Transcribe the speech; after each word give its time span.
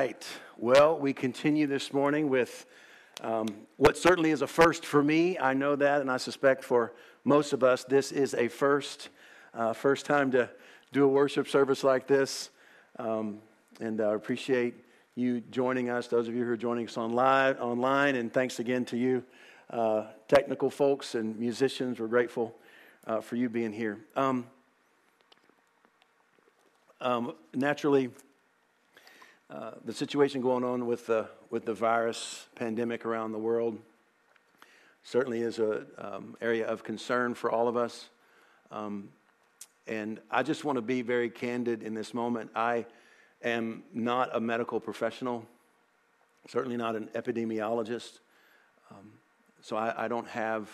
right. 0.00 0.26
Well, 0.56 0.98
we 0.98 1.12
continue 1.12 1.66
this 1.66 1.92
morning 1.92 2.30
with 2.30 2.64
um, 3.20 3.46
what 3.76 3.98
certainly 3.98 4.30
is 4.30 4.40
a 4.40 4.46
first 4.46 4.86
for 4.86 5.02
me. 5.02 5.38
I 5.38 5.52
know 5.52 5.76
that, 5.76 6.00
and 6.00 6.10
I 6.10 6.16
suspect 6.16 6.64
for 6.64 6.94
most 7.22 7.52
of 7.52 7.62
us, 7.62 7.84
this 7.84 8.10
is 8.10 8.32
a 8.32 8.48
first. 8.48 9.10
Uh, 9.52 9.74
first 9.74 10.06
time 10.06 10.30
to 10.30 10.48
do 10.90 11.04
a 11.04 11.06
worship 11.06 11.48
service 11.48 11.84
like 11.84 12.06
this. 12.06 12.48
Um, 12.98 13.40
and 13.78 14.00
I 14.00 14.14
appreciate 14.14 14.72
you 15.16 15.42
joining 15.50 15.90
us, 15.90 16.06
those 16.06 16.28
of 16.28 16.34
you 16.34 16.46
who 16.46 16.52
are 16.52 16.56
joining 16.56 16.86
us 16.86 16.96
online, 16.96 17.56
online 17.56 18.14
and 18.14 18.32
thanks 18.32 18.58
again 18.58 18.86
to 18.86 18.96
you, 18.96 19.22
uh, 19.68 20.04
technical 20.28 20.70
folks 20.70 21.14
and 21.14 21.38
musicians. 21.38 22.00
We're 22.00 22.06
grateful 22.06 22.56
uh, 23.06 23.20
for 23.20 23.36
you 23.36 23.50
being 23.50 23.74
here. 23.74 23.98
Um, 24.16 24.46
um, 27.02 27.34
naturally, 27.52 28.08
uh, 29.50 29.72
the 29.84 29.92
situation 29.92 30.40
going 30.40 30.62
on 30.62 30.86
with 30.86 31.06
the, 31.06 31.28
with 31.50 31.64
the 31.64 31.74
virus 31.74 32.46
pandemic 32.54 33.04
around 33.04 33.32
the 33.32 33.38
world 33.38 33.76
certainly 35.02 35.40
is 35.40 35.58
an 35.58 35.86
um, 35.98 36.36
area 36.40 36.64
of 36.66 36.84
concern 36.84 37.34
for 37.34 37.50
all 37.50 37.66
of 37.66 37.76
us. 37.76 38.10
Um, 38.70 39.08
and 39.88 40.20
I 40.30 40.44
just 40.44 40.64
want 40.64 40.76
to 40.76 40.82
be 40.82 41.02
very 41.02 41.28
candid 41.28 41.82
in 41.82 41.94
this 41.94 42.14
moment. 42.14 42.50
I 42.54 42.86
am 43.42 43.82
not 43.92 44.30
a 44.36 44.40
medical 44.40 44.78
professional, 44.78 45.44
certainly 46.48 46.76
not 46.76 46.94
an 46.94 47.08
epidemiologist. 47.16 48.20
Um, 48.92 49.12
so 49.62 49.76
I, 49.76 50.04
I, 50.04 50.08
don't 50.08 50.28
have 50.28 50.70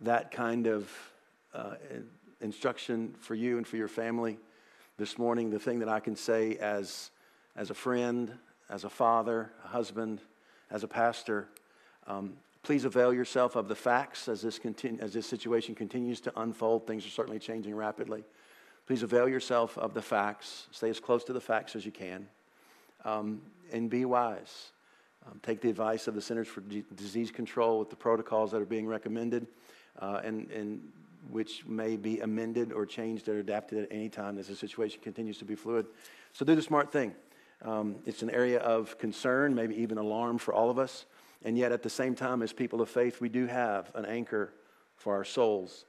that 0.00 0.30
kind 0.30 0.66
of 0.66 0.90
uh, 1.54 1.76
instruction 2.42 3.14
for 3.20 3.34
you 3.34 3.56
and 3.56 3.66
for 3.66 3.78
your 3.78 3.88
family 3.88 4.38
this 4.98 5.16
morning. 5.16 5.48
The 5.48 5.58
thing 5.58 5.78
that 5.78 5.88
I 5.88 6.00
can 6.00 6.14
say 6.14 6.56
as 6.56 7.10
as 7.56 7.70
a 7.70 7.74
friend, 7.74 8.32
as 8.68 8.84
a 8.84 8.90
father, 8.90 9.52
a 9.64 9.68
husband, 9.68 10.20
as 10.70 10.82
a 10.82 10.88
pastor. 10.88 11.48
Um, 12.06 12.34
please 12.62 12.84
avail 12.84 13.12
yourself 13.12 13.56
of 13.56 13.68
the 13.68 13.74
facts 13.74 14.28
as 14.28 14.42
this, 14.42 14.58
continu- 14.58 15.00
as 15.00 15.12
this 15.12 15.26
situation 15.26 15.74
continues 15.74 16.20
to 16.22 16.40
unfold. 16.40 16.86
Things 16.86 17.06
are 17.06 17.10
certainly 17.10 17.38
changing 17.38 17.74
rapidly. 17.74 18.24
Please 18.86 19.02
avail 19.02 19.28
yourself 19.28 19.78
of 19.78 19.94
the 19.94 20.02
facts. 20.02 20.66
Stay 20.70 20.90
as 20.90 20.98
close 20.98 21.24
to 21.24 21.32
the 21.32 21.40
facts 21.40 21.76
as 21.76 21.84
you 21.84 21.92
can. 21.92 22.26
Um, 23.04 23.42
and 23.72 23.88
be 23.88 24.04
wise. 24.04 24.72
Um, 25.26 25.40
take 25.42 25.60
the 25.60 25.70
advice 25.70 26.08
of 26.08 26.14
the 26.14 26.20
Centers 26.20 26.48
for 26.48 26.62
Disease 26.96 27.30
Control 27.30 27.78
with 27.78 27.90
the 27.90 27.96
protocols 27.96 28.50
that 28.50 28.60
are 28.60 28.66
being 28.66 28.86
recommended 28.86 29.46
uh, 30.00 30.20
and, 30.24 30.50
and 30.50 30.80
which 31.30 31.64
may 31.66 31.96
be 31.96 32.20
amended 32.20 32.72
or 32.72 32.84
changed 32.84 33.28
or 33.28 33.38
adapted 33.38 33.84
at 33.84 33.88
any 33.92 34.08
time 34.08 34.38
as 34.38 34.48
the 34.48 34.56
situation 34.56 35.00
continues 35.00 35.38
to 35.38 35.44
be 35.44 35.54
fluid. 35.54 35.86
So 36.32 36.44
do 36.44 36.54
the 36.54 36.62
smart 36.62 36.90
thing. 36.90 37.14
Um, 37.64 37.96
it's 38.06 38.22
an 38.22 38.30
area 38.30 38.58
of 38.58 38.98
concern, 38.98 39.54
maybe 39.54 39.76
even 39.76 39.98
alarm 39.98 40.38
for 40.38 40.52
all 40.52 40.70
of 40.70 40.78
us. 40.78 41.06
And 41.44 41.56
yet, 41.56 41.72
at 41.72 41.82
the 41.82 41.90
same 41.90 42.14
time, 42.14 42.42
as 42.42 42.52
people 42.52 42.80
of 42.80 42.88
faith, 42.88 43.20
we 43.20 43.28
do 43.28 43.46
have 43.46 43.90
an 43.94 44.04
anchor 44.04 44.52
for 44.96 45.14
our 45.14 45.24
souls. 45.24 45.84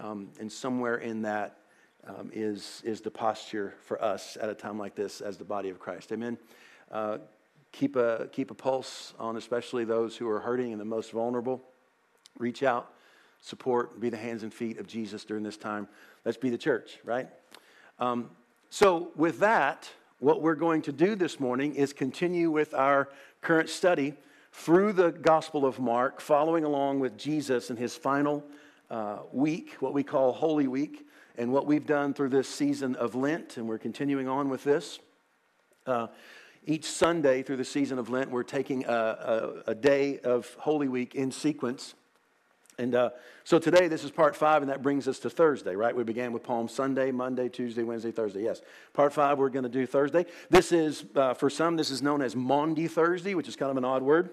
Um, 0.00 0.30
and 0.40 0.50
somewhere 0.50 0.96
in 0.96 1.22
that 1.22 1.58
um, 2.06 2.30
is 2.32 2.82
is 2.84 3.00
the 3.00 3.10
posture 3.10 3.74
for 3.82 4.02
us 4.02 4.36
at 4.40 4.48
a 4.48 4.54
time 4.54 4.78
like 4.78 4.94
this 4.94 5.20
as 5.20 5.36
the 5.36 5.44
body 5.44 5.68
of 5.68 5.78
Christ. 5.78 6.12
Amen. 6.12 6.36
Uh, 6.90 7.18
keep, 7.72 7.96
a, 7.96 8.28
keep 8.32 8.50
a 8.50 8.54
pulse 8.54 9.14
on 9.18 9.36
especially 9.36 9.84
those 9.84 10.16
who 10.16 10.28
are 10.28 10.40
hurting 10.40 10.72
and 10.72 10.80
the 10.80 10.84
most 10.84 11.10
vulnerable. 11.10 11.62
Reach 12.38 12.62
out, 12.62 12.92
support, 13.40 14.00
be 14.00 14.10
the 14.10 14.16
hands 14.16 14.42
and 14.42 14.52
feet 14.52 14.78
of 14.78 14.86
Jesus 14.86 15.24
during 15.24 15.42
this 15.42 15.56
time. 15.56 15.88
Let's 16.24 16.38
be 16.38 16.50
the 16.50 16.58
church, 16.58 16.98
right? 17.04 17.28
Um, 17.98 18.30
so, 18.70 19.10
with 19.16 19.38
that, 19.40 19.88
what 20.22 20.40
we're 20.40 20.54
going 20.54 20.80
to 20.82 20.92
do 20.92 21.16
this 21.16 21.40
morning 21.40 21.74
is 21.74 21.92
continue 21.92 22.48
with 22.48 22.74
our 22.74 23.08
current 23.40 23.68
study 23.68 24.14
through 24.52 24.92
the 24.92 25.10
Gospel 25.10 25.66
of 25.66 25.80
Mark, 25.80 26.20
following 26.20 26.62
along 26.62 27.00
with 27.00 27.18
Jesus 27.18 27.70
in 27.70 27.76
his 27.76 27.96
final 27.96 28.44
uh, 28.88 29.18
week, 29.32 29.74
what 29.80 29.92
we 29.92 30.04
call 30.04 30.32
Holy 30.32 30.68
Week, 30.68 31.08
and 31.36 31.52
what 31.52 31.66
we've 31.66 31.86
done 31.86 32.14
through 32.14 32.28
this 32.28 32.48
season 32.48 32.94
of 32.94 33.16
Lent, 33.16 33.56
and 33.56 33.66
we're 33.66 33.78
continuing 33.78 34.28
on 34.28 34.48
with 34.48 34.62
this. 34.62 35.00
Uh, 35.88 36.06
each 36.66 36.84
Sunday 36.84 37.42
through 37.42 37.56
the 37.56 37.64
season 37.64 37.98
of 37.98 38.08
Lent, 38.08 38.30
we're 38.30 38.44
taking 38.44 38.84
a, 38.84 39.62
a, 39.66 39.72
a 39.72 39.74
day 39.74 40.20
of 40.20 40.54
Holy 40.60 40.86
Week 40.86 41.16
in 41.16 41.32
sequence. 41.32 41.94
And 42.78 42.94
uh, 42.94 43.10
so 43.44 43.58
today, 43.58 43.88
this 43.88 44.02
is 44.02 44.10
part 44.10 44.34
five, 44.34 44.62
and 44.62 44.70
that 44.70 44.82
brings 44.82 45.06
us 45.06 45.18
to 45.20 45.30
Thursday, 45.30 45.76
right? 45.76 45.94
We 45.94 46.04
began 46.04 46.32
with 46.32 46.42
Palm 46.42 46.68
Sunday, 46.68 47.10
Monday, 47.10 47.48
Tuesday, 47.48 47.82
Wednesday, 47.82 48.10
Thursday. 48.10 48.42
Yes. 48.42 48.62
Part 48.94 49.12
five, 49.12 49.38
we're 49.38 49.50
going 49.50 49.64
to 49.64 49.68
do 49.68 49.86
Thursday. 49.86 50.24
This 50.48 50.72
is, 50.72 51.04
uh, 51.14 51.34
for 51.34 51.50
some, 51.50 51.76
this 51.76 51.90
is 51.90 52.00
known 52.00 52.22
as 52.22 52.34
Maundy 52.34 52.88
Thursday, 52.88 53.34
which 53.34 53.48
is 53.48 53.56
kind 53.56 53.70
of 53.70 53.76
an 53.76 53.84
odd 53.84 54.02
word. 54.02 54.30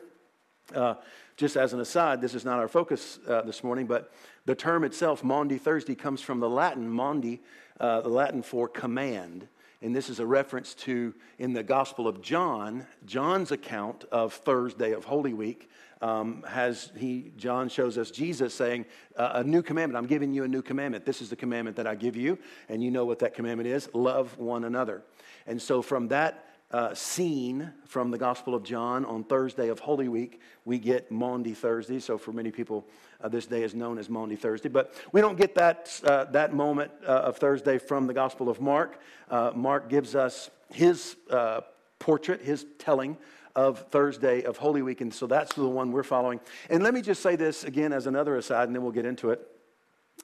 Uh, 0.73 0.95
just 1.35 1.57
as 1.57 1.73
an 1.73 1.79
aside, 1.79 2.21
this 2.21 2.33
is 2.33 2.45
not 2.45 2.59
our 2.59 2.67
focus 2.67 3.19
uh, 3.27 3.41
this 3.41 3.63
morning, 3.63 3.87
but 3.87 4.11
the 4.45 4.55
term 4.55 4.83
itself, 4.83 5.23
Maundy 5.23 5.57
Thursday, 5.57 5.95
comes 5.95 6.21
from 6.21 6.39
the 6.39 6.49
Latin, 6.49 6.89
Maundy, 6.89 7.41
uh, 7.79 8.01
the 8.01 8.09
Latin 8.09 8.41
for 8.41 8.67
command. 8.67 9.47
And 9.81 9.95
this 9.95 10.09
is 10.09 10.19
a 10.19 10.25
reference 10.25 10.73
to, 10.75 11.13
in 11.37 11.53
the 11.53 11.63
Gospel 11.63 12.07
of 12.07 12.21
John, 12.21 12.85
John's 13.05 13.51
account 13.51 14.03
of 14.11 14.33
Thursday 14.33 14.91
of 14.91 15.05
Holy 15.05 15.33
Week 15.33 15.69
um, 16.01 16.43
has 16.47 16.91
he 16.97 17.31
John 17.37 17.69
shows 17.69 17.97
us 17.97 18.11
Jesus 18.11 18.53
saying 18.53 18.85
uh, 19.15 19.31
a 19.35 19.43
new 19.43 19.61
commandment. 19.61 20.01
I'm 20.01 20.07
giving 20.07 20.33
you 20.33 20.43
a 20.43 20.47
new 20.47 20.61
commandment. 20.61 21.05
This 21.05 21.21
is 21.21 21.29
the 21.29 21.35
commandment 21.35 21.75
that 21.77 21.87
I 21.87 21.95
give 21.95 22.15
you, 22.15 22.37
and 22.69 22.83
you 22.83 22.91
know 22.91 23.05
what 23.05 23.19
that 23.19 23.33
commandment 23.33 23.67
is: 23.67 23.89
love 23.93 24.37
one 24.37 24.63
another. 24.63 25.03
And 25.45 25.61
so 25.61 25.81
from 25.81 26.07
that 26.09 26.45
uh, 26.71 26.93
scene 26.93 27.71
from 27.85 28.11
the 28.11 28.17
Gospel 28.17 28.53
of 28.53 28.63
John 28.63 29.03
on 29.05 29.23
Thursday 29.23 29.69
of 29.69 29.79
Holy 29.79 30.07
Week, 30.07 30.39
we 30.65 30.77
get 30.77 31.09
Maundy 31.09 31.53
Thursday. 31.53 31.99
So 31.99 32.17
for 32.17 32.31
many 32.31 32.51
people, 32.51 32.87
uh, 33.21 33.29
this 33.29 33.47
day 33.47 33.63
is 33.63 33.73
known 33.73 33.97
as 33.97 34.09
Maundy 34.09 34.35
Thursday. 34.35 34.69
But 34.69 34.93
we 35.11 35.21
don't 35.21 35.37
get 35.37 35.55
that, 35.55 35.99
uh, 36.03 36.25
that 36.25 36.53
moment 36.53 36.91
uh, 37.03 37.11
of 37.11 37.37
Thursday 37.37 37.79
from 37.79 38.05
the 38.05 38.13
Gospel 38.13 38.49
of 38.49 38.61
Mark. 38.61 39.01
Uh, 39.29 39.51
Mark 39.55 39.89
gives 39.89 40.15
us 40.15 40.51
his 40.69 41.15
uh, 41.31 41.61
portrait, 41.97 42.41
his 42.41 42.65
telling 42.77 43.17
of 43.55 43.87
Thursday 43.89 44.43
of 44.43 44.57
Holy 44.57 44.83
Week. 44.83 45.01
And 45.01 45.13
so 45.13 45.25
that's 45.25 45.53
the 45.55 45.67
one 45.67 45.91
we're 45.91 46.03
following. 46.03 46.39
And 46.69 46.83
let 46.83 46.93
me 46.93 47.01
just 47.01 47.23
say 47.23 47.35
this 47.35 47.63
again 47.63 47.91
as 47.93 48.05
another 48.05 48.35
aside, 48.37 48.67
and 48.67 48.75
then 48.75 48.83
we'll 48.83 48.91
get 48.91 49.05
into 49.05 49.31
it. 49.31 49.45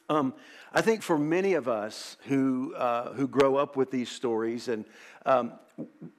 Um, 0.09 0.33
I 0.73 0.81
think 0.81 1.01
for 1.01 1.17
many 1.17 1.53
of 1.53 1.67
us 1.67 2.17
who, 2.27 2.73
uh, 2.75 3.13
who 3.13 3.27
grow 3.27 3.55
up 3.55 3.75
with 3.75 3.91
these 3.91 4.09
stories, 4.09 4.67
and 4.67 4.85
um, 5.25 5.53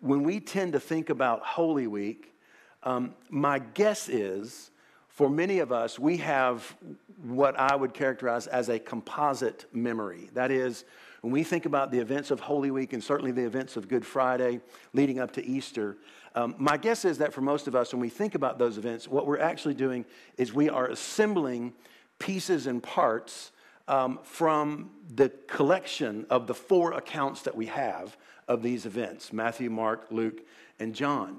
when 0.01 0.23
we 0.23 0.41
tend 0.41 0.73
to 0.73 0.81
think 0.81 1.11
about 1.11 1.45
Holy 1.45 1.87
Week, 1.87 2.35
um, 2.83 3.15
my 3.31 3.59
guess 3.59 4.09
is 4.09 4.71
for 5.09 5.31
many 5.31 5.61
of 5.61 5.73
us, 5.73 5.99
we 5.99 6.19
have 6.19 6.77
what 7.23 7.59
I 7.59 7.75
would 7.75 7.95
characterize 7.95 8.47
as 8.47 8.69
a 8.69 8.79
composite 8.79 9.65
memory. 9.73 10.29
That 10.35 10.51
is, 10.51 10.85
when 11.23 11.33
we 11.33 11.43
think 11.43 11.65
about 11.65 11.91
the 11.91 11.99
events 11.99 12.31
of 12.31 12.39
Holy 12.39 12.71
Week 12.71 12.93
and 12.93 13.03
certainly 13.03 13.33
the 13.33 13.45
events 13.45 13.79
of 13.79 13.89
Good 13.89 14.05
Friday 14.05 14.61
leading 14.93 15.19
up 15.19 15.33
to 15.33 15.45
Easter, 15.45 15.97
um, 16.35 16.55
my 16.59 16.77
guess 16.77 17.07
is 17.07 17.17
that 17.19 17.33
for 17.33 17.41
most 17.41 17.67
of 17.67 17.75
us, 17.75 17.95
when 17.95 18.01
we 18.01 18.11
think 18.11 18.35
about 18.35 18.59
those 18.59 18.77
events, 18.77 19.09
what 19.09 19.27
we're 19.27 19.39
actually 19.39 19.73
doing 19.73 20.05
is 20.37 20.53
we 20.53 20.69
are 20.69 20.89
assembling 20.89 21.73
pieces 22.19 22.67
and 22.67 22.83
parts 22.83 23.53
um, 23.89 24.19
from 24.23 24.91
the 25.15 25.29
collection 25.47 26.27
of 26.31 26.47
the 26.47 26.55
four 26.55 26.93
accounts 26.93 27.43
that 27.43 27.55
we 27.55 27.67
have 27.67 28.17
of 28.49 28.63
these 28.63 28.87
events 28.87 29.33
Matthew, 29.33 29.71
Mark, 29.71 30.07
Luke, 30.11 30.41
and 30.79 30.95
John. 30.95 31.39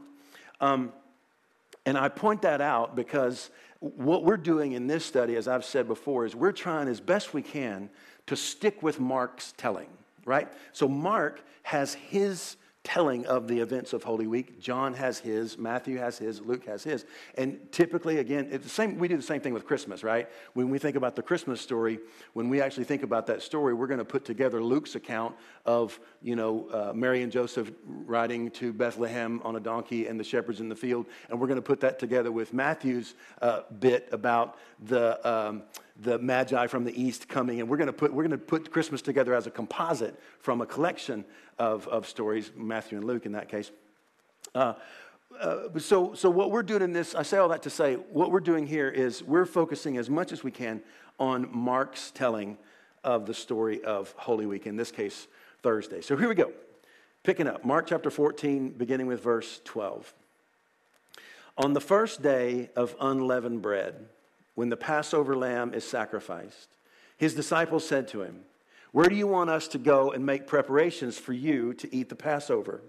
Um, 0.59 0.91
and 1.85 1.97
I 1.97 2.09
point 2.09 2.41
that 2.41 2.61
out 2.61 2.95
because 2.95 3.49
what 3.79 4.23
we're 4.23 4.37
doing 4.37 4.73
in 4.73 4.87
this 4.87 5.05
study, 5.05 5.35
as 5.35 5.47
I've 5.47 5.65
said 5.65 5.87
before, 5.87 6.25
is 6.25 6.35
we're 6.35 6.51
trying 6.51 6.87
as 6.87 6.99
best 6.99 7.33
we 7.33 7.41
can 7.41 7.89
to 8.25 8.35
stick 8.35 8.83
with 8.83 8.99
Mark's 8.99 9.53
telling, 9.55 9.89
right? 10.25 10.51
So 10.73 10.87
Mark 10.87 11.41
has 11.63 11.93
his 11.93 12.57
telling 12.87 13.25
of 13.25 13.49
the 13.49 13.59
events 13.59 13.91
of 13.91 14.01
Holy 14.01 14.27
Week. 14.27 14.61
John 14.61 14.93
has 14.93 15.19
his, 15.19 15.57
Matthew 15.57 15.97
has 15.97 16.17
his, 16.17 16.39
Luke 16.39 16.65
has 16.67 16.85
his. 16.85 17.05
And 17.35 17.59
typically, 17.69 18.19
again, 18.19 18.47
it's 18.49 18.63
the 18.63 18.69
same, 18.69 18.97
we 18.97 19.09
do 19.09 19.17
the 19.17 19.21
same 19.21 19.41
thing 19.41 19.53
with 19.53 19.65
Christmas, 19.65 20.05
right? 20.05 20.29
When 20.53 20.69
we 20.69 20.79
think 20.79 20.95
about 20.95 21.13
the 21.13 21.21
Christmas 21.21 21.59
story, 21.59 21.99
when 22.31 22.47
we 22.47 22.61
actually 22.61 22.85
think 22.85 23.03
about 23.03 23.27
that 23.27 23.41
story, 23.41 23.73
we're 23.73 23.87
going 23.87 23.97
to 23.97 24.05
put 24.05 24.23
together 24.23 24.63
Luke's 24.63 24.95
account 24.95 25.35
of, 25.65 25.99
you 26.21 26.37
know, 26.37 26.69
uh, 26.71 26.93
Mary 26.95 27.23
and 27.23 27.31
Joseph 27.31 27.69
riding 27.85 28.49
to 28.51 28.71
Bethlehem 28.71 29.41
on 29.43 29.57
a 29.57 29.59
donkey 29.59 30.07
and 30.07 30.17
the 30.17 30.23
shepherds 30.23 30.61
in 30.61 30.69
the 30.69 30.75
field. 30.75 31.07
And 31.29 31.41
we're 31.41 31.47
going 31.47 31.57
to 31.57 31.61
put 31.61 31.81
that 31.81 31.99
together 31.99 32.31
with 32.31 32.53
Matthew's 32.53 33.15
uh, 33.41 33.63
bit 33.81 34.07
about 34.13 34.57
the. 34.79 35.29
Um, 35.29 35.63
the 36.01 36.19
magi 36.19 36.67
from 36.67 36.83
the 36.83 37.01
east 37.01 37.27
coming 37.27 37.59
and 37.59 37.69
we're 37.69 37.77
going 37.77 37.87
to 37.87 37.93
put 37.93 38.13
we're 38.13 38.23
going 38.23 38.31
to 38.31 38.37
put 38.37 38.71
christmas 38.71 39.01
together 39.01 39.33
as 39.33 39.47
a 39.47 39.51
composite 39.51 40.19
from 40.39 40.61
a 40.61 40.65
collection 40.65 41.25
of, 41.57 41.87
of 41.87 42.07
stories 42.07 42.51
matthew 42.55 42.97
and 42.97 43.07
luke 43.07 43.25
in 43.25 43.31
that 43.31 43.49
case. 43.49 43.71
Uh, 44.53 44.73
uh, 45.41 45.67
so, 45.77 46.13
so 46.13 46.29
what 46.29 46.51
we're 46.51 46.63
doing 46.63 46.81
in 46.81 46.93
this 46.93 47.15
i 47.15 47.23
say 47.23 47.37
all 47.37 47.49
that 47.49 47.63
to 47.63 47.69
say 47.69 47.95
what 47.95 48.31
we're 48.31 48.39
doing 48.39 48.67
here 48.67 48.89
is 48.89 49.23
we're 49.23 49.45
focusing 49.45 49.97
as 49.97 50.09
much 50.09 50.31
as 50.31 50.43
we 50.43 50.51
can 50.51 50.81
on 51.19 51.47
mark's 51.51 52.11
telling 52.11 52.57
of 53.03 53.25
the 53.25 53.33
story 53.33 53.83
of 53.83 54.13
holy 54.17 54.45
week 54.45 54.67
in 54.67 54.75
this 54.75 54.91
case 54.91 55.27
thursday. 55.61 56.01
So 56.01 56.15
here 56.15 56.29
we 56.29 56.35
go. 56.35 56.51
Picking 57.23 57.47
up, 57.47 57.65
Mark 57.65 57.87
chapter 57.87 58.09
14, 58.09 58.69
beginning 58.69 59.07
with 59.07 59.21
verse 59.21 59.59
12. 59.65 60.13
On 61.57 61.73
the 61.73 61.81
first 61.81 62.21
day 62.21 62.69
of 62.75 62.95
unleavened 63.01 63.61
bread, 63.61 64.05
when 64.57 64.69
the 64.69 64.75
Passover 64.75 65.35
lamb 65.35 65.75
is 65.75 65.83
sacrificed, 65.83 66.69
his 67.15 67.35
disciples 67.35 67.87
said 67.87 68.07
to 68.07 68.23
him, 68.23 68.39
Where 68.91 69.07
do 69.07 69.13
you 69.13 69.27
want 69.27 69.51
us 69.51 69.67
to 69.67 69.77
go 69.77 70.11
and 70.11 70.25
make 70.25 70.47
preparations 70.47 71.15
for 71.15 71.31
you 71.31 71.75
to 71.75 71.95
eat 71.95 72.09
the 72.09 72.15
Passover? 72.15 72.81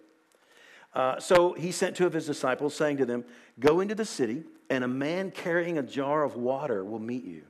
Uh, 0.94 1.20
so 1.20 1.53
he 1.53 1.70
sent 1.70 1.94
two 1.94 2.06
of 2.06 2.15
his 2.15 2.25
disciples, 2.25 2.75
saying 2.75 2.97
to 2.97 3.05
them, 3.05 3.23
Go 3.61 3.81
into 3.81 3.94
the 3.94 4.06
city, 4.06 4.44
and 4.70 4.82
a 4.82 4.88
man 4.88 5.31
carrying 5.31 5.76
a 5.76 5.82
jar 5.82 6.25
of 6.25 6.37
water 6.37 6.82
will 6.82 7.00
meet 7.00 7.25
you. 7.25 7.43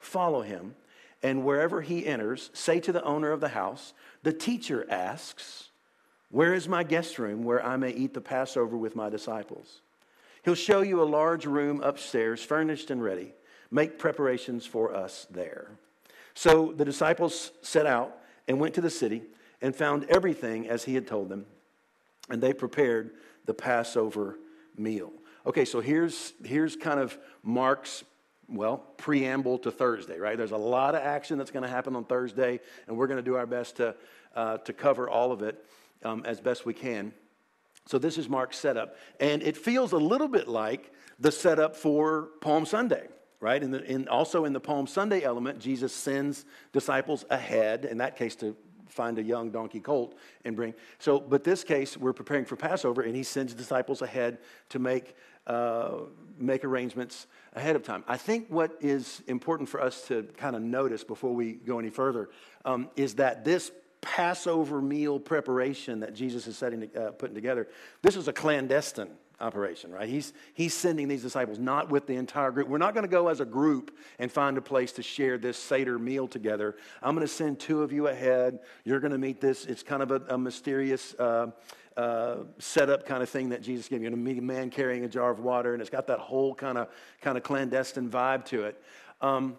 Follow 0.00 0.42
him, 0.42 0.74
and 1.22 1.44
wherever 1.44 1.80
he 1.80 2.04
enters, 2.04 2.50
say 2.54 2.80
to 2.80 2.90
the 2.90 3.04
owner 3.04 3.30
of 3.30 3.40
the 3.40 3.50
house, 3.50 3.92
The 4.24 4.32
teacher 4.32 4.84
asks, 4.90 5.68
Where 6.28 6.54
is 6.54 6.66
my 6.66 6.82
guest 6.82 7.20
room 7.20 7.44
where 7.44 7.64
I 7.64 7.76
may 7.76 7.92
eat 7.92 8.14
the 8.14 8.20
Passover 8.20 8.76
with 8.76 8.96
my 8.96 9.10
disciples? 9.10 9.80
He'll 10.44 10.56
show 10.56 10.82
you 10.82 11.00
a 11.00 11.04
large 11.04 11.46
room 11.46 11.80
upstairs, 11.84 12.42
furnished 12.42 12.90
and 12.90 13.00
ready. 13.00 13.32
Make 13.74 13.98
preparations 13.98 14.64
for 14.64 14.94
us 14.94 15.26
there. 15.32 15.72
So 16.32 16.72
the 16.76 16.84
disciples 16.84 17.50
set 17.60 17.86
out 17.86 18.16
and 18.46 18.60
went 18.60 18.74
to 18.74 18.80
the 18.80 18.88
city 18.88 19.22
and 19.60 19.74
found 19.74 20.04
everything 20.04 20.68
as 20.68 20.84
he 20.84 20.94
had 20.94 21.08
told 21.08 21.28
them, 21.28 21.44
and 22.30 22.40
they 22.40 22.52
prepared 22.52 23.10
the 23.46 23.52
Passover 23.52 24.38
meal. 24.78 25.12
Okay, 25.44 25.64
so 25.64 25.80
here's, 25.80 26.34
here's 26.44 26.76
kind 26.76 27.00
of 27.00 27.18
Mark's, 27.42 28.04
well, 28.48 28.76
preamble 28.96 29.58
to 29.58 29.72
Thursday, 29.72 30.20
right? 30.20 30.38
There's 30.38 30.52
a 30.52 30.56
lot 30.56 30.94
of 30.94 31.02
action 31.02 31.36
that's 31.36 31.50
going 31.50 31.64
to 31.64 31.68
happen 31.68 31.96
on 31.96 32.04
Thursday, 32.04 32.60
and 32.86 32.96
we're 32.96 33.08
going 33.08 33.18
to 33.18 33.24
do 33.24 33.34
our 33.34 33.46
best 33.46 33.78
to, 33.78 33.96
uh, 34.36 34.58
to 34.58 34.72
cover 34.72 35.10
all 35.10 35.32
of 35.32 35.42
it 35.42 35.64
um, 36.04 36.22
as 36.24 36.40
best 36.40 36.64
we 36.64 36.74
can. 36.74 37.12
So 37.86 37.98
this 37.98 38.18
is 38.18 38.28
Mark's 38.28 38.56
setup. 38.56 38.96
And 39.18 39.42
it 39.42 39.56
feels 39.56 39.90
a 39.90 39.98
little 39.98 40.28
bit 40.28 40.46
like 40.46 40.92
the 41.18 41.32
setup 41.32 41.74
for 41.74 42.28
Palm 42.40 42.66
Sunday, 42.66 43.08
right? 43.44 43.62
And, 43.62 44.08
also 44.08 44.46
in 44.46 44.54
the 44.54 44.60
Palm 44.60 44.86
Sunday 44.86 45.22
element, 45.22 45.60
Jesus 45.60 45.92
sends 45.92 46.46
disciples 46.72 47.26
ahead, 47.28 47.84
in 47.84 47.98
that 47.98 48.16
case 48.16 48.34
to 48.36 48.56
find 48.88 49.18
a 49.18 49.22
young 49.22 49.50
donkey 49.50 49.80
colt 49.80 50.16
and 50.46 50.56
bring. 50.56 50.72
So, 50.98 51.20
but 51.20 51.44
this 51.44 51.62
case, 51.62 51.94
we're 51.94 52.14
preparing 52.14 52.46
for 52.46 52.56
Passover, 52.56 53.02
and 53.02 53.14
he 53.14 53.22
sends 53.22 53.52
disciples 53.52 54.00
ahead 54.00 54.38
to 54.70 54.78
make, 54.78 55.14
uh, 55.46 55.90
make 56.38 56.64
arrangements 56.64 57.26
ahead 57.52 57.76
of 57.76 57.82
time. 57.82 58.02
I 58.08 58.16
think 58.16 58.46
what 58.48 58.78
is 58.80 59.22
important 59.26 59.68
for 59.68 59.82
us 59.82 60.06
to 60.08 60.22
kind 60.38 60.56
of 60.56 60.62
notice 60.62 61.04
before 61.04 61.34
we 61.34 61.52
go 61.52 61.78
any 61.78 61.90
further 61.90 62.30
um, 62.64 62.88
is 62.96 63.16
that 63.16 63.44
this 63.44 63.72
Passover 64.00 64.80
meal 64.80 65.20
preparation 65.20 66.00
that 66.00 66.14
Jesus 66.14 66.46
is 66.46 66.56
setting, 66.56 66.88
uh, 66.96 67.10
putting 67.10 67.34
together, 67.34 67.68
this 68.00 68.16
is 68.16 68.26
a 68.26 68.32
clandestine 68.32 69.10
operation, 69.40 69.90
right? 69.90 70.08
He's, 70.08 70.32
he's 70.54 70.74
sending 70.74 71.08
these 71.08 71.22
disciples 71.22 71.58
not 71.58 71.90
with 71.90 72.06
the 72.06 72.16
entire 72.16 72.50
group. 72.50 72.68
We're 72.68 72.78
not 72.78 72.94
going 72.94 73.04
to 73.04 73.10
go 73.10 73.28
as 73.28 73.40
a 73.40 73.44
group 73.44 73.96
and 74.18 74.30
find 74.30 74.56
a 74.56 74.62
place 74.62 74.92
to 74.92 75.02
share 75.02 75.38
this 75.38 75.56
Seder 75.56 75.98
meal 75.98 76.28
together. 76.28 76.76
I'm 77.02 77.14
going 77.14 77.26
to 77.26 77.32
send 77.32 77.58
two 77.58 77.82
of 77.82 77.92
you 77.92 78.08
ahead. 78.08 78.60
You're 78.84 79.00
going 79.00 79.12
to 79.12 79.18
meet 79.18 79.40
this. 79.40 79.66
It's 79.66 79.82
kind 79.82 80.02
of 80.02 80.10
a, 80.10 80.22
a 80.34 80.38
mysterious 80.38 81.14
uh, 81.14 81.50
uh, 81.96 82.36
setup 82.58 83.06
kind 83.06 83.22
of 83.22 83.28
thing 83.28 83.50
that 83.50 83.62
Jesus 83.62 83.88
gave 83.88 84.00
you. 84.00 84.04
You're 84.04 84.10
going 84.10 84.24
to 84.24 84.30
meet 84.30 84.38
A 84.38 84.42
man 84.42 84.70
carrying 84.70 85.04
a 85.04 85.08
jar 85.08 85.30
of 85.30 85.40
water, 85.40 85.72
and 85.72 85.80
it's 85.80 85.90
got 85.90 86.06
that 86.08 86.18
whole 86.18 86.54
kind 86.54 86.78
of 86.78 86.88
kind 87.20 87.36
of 87.36 87.44
clandestine 87.44 88.08
vibe 88.08 88.44
to 88.46 88.64
it. 88.64 88.82
Um, 89.20 89.56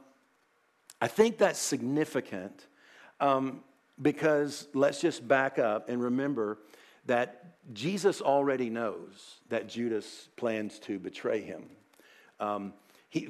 I 1.02 1.08
think 1.08 1.38
that's 1.38 1.60
significant. 1.60 2.66
Um, 3.20 3.62
because 4.02 4.68
let's 4.74 5.00
just 5.00 5.28
back 5.28 5.60
up 5.60 5.90
and 5.90 6.04
remember 6.04 6.60
that 7.06 7.58
Jesus 7.74 8.22
already 8.22 8.70
knows 8.70 9.40
that 9.50 9.68
Judas 9.68 10.30
plans 10.36 10.80
to 10.80 11.00
betray 11.00 11.42
him. 11.42 11.66
Um, 12.40 12.74
he, 13.10 13.28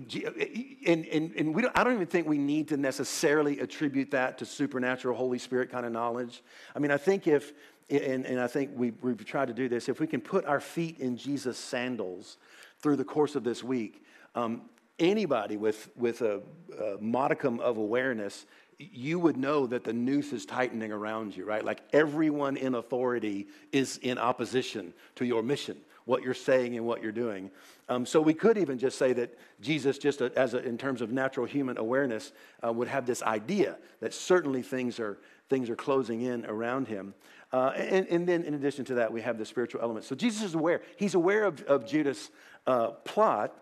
and, 0.87 1.05
and, 1.05 1.31
and 1.35 1.53
we 1.53 1.61
don't, 1.61 1.77
I 1.77 1.83
don't 1.83 1.93
even 1.93 2.07
think 2.07 2.27
we 2.27 2.39
need 2.39 2.69
to 2.69 2.77
necessarily 2.77 3.59
attribute 3.59 4.11
that 4.11 4.39
to 4.39 4.45
supernatural 4.45 5.15
Holy 5.15 5.37
Spirit 5.37 5.69
kind 5.69 5.85
of 5.85 5.91
knowledge. 5.91 6.41
I 6.75 6.79
mean, 6.79 6.91
I 6.91 6.97
think 6.97 7.27
if, 7.27 7.53
and, 7.89 8.25
and 8.25 8.39
I 8.39 8.47
think 8.47 8.71
we, 8.73 8.91
we've 9.01 9.23
tried 9.25 9.49
to 9.49 9.53
do 9.53 9.69
this, 9.69 9.87
if 9.87 9.99
we 9.99 10.07
can 10.07 10.21
put 10.21 10.45
our 10.45 10.59
feet 10.59 10.99
in 10.99 11.17
Jesus' 11.17 11.59
sandals 11.59 12.37
through 12.79 12.95
the 12.95 13.05
course 13.05 13.35
of 13.35 13.43
this 13.43 13.63
week, 13.63 14.03
um, 14.33 14.63
anybody 14.97 15.55
with, 15.55 15.89
with 15.95 16.21
a, 16.21 16.41
a 16.81 16.97
modicum 16.99 17.59
of 17.59 17.77
awareness 17.77 18.47
you 18.77 19.19
would 19.19 19.37
know 19.37 19.67
that 19.67 19.83
the 19.83 19.93
noose 19.93 20.33
is 20.33 20.45
tightening 20.45 20.91
around 20.91 21.35
you, 21.35 21.45
right? 21.45 21.63
Like 21.63 21.81
everyone 21.93 22.57
in 22.57 22.75
authority 22.75 23.47
is 23.71 23.97
in 23.97 24.17
opposition 24.17 24.93
to 25.15 25.25
your 25.25 25.43
mission, 25.43 25.77
what 26.05 26.23
you're 26.23 26.33
saying 26.33 26.75
and 26.75 26.85
what 26.85 27.01
you're 27.01 27.11
doing. 27.11 27.51
Um, 27.87 28.05
so 28.05 28.19
we 28.19 28.33
could 28.33 28.57
even 28.57 28.77
just 28.77 28.97
say 28.97 29.13
that 29.13 29.37
Jesus, 29.61 29.97
just 29.97 30.21
a, 30.21 30.31
as 30.37 30.53
a, 30.53 30.63
in 30.63 30.77
terms 30.77 31.01
of 31.01 31.11
natural 31.11 31.45
human 31.45 31.77
awareness, 31.77 32.33
uh, 32.65 32.73
would 32.73 32.87
have 32.87 33.05
this 33.05 33.23
idea 33.23 33.77
that 34.01 34.13
certainly 34.13 34.61
things 34.61 34.99
are 34.99 35.17
things 35.47 35.69
are 35.69 35.75
closing 35.75 36.21
in 36.21 36.43
around 36.47 36.87
him. 36.87 37.13
Uh, 37.53 37.71
and, 37.75 38.07
and, 38.07 38.27
then, 38.27 38.43
in 38.43 38.55
addition 38.55 38.83
to 38.83 38.95
that, 38.95 39.13
we 39.13 39.21
have 39.21 39.37
the 39.37 39.45
spiritual 39.45 39.79
element. 39.81 40.03
So 40.03 40.15
Jesus 40.15 40.41
is 40.41 40.55
aware. 40.55 40.81
He's 40.97 41.13
aware 41.13 41.43
of, 41.43 41.61
of 41.63 41.85
Judas' 41.85 42.31
uh, 42.65 42.87
plot, 42.87 43.53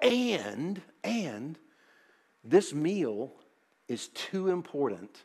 and 0.00 0.80
and 1.02 1.58
this 2.44 2.74
meal 2.74 3.32
is 3.92 4.08
too 4.08 4.48
important 4.48 5.24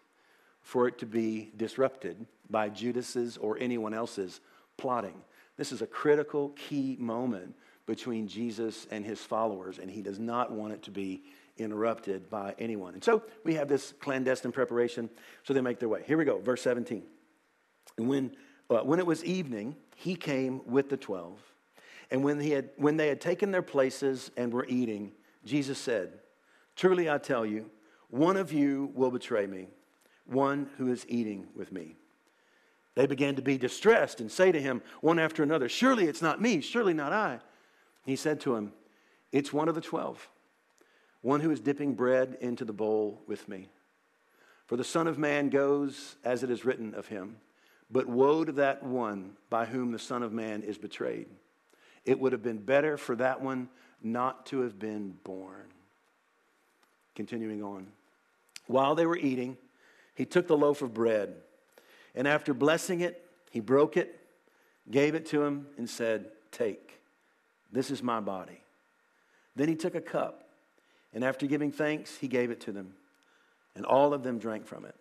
for 0.61 0.87
it 0.87 0.97
to 0.97 1.05
be 1.05 1.51
disrupted 1.55 2.25
by 2.49 2.67
Judas's 2.67 3.37
or 3.37 3.57
anyone 3.59 3.93
else's 3.93 4.41
plotting. 4.75 5.15
This 5.55 5.71
is 5.71 5.81
a 5.81 5.87
critical, 5.87 6.49
key 6.49 6.97
moment 6.99 7.55
between 7.85 8.27
Jesus 8.27 8.85
and 8.91 9.05
his 9.05 9.21
followers, 9.21 9.79
and 9.79 9.89
he 9.89 10.01
does 10.01 10.19
not 10.19 10.51
want 10.51 10.73
it 10.73 10.83
to 10.83 10.91
be 10.91 11.23
interrupted 11.57 12.29
by 12.29 12.53
anyone. 12.59 12.93
And 12.93 13.03
so 13.03 13.23
we 13.45 13.55
have 13.55 13.69
this 13.69 13.93
clandestine 14.01 14.51
preparation, 14.51 15.09
so 15.43 15.53
they 15.53 15.61
make 15.61 15.79
their 15.79 15.89
way. 15.89 16.03
Here 16.05 16.17
we 16.17 16.25
go, 16.25 16.37
verse 16.37 16.61
17. 16.61 17.03
And 17.97 18.09
when, 18.09 18.35
uh, 18.69 18.79
when 18.79 18.99
it 18.99 19.07
was 19.07 19.23
evening, 19.23 19.77
he 19.95 20.15
came 20.15 20.61
with 20.65 20.89
the 20.89 20.97
twelve. 20.97 21.39
And 22.11 22.23
when, 22.23 22.39
he 22.39 22.51
had, 22.51 22.69
when 22.75 22.97
they 22.97 23.07
had 23.07 23.21
taken 23.21 23.51
their 23.51 23.61
places 23.61 24.29
and 24.37 24.53
were 24.53 24.65
eating, 24.67 25.13
Jesus 25.45 25.77
said, 25.77 26.11
Truly 26.75 27.09
I 27.09 27.17
tell 27.17 27.45
you, 27.45 27.69
one 28.09 28.37
of 28.37 28.51
you 28.51 28.91
will 28.93 29.11
betray 29.11 29.47
me, 29.47 29.67
one 30.25 30.69
who 30.77 30.91
is 30.91 31.05
eating 31.09 31.47
with 31.55 31.71
me. 31.71 31.95
They 32.95 33.05
began 33.05 33.35
to 33.35 33.41
be 33.41 33.57
distressed 33.57 34.21
and 34.21 34.31
say 34.31 34.51
to 34.51 34.61
him 34.61 34.81
one 35.01 35.19
after 35.19 35.43
another, 35.43 35.69
Surely 35.69 36.05
it's 36.05 36.21
not 36.21 36.41
me, 36.41 36.61
surely 36.61 36.93
not 36.93 37.13
I. 37.13 37.39
He 38.05 38.15
said 38.15 38.39
to 38.41 38.55
him, 38.55 38.73
It's 39.31 39.53
one 39.53 39.69
of 39.69 39.75
the 39.75 39.81
twelve, 39.81 40.27
one 41.21 41.41
who 41.41 41.51
is 41.51 41.59
dipping 41.59 41.93
bread 41.93 42.37
into 42.41 42.65
the 42.65 42.73
bowl 42.73 43.21
with 43.27 43.47
me. 43.47 43.69
For 44.65 44.77
the 44.77 44.83
Son 44.83 45.07
of 45.07 45.17
Man 45.17 45.49
goes 45.49 46.15
as 46.23 46.43
it 46.43 46.49
is 46.49 46.65
written 46.65 46.95
of 46.95 47.07
him, 47.07 47.37
but 47.91 48.07
woe 48.07 48.43
to 48.43 48.51
that 48.53 48.83
one 48.83 49.33
by 49.49 49.65
whom 49.65 49.91
the 49.91 49.99
Son 49.99 50.23
of 50.23 50.33
Man 50.33 50.63
is 50.63 50.77
betrayed. 50.77 51.27
It 52.03 52.19
would 52.19 52.31
have 52.31 52.43
been 52.43 52.57
better 52.57 52.97
for 52.97 53.15
that 53.17 53.41
one 53.41 53.69
not 54.01 54.45
to 54.47 54.61
have 54.61 54.79
been 54.79 55.17
born. 55.23 55.65
Continuing 57.15 57.63
on. 57.63 57.87
While 58.67 58.95
they 58.95 59.05
were 59.05 59.17
eating, 59.17 59.57
he 60.13 60.25
took 60.25 60.47
the 60.47 60.57
loaf 60.57 60.81
of 60.81 60.93
bread, 60.93 61.33
and 62.15 62.27
after 62.27 62.53
blessing 62.53 63.01
it, 63.01 63.23
he 63.51 63.59
broke 63.59 63.97
it, 63.97 64.19
gave 64.91 65.15
it 65.15 65.25
to 65.27 65.43
him, 65.43 65.67
and 65.77 65.89
said, 65.89 66.25
Take, 66.51 66.99
this 67.71 67.89
is 67.91 68.03
my 68.03 68.19
body. 68.19 68.61
Then 69.55 69.69
he 69.69 69.75
took 69.75 69.95
a 69.95 70.01
cup, 70.01 70.49
and 71.13 71.23
after 71.23 71.47
giving 71.47 71.71
thanks, 71.71 72.17
he 72.17 72.27
gave 72.27 72.51
it 72.51 72.59
to 72.61 72.71
them, 72.71 72.93
and 73.75 73.85
all 73.85 74.13
of 74.13 74.23
them 74.23 74.37
drank 74.37 74.67
from 74.67 74.85
it. 74.85 74.95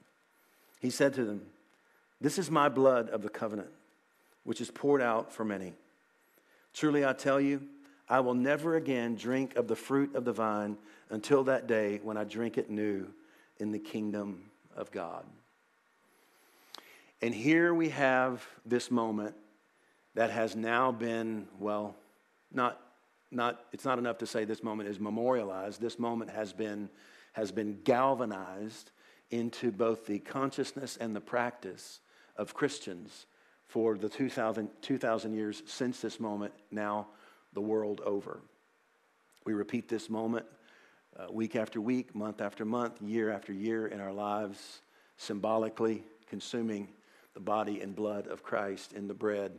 He 0.81 0.91
said 0.91 1.15
to 1.15 1.25
them, 1.25 1.43
This 2.21 2.39
is 2.39 2.51
my 2.51 2.69
blood 2.69 3.11
of 3.11 3.23
the 3.23 3.29
covenant, 3.29 3.71
which 4.45 4.61
is 4.61 4.71
poured 4.71 5.03
out 5.03 5.33
for 5.33 5.45
many. 5.45 5.75
Truly 6.73 7.05
I 7.05 7.15
tell 7.15 7.41
you, 7.41 7.63
I 8.09 8.21
will 8.21 8.35
never 8.35 8.77
again 8.77 9.17
drink 9.17 9.57
of 9.57 9.67
the 9.67 9.75
fruit 9.75 10.15
of 10.15 10.25
the 10.25 10.33
vine 10.33 10.77
until 11.11 11.43
that 11.45 11.67
day 11.67 12.01
when 12.03 12.17
I 12.17 12.25
drink 12.25 12.59
it 12.59 12.71
new 12.71 13.09
in 13.59 13.73
the 13.73 13.79
kingdom 13.79 14.51
of 14.75 14.91
God. 14.91 15.25
And 17.23 17.35
here 17.35 17.73
we 17.73 17.89
have 17.91 18.47
this 18.65 18.91
moment 18.91 19.35
that 20.15 20.31
has 20.31 20.55
now 20.55 20.93
been, 20.93 21.47
well, 21.59 21.95
not, 22.53 22.81
not, 23.31 23.61
it's 23.73 23.85
not 23.85 23.99
enough 23.99 24.19
to 24.19 24.27
say 24.27 24.45
this 24.45 24.63
moment 24.63 24.89
is 24.89 25.01
memorialized. 25.01 25.81
This 25.81 25.99
moment 25.99 26.31
has 26.31 26.53
been, 26.53 26.89
has 27.33 27.53
been 27.53 27.81
galvanized 27.85 28.91
into 29.31 29.73
both 29.73 30.07
the 30.07 30.19
consciousness 30.19 30.97
and 30.99 31.17
the 31.17 31.21
practice 31.21 32.01
of 32.37 32.55
Christians 32.55 33.27
for 33.67 33.97
the 33.97 34.09
2,000, 34.09 34.69
2,000 34.83 35.35
years 35.35 35.63
since 35.67 36.01
this 36.01 36.21
moment, 36.21 36.53
now 36.71 37.09
the 37.53 37.61
world 37.61 38.01
over. 38.05 38.41
We 39.45 39.55
repeat 39.55 39.89
this 39.89 40.09
moment 40.09 40.47
uh, 41.19 41.27
week 41.31 41.57
after 41.57 41.81
week, 41.81 42.15
month 42.15 42.41
after 42.41 42.65
month, 42.65 43.01
year 43.01 43.31
after 43.31 43.53
year 43.53 43.87
in 43.87 44.01
our 44.01 44.13
lives, 44.13 44.81
symbolically 45.17 46.03
consuming 46.29 46.89
the 47.35 47.41
body 47.41 47.81
and 47.81 47.95
blood 47.95 48.27
of 48.27 48.43
Christ 48.43 48.93
in 48.93 49.09
the 49.09 49.15
bread 49.15 49.53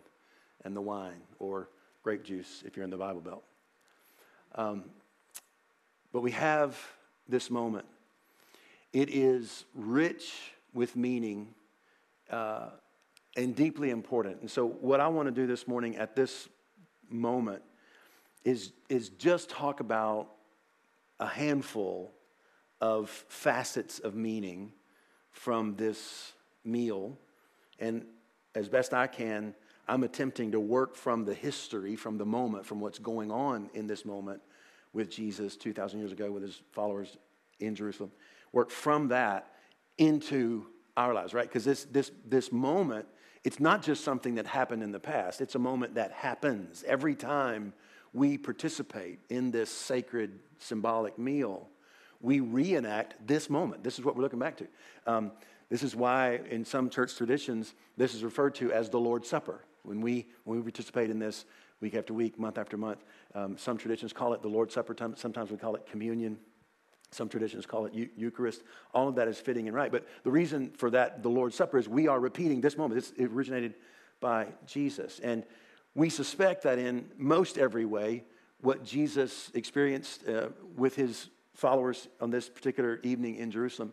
and 0.63 0.75
the 0.75 0.81
wine, 0.81 1.21
or 1.39 1.69
grape 2.03 2.23
juice 2.23 2.63
if 2.65 2.75
you're 2.75 2.83
in 2.83 2.89
the 2.89 2.97
Bible 2.97 3.21
Belt. 3.21 3.43
Um, 4.55 4.85
but 6.11 6.21
we 6.21 6.31
have 6.31 6.77
this 7.27 7.49
moment. 7.49 7.85
It 8.93 9.09
is 9.09 9.65
rich 9.75 10.33
with 10.73 10.95
meaning 10.95 11.53
uh, 12.29 12.69
and 13.35 13.55
deeply 13.55 13.89
important. 13.89 14.41
And 14.41 14.49
so, 14.49 14.67
what 14.67 14.99
I 14.99 15.07
want 15.07 15.27
to 15.27 15.31
do 15.31 15.45
this 15.47 15.67
morning 15.67 15.97
at 15.97 16.15
this 16.15 16.49
moment 17.09 17.61
is, 18.43 18.71
is 18.89 19.09
just 19.09 19.49
talk 19.49 19.79
about 19.79 20.29
a 21.19 21.27
handful 21.27 22.11
of 22.81 23.09
facets 23.09 23.99
of 23.99 24.15
meaning 24.15 24.71
from 25.31 25.75
this 25.75 26.33
meal. 26.63 27.17
And 27.79 28.05
as 28.55 28.69
best 28.69 28.93
I 28.93 29.07
can, 29.07 29.55
I'm 29.87 30.03
attempting 30.03 30.51
to 30.51 30.59
work 30.59 30.95
from 30.95 31.25
the 31.25 31.33
history, 31.33 31.95
from 31.95 32.17
the 32.17 32.25
moment, 32.25 32.65
from 32.65 32.79
what's 32.79 32.99
going 32.99 33.31
on 33.31 33.69
in 33.73 33.87
this 33.87 34.05
moment 34.05 34.41
with 34.93 35.09
Jesus 35.09 35.55
2,000 35.55 35.99
years 35.99 36.11
ago 36.11 36.31
with 36.31 36.43
his 36.43 36.61
followers 36.71 37.17
in 37.59 37.75
Jerusalem. 37.75 38.11
Work 38.51 38.69
from 38.69 39.07
that 39.09 39.53
into 39.97 40.65
our 40.95 41.13
lives, 41.13 41.33
right? 41.33 41.47
Because 41.47 41.63
this, 41.63 41.85
this, 41.85 42.11
this 42.27 42.51
moment, 42.51 43.07
it's 43.43 43.59
not 43.59 43.81
just 43.81 44.03
something 44.03 44.35
that 44.35 44.47
happened 44.47 44.83
in 44.83 44.91
the 44.91 44.99
past, 44.99 45.39
it's 45.41 45.55
a 45.55 45.59
moment 45.59 45.95
that 45.95 46.11
happens 46.11 46.83
every 46.87 47.15
time 47.15 47.73
we 48.13 48.37
participate 48.37 49.19
in 49.29 49.51
this 49.51 49.69
sacred 49.69 50.39
symbolic 50.59 51.17
meal. 51.17 51.69
We 52.21 52.39
reenact 52.39 53.15
this 53.27 53.49
moment. 53.49 53.83
This 53.83 53.99
is 53.99 54.05
what 54.05 54.15
we're 54.15 54.23
looking 54.23 54.39
back 54.39 54.57
to. 54.57 54.67
Um, 55.05 55.31
this 55.69 55.83
is 55.83 55.95
why, 55.95 56.39
in 56.49 56.63
some 56.65 56.89
church 56.89 57.15
traditions, 57.15 57.73
this 57.97 58.13
is 58.13 58.23
referred 58.23 58.55
to 58.55 58.71
as 58.71 58.89
the 58.89 58.99
Lord's 58.99 59.27
Supper. 59.27 59.63
When 59.83 60.01
we, 60.01 60.25
when 60.45 60.57
we 60.57 60.63
participate 60.63 61.09
in 61.09 61.19
this 61.19 61.45
week 61.81 61.93
after 61.93 62.13
week, 62.13 62.39
month 62.39 62.57
after 62.57 62.77
month, 62.77 63.03
um, 63.35 63.57
some 63.57 63.77
traditions 63.77 64.13
call 64.13 64.33
it 64.33 64.41
the 64.41 64.47
Lord's 64.47 64.73
Supper. 64.73 64.95
Sometimes 65.15 65.51
we 65.51 65.57
call 65.57 65.75
it 65.75 65.85
communion. 65.85 66.37
Some 67.11 67.29
traditions 67.29 67.65
call 67.65 67.85
it 67.85 67.93
Eucharist. 68.17 68.63
All 68.93 69.07
of 69.07 69.15
that 69.15 69.27
is 69.27 69.39
fitting 69.39 69.67
and 69.67 69.75
right. 69.75 69.91
But 69.91 70.05
the 70.23 70.31
reason 70.31 70.71
for 70.71 70.89
that, 70.89 71.23
the 71.23 71.29
Lord's 71.29 71.55
Supper, 71.55 71.77
is 71.77 71.87
we 71.87 72.07
are 72.07 72.19
repeating 72.19 72.59
this 72.59 72.77
moment. 72.77 72.97
It's, 72.97 73.11
it 73.11 73.31
originated 73.31 73.75
by 74.19 74.47
Jesus. 74.65 75.19
And 75.19 75.43
we 75.97 76.11
suspect 76.11 76.61
that 76.61 76.77
in 76.77 77.09
most 77.17 77.57
every 77.57 77.83
way, 77.83 78.23
what 78.61 78.85
Jesus 78.85 79.49
experienced 79.55 80.27
uh, 80.27 80.49
with 80.75 80.95
his 80.95 81.29
followers 81.55 82.07
on 82.21 82.29
this 82.29 82.47
particular 82.47 82.99
evening 83.01 83.37
in 83.37 83.49
Jerusalem, 83.49 83.91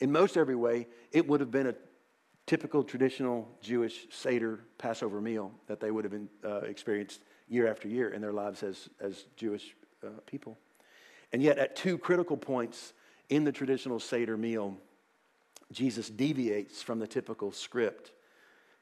in 0.00 0.10
most 0.10 0.38
every 0.38 0.56
way, 0.56 0.86
it 1.12 1.28
would 1.28 1.40
have 1.40 1.50
been 1.50 1.66
a 1.66 1.74
typical 2.46 2.82
traditional 2.82 3.46
Jewish 3.60 4.06
Seder 4.10 4.60
Passover 4.78 5.20
meal 5.20 5.52
that 5.66 5.78
they 5.78 5.90
would 5.90 6.04
have 6.04 6.12
been, 6.12 6.30
uh, 6.42 6.60
experienced 6.60 7.20
year 7.48 7.68
after 7.68 7.86
year 7.86 8.08
in 8.08 8.22
their 8.22 8.32
lives 8.32 8.62
as, 8.62 8.88
as 8.98 9.26
Jewish 9.36 9.76
uh, 10.02 10.08
people. 10.24 10.56
And 11.34 11.42
yet, 11.42 11.58
at 11.58 11.76
two 11.76 11.98
critical 11.98 12.38
points 12.38 12.94
in 13.28 13.44
the 13.44 13.52
traditional 13.52 14.00
Seder 14.00 14.38
meal, 14.38 14.78
Jesus 15.70 16.08
deviates 16.08 16.80
from 16.80 16.98
the 16.98 17.06
typical 17.06 17.52
script 17.52 18.12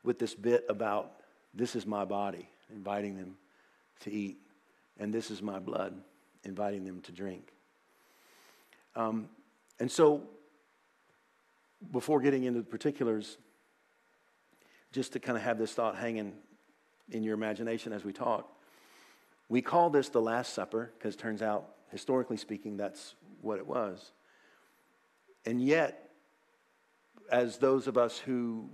with 0.04 0.20
this 0.20 0.34
bit 0.34 0.64
about 0.68 1.16
this 1.52 1.74
is 1.74 1.84
my 1.84 2.04
body, 2.04 2.48
inviting 2.74 3.16
them 3.16 3.36
to 4.00 4.12
eat, 4.12 4.38
and 4.98 5.12
this 5.12 5.30
is 5.30 5.42
my 5.42 5.58
blood, 5.58 5.94
inviting 6.44 6.84
them 6.84 7.00
to 7.02 7.12
drink. 7.12 7.52
Um, 8.96 9.28
and 9.78 9.90
so, 9.90 10.22
before 11.92 12.20
getting 12.20 12.44
into 12.44 12.60
the 12.60 12.66
particulars, 12.66 13.38
just 14.92 15.12
to 15.12 15.20
kind 15.20 15.38
of 15.38 15.44
have 15.44 15.58
this 15.58 15.72
thought 15.72 15.96
hanging 15.96 16.34
in 17.10 17.22
your 17.22 17.34
imagination 17.34 17.92
as 17.92 18.04
we 18.04 18.12
talk, 18.12 18.50
we 19.48 19.62
call 19.62 19.90
this 19.90 20.08
the 20.08 20.20
Last 20.20 20.54
Supper 20.54 20.92
because 20.96 21.14
it 21.14 21.18
turns 21.18 21.42
out, 21.42 21.68
historically 21.90 22.36
speaking, 22.36 22.76
that's 22.76 23.14
what 23.40 23.58
it 23.58 23.66
was. 23.66 24.12
And 25.44 25.60
yet, 25.62 26.10
as 27.30 27.58
those 27.58 27.86
of 27.86 27.96
us 27.96 28.18
who 28.18 28.68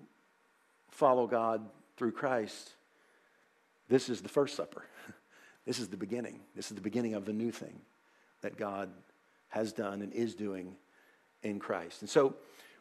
follow 0.90 1.26
God 1.26 1.68
through 1.96 2.12
Christ, 2.12 2.74
this 3.88 4.09
is 4.09 4.23
the 4.23 4.28
first 4.28 4.57
supper. 4.57 4.85
This 5.64 5.81
is 5.81 5.88
the 5.88 5.97
beginning. 5.97 6.38
This 6.55 6.71
is 6.71 6.76
the 6.76 6.81
beginning 6.81 7.14
of 7.14 7.25
the 7.25 7.33
new 7.33 7.50
thing 7.50 7.81
that 8.40 8.57
God 8.57 8.88
has 9.49 9.73
done 9.73 10.00
and 10.00 10.12
is 10.12 10.37
doing 10.37 10.76
in 11.43 11.59
Christ. 11.59 12.02
And 12.02 12.09
so, 12.09 12.37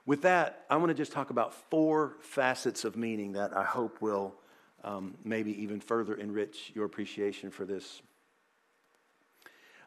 with 0.06 0.22
that, 0.22 0.66
I 0.70 0.78
want 0.78 0.90
to 0.90 0.94
just 0.94 1.12
talk 1.12 1.32
about 1.32 1.56
four 1.72 2.18
facets 2.22 2.86
of 2.86 2.96
meaning 2.96 3.32
that 3.32 3.58
I 3.58 3.64
hope 3.64 4.04
will 4.04 4.36
um, 4.84 5.16
maybe 5.24 5.60
even 5.64 5.80
further 5.80 6.14
enrich 6.14 6.72
your 6.76 6.86
appreciation 6.86 7.50
for 7.50 7.66
this. 7.66 8.04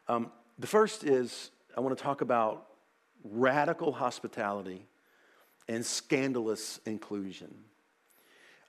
Um, 0.09 0.29
the 0.57 0.67
first 0.67 1.05
is 1.05 1.51
I 1.77 1.79
want 1.79 1.97
to 1.97 2.03
talk 2.03 2.19
about 2.19 2.67
radical 3.23 3.93
hospitality 3.93 4.85
and 5.69 5.85
scandalous 5.85 6.81
inclusion. 6.85 7.53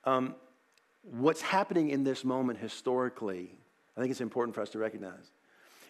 Um, 0.04 0.36
what's 1.02 1.40
happening 1.40 1.90
in 1.90 2.04
this 2.04 2.24
moment 2.24 2.58
historically, 2.58 3.50
I 3.96 4.00
think 4.00 4.10
it's 4.10 4.20
important 4.20 4.54
for 4.54 4.60
us 4.60 4.70
to 4.70 4.78
recognize, 4.78 5.30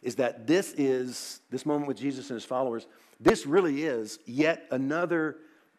is 0.02 0.16
that 0.16 0.46
this 0.46 0.72
is, 0.76 1.40
this 1.50 1.66
moment 1.66 1.88
with 1.88 1.98
Jesus 1.98 2.30
and 2.30 2.36
his 2.36 2.44
followers, 2.44 2.86
this 3.18 3.46
really 3.46 3.84
is 3.84 4.18
yet 4.24 4.66
another 4.70 5.36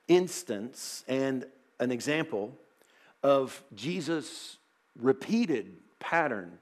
instance 0.07 1.03
and 1.07 1.45
an 1.79 1.91
example 1.91 2.53
of 3.23 3.63
Jesus' 3.73 4.57
repeated 4.99 5.77
pattern 5.99 6.57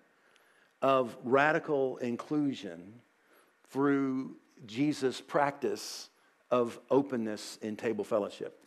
of 0.82 1.18
radical 1.24 1.98
inclusion 1.98 2.94
through 3.70 4.36
Jesus' 4.66 5.20
practice 5.22 6.10
of 6.52 6.80
openness 6.90 7.58
in 7.62 7.76
table 7.76 8.04
fellowship. 8.04 8.64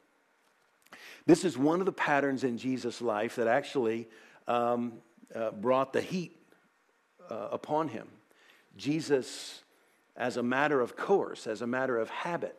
This 1.26 1.44
is 1.44 1.56
one 1.56 1.80
of 1.80 1.86
the 1.86 1.92
patterns 1.92 2.44
in 2.44 2.58
Jesus' 2.58 3.00
life 3.00 3.36
that 3.36 3.46
actually 3.46 4.08
um, 4.48 4.94
uh, 5.34 5.50
brought 5.52 5.92
the 5.92 6.00
heat 6.00 6.36
uh, 7.30 7.48
upon 7.52 7.88
him. 7.88 8.08
Jesus, 8.76 9.62
as 10.16 10.36
a 10.36 10.42
matter 10.42 10.80
of 10.80 10.96
course, 10.96 11.46
as 11.46 11.62
a 11.62 11.66
matter 11.66 11.98
of 11.98 12.10
habit, 12.10 12.56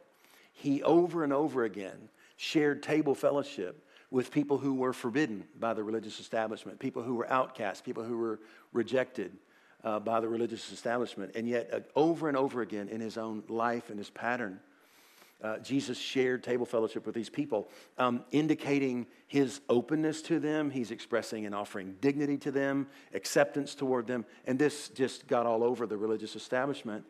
he 0.54 0.82
over 0.84 1.24
and 1.24 1.34
over 1.34 1.64
again 1.64 2.10
shared 2.38 2.84
table 2.84 3.16
fellowship 3.16 3.86
with 4.12 4.32
people 4.32 4.60
who 4.60 4.76
were 4.76 4.94
forbidden 4.94 5.44
by 5.60 5.74
the 5.74 5.84
religious 5.84 6.20
establishment, 6.20 6.80
people 6.80 7.02
who 7.02 7.16
were 7.16 7.30
outcasts, 7.32 7.82
people 7.82 8.04
who 8.04 8.18
were 8.18 8.40
rejected 8.72 9.32
uh, 9.84 10.00
by 10.00 10.20
the 10.20 10.28
religious 10.28 10.72
establishment. 10.72 11.32
And 11.36 11.48
yet, 11.48 11.70
uh, 11.74 11.80
over 11.96 12.28
and 12.28 12.38
over 12.38 12.62
again 12.62 12.90
in 12.90 13.02
his 13.02 13.18
own 13.18 13.44
life 13.50 13.90
and 13.90 13.98
his 13.98 14.10
pattern, 14.10 14.60
uh, 15.44 15.58
Jesus 15.60 15.98
shared 15.98 16.42
table 16.42 16.66
fellowship 16.66 17.06
with 17.06 17.14
these 17.14 17.30
people, 17.30 17.68
um, 17.98 18.24
indicating 18.32 19.06
his 19.28 19.60
openness 19.68 20.22
to 20.24 20.40
them. 20.40 20.70
He's 20.70 20.90
expressing 20.90 21.46
and 21.46 21.54
offering 21.54 21.96
dignity 22.00 22.38
to 22.40 22.52
them, 22.52 22.88
acceptance 23.14 23.76
toward 23.76 24.08
them. 24.08 24.26
And 24.46 24.58
this 24.58 24.90
just 24.90 25.28
got 25.28 25.46
all 25.46 25.64
over 25.64 25.86
the 25.86 25.98
religious 25.98 26.36
establishment. 26.36 27.04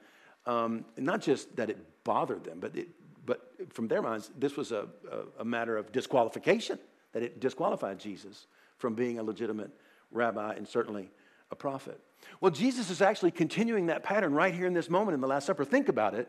Um, 0.46 0.86
not 0.98 1.22
just 1.22 1.56
that 1.56 1.70
it 1.70 1.78
bothered 2.04 2.44
them, 2.44 2.60
but, 2.60 2.76
it, 2.76 2.90
but 3.26 3.54
from 3.72 3.88
their 3.88 4.02
minds, 4.02 4.32
this 4.38 4.58
was 4.58 4.72
a, 4.72 4.88
a, 5.12 5.42
a 5.42 5.46
matter 5.46 5.78
of 5.78 5.92
disqualification, 5.92 6.80
that 7.14 7.22
it 7.22 7.40
disqualified 7.40 8.00
Jesus 8.00 8.48
from 8.78 8.96
being 8.96 9.20
a 9.20 9.24
legitimate 9.24 9.72
rabbi 10.12 10.56
and 10.56 10.68
certainly 10.68 11.12
a 11.52 11.56
prophet. 11.56 12.00
Well, 12.42 12.52
Jesus 12.52 12.90
is 12.90 13.02
actually 13.02 13.32
continuing 13.32 13.86
that 13.86 14.04
pattern 14.04 14.34
right 14.34 14.54
here 14.54 14.66
in 14.66 14.74
this 14.74 14.90
moment 14.90 15.14
in 15.14 15.22
the 15.22 15.28
Last 15.28 15.46
Supper. 15.46 15.64
Think 15.64 15.88
about 15.88 16.16
it. 16.16 16.28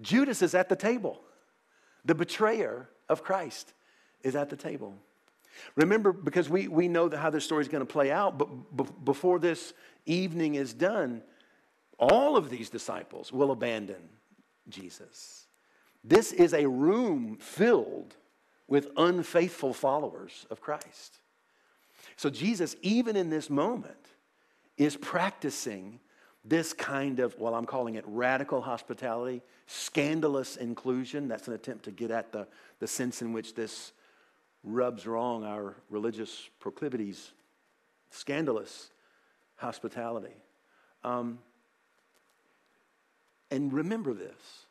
Judas 0.00 0.42
is 0.42 0.54
at 0.54 0.68
the 0.68 0.76
table. 0.76 1.20
The 2.04 2.14
betrayer 2.14 2.88
of 3.08 3.22
Christ 3.22 3.72
is 4.22 4.36
at 4.36 4.50
the 4.50 4.56
table. 4.56 4.94
Remember, 5.76 6.12
because 6.12 6.48
we, 6.48 6.68
we 6.68 6.88
know 6.88 7.08
how 7.10 7.30
this 7.30 7.44
story 7.44 7.62
is 7.62 7.68
going 7.68 7.86
to 7.86 7.92
play 7.92 8.10
out, 8.10 8.38
but 8.38 8.76
b- 8.76 8.92
before 9.04 9.38
this 9.38 9.72
evening 10.06 10.56
is 10.56 10.74
done, 10.74 11.22
all 11.98 12.36
of 12.36 12.50
these 12.50 12.70
disciples 12.70 13.32
will 13.32 13.52
abandon 13.52 14.08
Jesus. 14.68 15.46
This 16.02 16.32
is 16.32 16.52
a 16.52 16.66
room 16.66 17.36
filled 17.36 18.16
with 18.66 18.88
unfaithful 18.96 19.72
followers 19.72 20.46
of 20.50 20.60
Christ. 20.60 21.18
So, 22.16 22.30
Jesus, 22.30 22.76
even 22.82 23.16
in 23.16 23.30
this 23.30 23.48
moment, 23.48 23.96
is 24.76 24.96
practicing 24.96 26.00
this 26.44 26.72
kind 26.72 27.20
of, 27.20 27.38
well, 27.38 27.54
I'm 27.54 27.64
calling 27.64 27.94
it 27.94 28.04
radical 28.06 28.60
hospitality, 28.60 29.42
scandalous 29.66 30.56
inclusion. 30.56 31.28
That's 31.28 31.48
an 31.48 31.54
attempt 31.54 31.84
to 31.84 31.90
get 31.90 32.10
at 32.10 32.32
the, 32.32 32.46
the 32.80 32.86
sense 32.86 33.22
in 33.22 33.32
which 33.32 33.54
this 33.54 33.92
rubs 34.62 35.06
wrong 35.06 35.44
our 35.44 35.76
religious 35.90 36.48
proclivities. 36.60 37.32
Scandalous 38.10 38.90
hospitality. 39.56 40.34
Um, 41.02 41.38
and 43.50 43.72
remember 43.72 44.14
this 44.14 44.64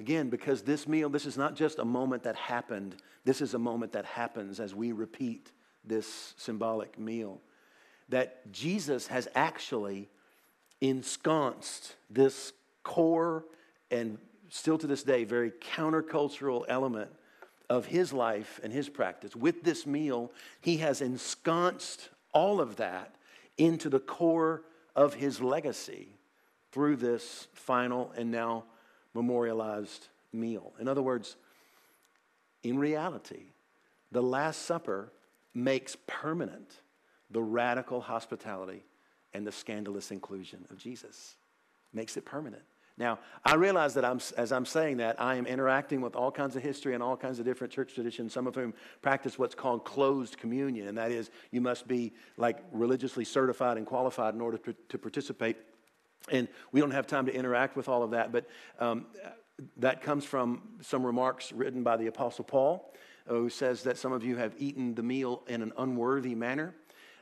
Again, 0.00 0.30
because 0.30 0.62
this 0.62 0.86
meal, 0.86 1.08
this 1.08 1.26
is 1.26 1.36
not 1.36 1.56
just 1.56 1.80
a 1.80 1.84
moment 1.84 2.22
that 2.22 2.36
happened, 2.36 2.96
this 3.24 3.40
is 3.40 3.54
a 3.54 3.58
moment 3.58 3.92
that 3.92 4.04
happens 4.04 4.60
as 4.60 4.74
we 4.74 4.92
repeat 4.92 5.50
this 5.84 6.34
symbolic 6.36 6.98
meal. 6.98 7.40
That 8.08 8.50
Jesus 8.52 9.08
has 9.08 9.28
actually 9.34 10.08
ensconced 10.80 11.94
this 12.10 12.52
core 12.82 13.44
and 13.90 14.18
still 14.48 14.78
to 14.78 14.86
this 14.86 15.02
day 15.02 15.24
very 15.24 15.50
countercultural 15.50 16.64
element 16.68 17.10
of 17.68 17.86
his 17.86 18.12
life 18.12 18.60
and 18.62 18.72
his 18.72 18.88
practice. 18.88 19.36
With 19.36 19.62
this 19.62 19.86
meal, 19.86 20.32
he 20.60 20.78
has 20.78 21.00
ensconced 21.00 22.08
all 22.32 22.60
of 22.60 22.76
that 22.76 23.14
into 23.58 23.90
the 23.90 24.00
core 24.00 24.62
of 24.96 25.14
his 25.14 25.40
legacy 25.40 26.08
through 26.72 26.96
this 26.96 27.48
final 27.52 28.12
and 28.16 28.30
now 28.30 28.64
memorialized 29.14 30.08
meal. 30.32 30.72
In 30.78 30.88
other 30.88 31.02
words, 31.02 31.36
in 32.62 32.78
reality, 32.78 33.52
the 34.12 34.22
Last 34.22 34.62
Supper 34.62 35.12
makes 35.54 35.96
permanent 36.06 36.80
the 37.30 37.42
radical 37.42 38.00
hospitality 38.00 38.82
and 39.34 39.46
the 39.46 39.52
scandalous 39.52 40.10
inclusion 40.10 40.64
of 40.70 40.78
Jesus. 40.78 41.36
Makes 41.92 42.16
it 42.16 42.24
permanent. 42.24 42.62
Now, 42.98 43.20
I 43.44 43.54
realize 43.54 43.94
that 43.94 44.04
I'm, 44.04 44.20
as 44.36 44.50
I'm 44.50 44.66
saying 44.66 44.96
that, 44.96 45.20
I 45.20 45.36
am 45.36 45.46
interacting 45.46 46.00
with 46.00 46.16
all 46.16 46.32
kinds 46.32 46.56
of 46.56 46.62
history 46.62 46.94
and 46.94 47.02
all 47.02 47.16
kinds 47.16 47.38
of 47.38 47.44
different 47.44 47.72
church 47.72 47.94
traditions, 47.94 48.32
some 48.32 48.48
of 48.48 48.56
whom 48.56 48.74
practice 49.02 49.38
what's 49.38 49.54
called 49.54 49.84
closed 49.84 50.36
communion, 50.36 50.88
and 50.88 50.98
that 50.98 51.12
is 51.12 51.30
you 51.52 51.60
must 51.60 51.86
be 51.86 52.12
like 52.36 52.58
religiously 52.72 53.24
certified 53.24 53.76
and 53.76 53.86
qualified 53.86 54.34
in 54.34 54.40
order 54.40 54.58
to, 54.58 54.74
to 54.88 54.98
participate. 54.98 55.56
And 56.28 56.48
we 56.72 56.80
don't 56.80 56.90
have 56.90 57.06
time 57.06 57.26
to 57.26 57.32
interact 57.34 57.76
with 57.76 57.88
all 57.88 58.02
of 58.02 58.10
that, 58.10 58.32
but 58.32 58.46
um, 58.80 59.06
that 59.76 60.02
comes 60.02 60.24
from 60.24 60.62
some 60.80 61.06
remarks 61.06 61.52
written 61.52 61.84
by 61.84 61.96
the 61.96 62.08
Apostle 62.08 62.44
Paul, 62.44 62.92
who 63.28 63.48
says 63.48 63.84
that 63.84 63.96
some 63.96 64.12
of 64.12 64.24
you 64.24 64.36
have 64.36 64.54
eaten 64.58 64.96
the 64.96 65.04
meal 65.04 65.44
in 65.46 65.62
an 65.62 65.72
unworthy 65.78 66.34
manner. 66.34 66.74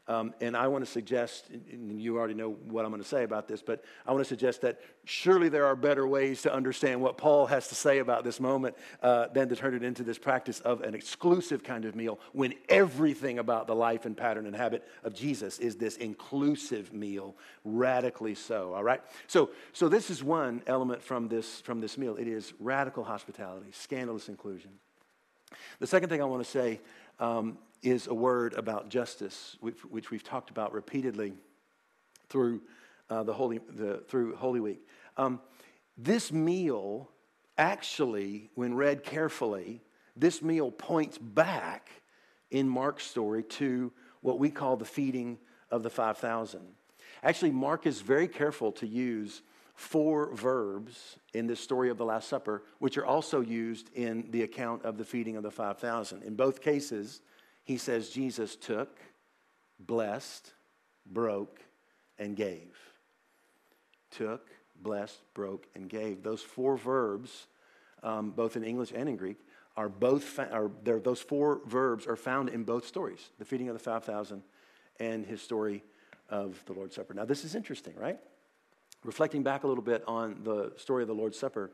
Um, 0.09 0.35
and 0.41 0.57
I 0.57 0.69
want 0.69 0.85
to 0.85 0.91
suggest, 0.91 1.49
and 1.51 2.01
you 2.01 2.17
already 2.17 2.35
know 2.35 2.51
what 2.51 2.85
I'm 2.85 2.93
going 2.93 3.03
to 3.03 3.09
say 3.09 3.25
about 3.25 3.49
this, 3.49 3.61
but 3.61 3.83
I 4.07 4.13
want 4.13 4.25
to 4.25 4.29
suggest 4.29 4.61
that 4.61 4.81
surely 5.05 5.49
there 5.49 5.67
are 5.67 5.75
better 5.75 6.07
ways 6.07 6.43
to 6.43 6.55
understand 6.55 7.01
what 7.01 7.19
Paul 7.19 7.47
has 7.47 7.67
to 7.69 7.75
say 7.75 7.99
about 7.99 8.23
this 8.23 8.39
moment 8.39 8.77
uh, 9.03 9.27
than 9.29 9.49
to 9.49 9.57
turn 9.57 9.75
it 9.75 9.83
into 9.83 10.05
this 10.05 10.17
practice 10.17 10.61
of 10.61 10.83
an 10.83 10.95
exclusive 10.95 11.65
kind 11.65 11.85
of 11.85 11.97
meal 11.97 12.21
when 12.33 12.55
everything 12.69 13.41
about 13.41 13.67
the 13.67 13.75
life 13.75 14.07
and 14.07 14.17
pattern 14.17 14.47
and 14.47 14.55
habit 14.55 14.87
of 15.03 15.13
Jesus 15.13 15.59
is 15.59 15.75
this 15.75 15.97
inclusive 15.97 16.93
meal, 16.93 17.35
radically 17.65 18.37
so. 18.37 18.75
All 18.75 18.85
right? 18.85 19.03
So, 19.27 19.51
so 19.73 19.89
this 19.89 20.09
is 20.09 20.23
one 20.23 20.63
element 20.69 21.03
from 21.03 21.27
this, 21.27 21.61
from 21.63 21.81
this 21.81 21.99
meal 21.99 22.17
it 22.17 22.29
is 22.29 22.53
radical 22.61 23.03
hospitality, 23.03 23.71
scandalous 23.73 24.29
inclusion. 24.29 24.71
The 25.79 25.87
second 25.87 26.09
thing 26.09 26.23
I 26.23 26.25
want 26.25 26.45
to 26.45 26.51
say 26.51 26.81
um, 27.19 27.59
is 27.83 28.07
a 28.07 28.15
word 28.15 28.55
about 28.55 28.89
justice, 28.89 29.57
which, 29.61 29.85
which 29.85 30.11
we've 30.11 30.25
talked 30.25 30.51
about 30.51 30.73
repeatedly 30.73 31.35
through, 32.29 32.61
uh, 33.11 33.23
the 33.23 33.33
Holy, 33.33 33.61
the, 33.69 34.03
through 34.09 34.37
Holy 34.37 34.61
Week. 34.61 34.87
Um, 35.17 35.41
this 35.97 36.33
meal, 36.33 37.11
actually, 37.57 38.51
when 38.55 38.75
read 38.75 39.05
carefully, 39.05 39.83
this 40.17 40.43
meal 40.43 40.71
points 40.71 41.19
back 41.19 41.91
in 42.51 42.69
Mark's 42.69 43.05
story 43.05 43.43
to 43.43 43.93
what 44.21 44.39
we 44.39 44.51
call 44.51 44.77
the 44.77 44.85
feeding 44.85 45.39
of 45.71 45.83
the 45.83 45.91
5,000. 45.91 46.61
Actually, 47.23 47.51
Mark 47.51 47.87
is 47.87 48.01
very 48.01 48.29
careful 48.29 48.73
to 48.73 48.87
use 48.87 49.43
four 49.77 50.35
verbs 50.35 51.19
in 51.35 51.47
this 51.47 51.61
story 51.61 51.91
of 51.91 51.99
the 51.99 52.05
Last 52.05 52.29
Supper, 52.29 52.63
which 52.79 52.97
are 52.97 53.05
also 53.05 53.43
used 53.43 53.91
in 53.95 54.27
the 54.31 54.43
account 54.43 54.85
of 54.85 54.97
the 54.97 55.05
feeding 55.05 55.37
of 55.37 55.43
the 55.43 55.51
5,000. 55.51 56.23
In 56.23 56.35
both 56.35 56.63
cases, 56.63 57.21
he 57.63 57.77
says 57.77 58.09
Jesus 58.09 58.57
took, 58.57 58.99
blessed, 59.79 60.51
broke, 61.05 61.61
and 62.19 62.35
gave. 62.35 62.75
Took, 64.11 64.49
blessed, 64.83 65.21
broke, 65.35 65.67
and 65.75 65.91
gave. 65.91 66.23
Those 66.23 66.41
four 66.41 66.79
verbs, 66.79 67.47
um, 68.03 68.31
both 68.31 68.57
in 68.57 68.65
English 68.65 68.93
and 68.95 69.11
in 69.11 69.17
Greek, 69.17 69.39
are 69.77 69.91
both 69.91 70.25
fa- 70.25 70.49
are 70.51 70.71
those 70.83 71.21
four 71.21 71.61
verbs 71.67 72.07
are 72.07 72.17
found 72.17 72.49
in 72.49 72.65
both 72.65 72.87
stories: 72.87 73.29
the 73.39 73.45
feeding 73.45 73.69
of 73.69 73.75
the 73.75 73.83
five 73.83 74.05
thousand 74.05 74.43
and 74.99 75.27
his 75.27 75.43
story 75.43 75.85
of 76.31 76.63
the 76.65 76.73
Lord's 76.73 76.95
Supper. 76.95 77.13
Now, 77.13 77.27
this 77.27 77.45
is 77.45 77.55
interesting, 77.55 77.95
right? 77.95 78.19
Reflecting 79.07 79.45
back 79.45 79.63
a 79.63 79.69
little 79.69 79.85
bit 79.85 80.03
on 80.09 80.41
the 80.43 80.73
story 80.77 81.05
of 81.05 81.07
the 81.07 81.15
Lord's 81.15 81.39
Supper, 81.39 81.71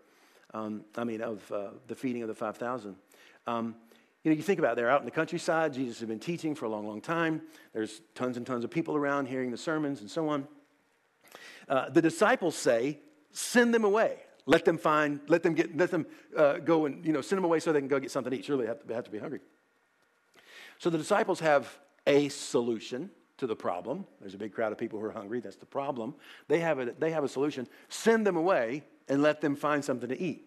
um, 0.53 0.85
I 0.99 1.05
mean, 1.05 1.23
of 1.23 1.51
uh, 1.51 1.69
the 1.87 1.95
feeding 1.95 2.21
of 2.21 2.29
the 2.29 2.35
five 2.35 2.59
thousand. 2.59 2.97
Um, 3.47 3.75
you 4.23 4.31
know, 4.31 4.37
you 4.37 4.43
think 4.43 4.59
about 4.59 4.73
it, 4.73 4.77
they're 4.77 4.91
out 4.91 5.01
in 5.01 5.07
the 5.07 5.11
countryside. 5.11 5.73
Jesus 5.73 5.99
has 6.01 6.07
been 6.07 6.21
teaching 6.21 6.55
for 6.55 6.67
a 6.67 6.69
long, 6.69 6.87
long 6.87 7.01
time. 7.01 7.41
There's 7.73 8.03
tons 8.15 8.37
and 8.37 8.47
tons 8.47 8.65
of 8.65 8.71
people 8.71 8.97
around 8.97 9.29
hearing 9.29 9.51
the 9.51 9.57
sermons 9.57 10.03
and 10.03 10.11
so 10.11 10.29
on. 10.29 10.47
Uh, 11.69 11.89
the 11.89 12.03
disciples 12.03 12.55
say, 12.55 12.99
send 13.31 13.73
them 13.73 13.85
away. 13.85 14.19
Let 14.45 14.67
them 14.67 14.77
find, 14.77 15.21
let 15.27 15.43
them 15.43 15.55
get, 15.55 15.75
let 15.75 15.91
them 15.91 16.07
uh, 16.37 16.59
go 16.59 16.85
and, 16.85 17.05
you 17.05 17.13
know, 17.13 17.23
send 17.23 17.39
them 17.39 17.45
away 17.45 17.61
so 17.61 17.73
they 17.73 17.81
can 17.81 17.89
go 17.89 17.99
get 17.99 18.11
something 18.11 18.31
to 18.31 18.39
eat. 18.39 18.45
Surely 18.45 18.65
they 18.65 18.69
have 18.69 18.81
to, 18.81 18.87
they 18.87 18.95
have 18.95 19.05
to 19.05 19.11
be 19.11 19.19
hungry. 19.19 19.41
So 20.79 20.91
the 20.91 20.99
disciples 20.99 21.41
have 21.41 21.79
a 22.07 22.29
solution 22.29 23.11
to 23.43 23.47
the 23.49 23.57
problem. 23.57 24.07
There's 24.21 24.35
a 24.35 24.39
big 24.39 24.53
crowd 24.53 24.71
of 24.71 24.79
people 24.79 25.01
who 25.01 25.07
are 25.07 25.11
hungry. 25.11 25.41
That's 25.41 25.57
the 25.57 25.67
problem. 25.67 26.15
They 26.47 26.61
have 26.61 26.79
a, 26.79 26.93
they 26.97 27.11
have 27.11 27.25
a 27.25 27.29
solution. 27.29 27.67
Send 27.89 28.25
them 28.25 28.37
away 28.37 28.85
and 29.09 29.21
let 29.21 29.41
them 29.41 29.57
find 29.57 29.85
something 29.85 30.09
to 30.09 30.21
eat. 30.21 30.47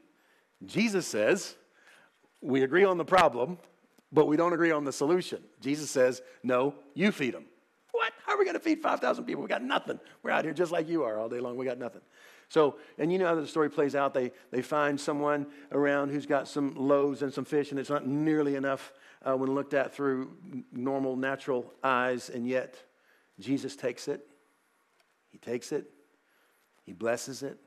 Jesus 0.65 1.05
says, 1.05 1.55
we 2.41 2.63
agree 2.63 2.85
on 2.85 2.97
the 2.97 3.03
problem, 3.03 3.57
but 4.13 4.27
we 4.27 4.37
don't 4.37 4.53
agree 4.53 4.71
on 4.71 4.85
the 4.85 4.93
solution. 4.93 5.43
Jesus 5.59 5.89
says, 5.89 6.21
No, 6.41 6.73
you 6.93 7.11
feed 7.11 7.33
them. 7.33 7.43
What? 7.91 8.13
How 8.25 8.35
are 8.35 8.37
we 8.37 8.45
going 8.45 8.55
to 8.55 8.61
feed 8.61 8.81
5,000 8.81 9.25
people? 9.25 9.43
We 9.43 9.49
got 9.49 9.61
nothing. 9.61 9.99
We're 10.23 10.31
out 10.31 10.45
here 10.45 10.53
just 10.53 10.71
like 10.71 10.87
you 10.87 11.03
are 11.03 11.19
all 11.19 11.27
day 11.27 11.41
long. 11.41 11.57
We 11.57 11.65
got 11.65 11.77
nothing. 11.77 12.01
So, 12.47 12.77
and 12.97 13.11
you 13.11 13.19
know 13.19 13.25
how 13.25 13.35
the 13.35 13.45
story 13.45 13.69
plays 13.69 13.93
out. 13.93 14.13
They, 14.13 14.31
they 14.51 14.61
find 14.61 14.97
someone 14.97 15.47
around 15.73 16.11
who's 16.11 16.25
got 16.25 16.47
some 16.47 16.75
loaves 16.75 17.23
and 17.23 17.33
some 17.33 17.43
fish, 17.43 17.71
and 17.71 17.79
it's 17.79 17.89
not 17.89 18.07
nearly 18.07 18.55
enough 18.55 18.93
uh, 19.25 19.35
when 19.35 19.53
looked 19.53 19.73
at 19.73 19.93
through 19.93 20.31
normal, 20.71 21.15
natural 21.15 21.73
eyes, 21.83 22.29
and 22.29 22.47
yet 22.47 22.75
Jesus 23.39 23.75
takes 23.75 24.07
it. 24.07 24.25
He 25.31 25.37
takes 25.39 25.71
it, 25.73 25.89
he 26.83 26.93
blesses 26.93 27.43
it, 27.43 27.57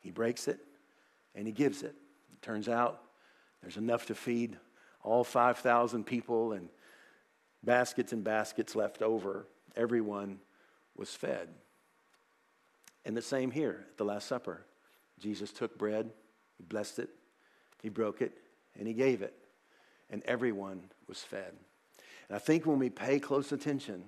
he 0.00 0.10
breaks 0.10 0.46
it, 0.48 0.58
and 1.34 1.46
he 1.46 1.52
gives 1.52 1.82
it. 1.82 1.94
It 2.32 2.42
turns 2.42 2.68
out 2.68 3.00
there's 3.62 3.78
enough 3.78 4.06
to 4.06 4.14
feed 4.14 4.58
all 5.02 5.24
5,000 5.24 6.04
people 6.04 6.52
and 6.52 6.68
baskets 7.62 8.12
and 8.12 8.22
baskets 8.22 8.76
left 8.76 9.00
over. 9.00 9.46
Everyone 9.74 10.38
was 10.96 11.10
fed. 11.10 11.48
And 13.04 13.16
the 13.16 13.22
same 13.22 13.50
here 13.50 13.86
at 13.88 13.96
the 13.96 14.04
Last 14.04 14.28
Supper. 14.28 14.66
Jesus 15.18 15.52
took 15.52 15.78
bread, 15.78 16.10
he 16.58 16.64
blessed 16.64 16.98
it, 16.98 17.10
he 17.80 17.88
broke 17.88 18.20
it, 18.20 18.36
and 18.78 18.86
he 18.86 18.92
gave 18.92 19.22
it. 19.22 19.34
And 20.12 20.22
everyone 20.24 20.82
was 21.08 21.18
fed. 21.18 21.52
And 22.28 22.36
I 22.36 22.38
think 22.38 22.66
when 22.66 22.78
we 22.78 22.90
pay 22.90 23.18
close 23.18 23.50
attention 23.50 24.04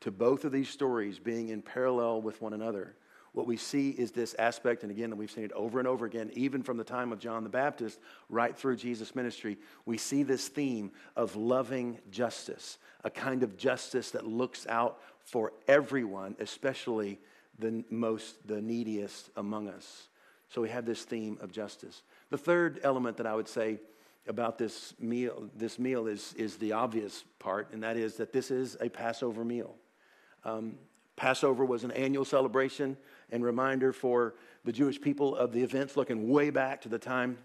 to 0.00 0.10
both 0.10 0.44
of 0.44 0.50
these 0.50 0.68
stories 0.68 1.20
being 1.20 1.50
in 1.50 1.62
parallel 1.62 2.22
with 2.22 2.42
one 2.42 2.54
another, 2.54 2.96
what 3.32 3.46
we 3.46 3.56
see 3.56 3.90
is 3.90 4.12
this 4.12 4.34
aspect, 4.38 4.82
and 4.82 4.90
again, 4.90 5.16
we've 5.16 5.30
seen 5.30 5.44
it 5.44 5.52
over 5.52 5.78
and 5.78 5.88
over 5.88 6.04
again, 6.04 6.30
even 6.34 6.62
from 6.62 6.76
the 6.76 6.84
time 6.84 7.12
of 7.12 7.18
John 7.18 7.44
the 7.44 7.48
Baptist 7.50 7.98
right 8.28 8.54
through 8.56 8.76
Jesus' 8.76 9.14
ministry. 9.14 9.56
We 9.86 9.96
see 9.96 10.22
this 10.22 10.48
theme 10.48 10.90
of 11.16 11.34
loving 11.34 11.98
justice, 12.10 12.78
a 13.04 13.10
kind 13.10 13.42
of 13.42 13.56
justice 13.56 14.10
that 14.10 14.26
looks 14.26 14.66
out 14.66 15.00
for 15.20 15.52
everyone, 15.66 16.36
especially 16.40 17.20
the 17.58 17.84
most, 17.88 18.46
the 18.46 18.60
neediest 18.60 19.30
among 19.36 19.68
us. 19.68 20.08
So 20.50 20.60
we 20.60 20.68
have 20.68 20.84
this 20.84 21.04
theme 21.04 21.38
of 21.40 21.52
justice. 21.52 22.02
The 22.28 22.36
third 22.36 22.80
element 22.82 23.16
that 23.16 23.26
I 23.26 23.34
would 23.34 23.48
say 23.48 23.80
about 24.26 24.58
this 24.58 24.94
meal, 25.00 25.48
this 25.56 25.78
meal 25.78 26.06
is, 26.06 26.34
is 26.34 26.56
the 26.56 26.72
obvious 26.72 27.24
part, 27.38 27.72
and 27.72 27.82
that 27.82 27.96
is 27.96 28.16
that 28.16 28.32
this 28.32 28.50
is 28.50 28.76
a 28.80 28.88
Passover 28.88 29.44
meal. 29.44 29.74
Um, 30.44 30.76
Passover 31.16 31.64
was 31.64 31.84
an 31.84 31.90
annual 31.92 32.24
celebration 32.24 32.96
and 33.30 33.44
reminder 33.44 33.92
for 33.92 34.34
the 34.64 34.72
Jewish 34.72 35.00
people 35.00 35.36
of 35.36 35.52
the 35.52 35.62
events 35.62 35.96
looking 35.96 36.28
way 36.28 36.50
back 36.50 36.80
to 36.82 36.88
the 36.88 36.98
time 36.98 37.38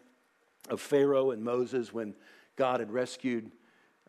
of 0.70 0.80
Pharaoh 0.80 1.32
and 1.32 1.44
Moses 1.44 1.94
when 1.94 2.13
God 2.56 2.80
had 2.80 2.92
rescued 2.92 3.52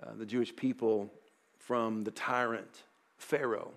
uh, 0.03 0.15
the 0.17 0.27
Jewish 0.27 0.55
people 0.55 1.11
from 1.59 2.05
the 2.05 2.11
tyrant 2.11 2.85
Pharaoh. 3.17 3.73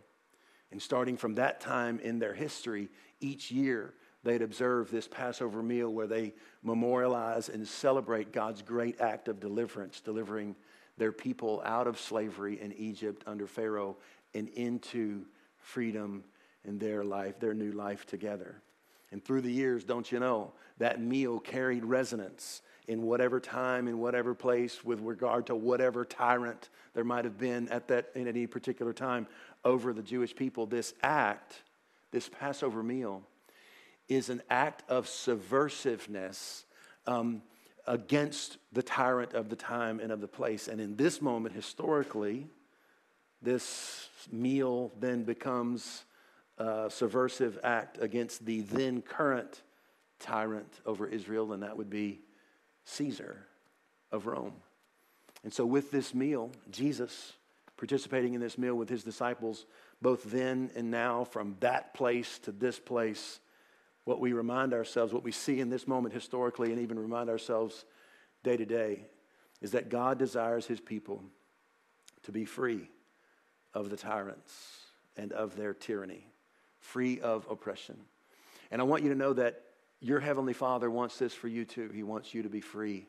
And 0.72 0.82
starting 0.82 1.18
from 1.18 1.36
that 1.36 1.60
time 1.60 2.00
in 2.00 2.20
their 2.20 2.34
history, 2.34 2.90
each 3.20 3.52
year 3.52 3.94
they'd 4.24 4.42
observe 4.42 4.92
this 4.92 5.08
Passover 5.08 5.64
meal 5.64 5.90
where 5.90 6.08
they 6.08 6.34
memorialize 6.64 7.50
and 7.50 7.68
celebrate 7.68 8.32
God's 8.32 8.62
great 8.62 9.02
act 9.02 9.28
of 9.28 9.40
deliverance, 9.40 10.00
delivering 10.00 10.56
their 10.98 11.12
people 11.12 11.62
out 11.66 11.88
of 11.88 12.00
slavery 12.00 12.62
in 12.62 12.72
Egypt 12.74 13.24
under 13.26 13.48
Pharaoh 13.48 13.98
and 14.34 14.48
into 14.50 15.26
freedom 15.58 16.24
in 16.64 16.78
their 16.78 17.04
life, 17.04 17.40
their 17.40 17.54
new 17.54 17.72
life 17.72 18.06
together. 18.06 18.62
And 19.12 19.24
through 19.24 19.42
the 19.42 19.52
years, 19.52 19.84
don't 19.84 20.10
you 20.12 20.20
know, 20.20 20.54
that 20.78 21.02
meal 21.02 21.40
carried 21.40 21.84
resonance 21.84 22.62
in 22.88 23.04
whatever 23.04 23.40
time, 23.40 23.88
in 23.88 24.00
whatever 24.00 24.34
place, 24.34 24.84
with 24.84 25.00
regard 25.02 25.48
to 25.48 25.56
whatever 25.56 26.06
tyrant 26.06 26.70
there 26.94 27.04
might 27.04 27.26
have 27.26 27.38
been 27.38 27.68
at 27.70 27.88
that 27.90 28.10
in 28.16 28.28
any 28.28 28.48
particular 28.48 28.94
time 28.94 29.28
over 29.66 29.94
the 29.94 30.02
Jewish 30.02 30.36
people. 30.36 30.66
This 30.66 30.94
act, 31.04 31.64
this 32.12 32.30
Passover 32.30 32.84
meal, 32.84 33.24
is 34.16 34.30
an 34.30 34.42
act 34.50 34.84
of 34.90 35.08
subversiveness 35.08 36.66
um, 37.08 37.42
against 37.88 38.58
the 38.74 38.84
tyrant 38.84 39.34
of 39.34 39.50
the 39.50 39.56
time 39.56 40.00
and 40.00 40.12
of 40.12 40.22
the 40.22 40.28
place. 40.28 40.68
And 40.68 40.82
in 40.82 40.96
this 40.98 41.22
moment, 41.22 41.56
historically, 41.56 42.48
this 43.42 44.10
meal 44.32 44.92
then 45.00 45.24
becomes 45.24 46.04
a 46.58 46.90
subversive 46.90 47.58
act 47.64 47.98
against 48.02 48.46
the 48.46 48.62
then 48.62 49.02
current 49.02 49.62
tyrant 50.20 50.80
over 50.86 51.08
Israel, 51.08 51.54
and 51.54 51.64
that 51.64 51.78
would 51.78 51.90
be 51.90 52.20
Caesar 52.86 53.48
of 54.12 54.28
Rome. 54.28 54.54
And 55.44 55.52
so, 55.52 55.66
with 55.66 55.90
this 55.90 56.14
meal, 56.14 56.52
Jesus 56.70 57.34
participating 57.78 58.36
in 58.36 58.42
this 58.42 58.60
meal 58.60 58.76
with 58.76 58.90
his 58.90 59.04
disciples, 59.04 59.66
both 60.04 60.24
then 60.26 60.70
and 60.76 60.92
now, 60.92 61.24
from 61.24 61.56
that 61.62 61.96
place 61.96 62.38
to 62.40 62.52
this 62.52 62.78
place, 62.78 63.40
what 64.06 64.20
we 64.20 64.34
remind 64.34 64.74
ourselves, 64.74 65.14
what 65.14 65.24
we 65.24 65.32
see 65.32 65.60
in 65.60 65.70
this 65.70 65.88
moment 65.88 66.14
historically, 66.14 66.72
and 66.72 66.82
even 66.82 66.98
remind 66.98 67.30
ourselves 67.30 67.86
day 68.44 68.58
to 68.58 68.66
day, 68.66 69.06
is 69.62 69.72
that 69.72 69.90
God 69.90 70.18
desires 70.18 70.66
his 70.66 70.80
people 70.80 71.24
to 72.24 72.32
be 72.32 72.46
free 72.46 72.90
of 73.74 73.90
the 73.90 73.98
tyrants 73.98 74.54
and 75.16 75.32
of 75.34 75.56
their 75.56 75.74
tyranny, 75.74 76.26
free 76.80 77.20
of 77.20 77.46
oppression. 77.50 77.98
And 78.72 78.82
I 78.82 78.86
want 78.86 79.04
you 79.04 79.10
to 79.10 79.16
know 79.16 79.34
that 79.34 79.62
your 80.00 80.20
Heavenly 80.20 80.54
Father 80.54 80.90
wants 80.90 81.18
this 81.20 81.34
for 81.34 81.48
you 81.48 81.64
too. 81.64 81.92
He 81.94 82.04
wants 82.04 82.34
you 82.34 82.42
to 82.44 82.50
be 82.50 82.62
free 82.62 83.08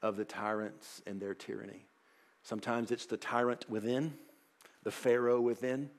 of 0.00 0.16
the 0.16 0.24
tyrants 0.24 1.02
and 1.06 1.20
their 1.20 1.34
tyranny. 1.34 1.86
Sometimes 2.42 2.90
it's 2.90 3.06
the 3.06 3.16
tyrant 3.16 3.68
within, 3.68 4.14
the 4.84 4.90
Pharaoh 4.90 5.40
within, 5.40 5.90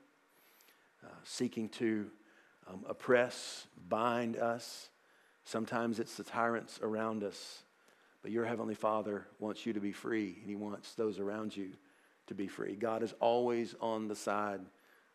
uh, 1.03 1.09
seeking 1.23 1.69
to 1.69 2.09
um, 2.71 2.85
oppress, 2.87 3.67
bind 3.89 4.37
us. 4.37 4.89
Sometimes 5.43 5.99
it's 5.99 6.15
the 6.15 6.23
tyrants 6.23 6.79
around 6.81 7.23
us. 7.23 7.63
But 8.21 8.31
your 8.31 8.45
Heavenly 8.45 8.75
Father 8.75 9.25
wants 9.39 9.65
you 9.65 9.73
to 9.73 9.79
be 9.79 9.91
free, 9.91 10.37
and 10.39 10.49
He 10.49 10.55
wants 10.55 10.93
those 10.93 11.19
around 11.19 11.55
you 11.57 11.71
to 12.27 12.35
be 12.35 12.47
free. 12.47 12.75
God 12.75 13.03
is 13.03 13.13
always 13.19 13.75
on 13.81 14.07
the 14.07 14.15
side 14.15 14.61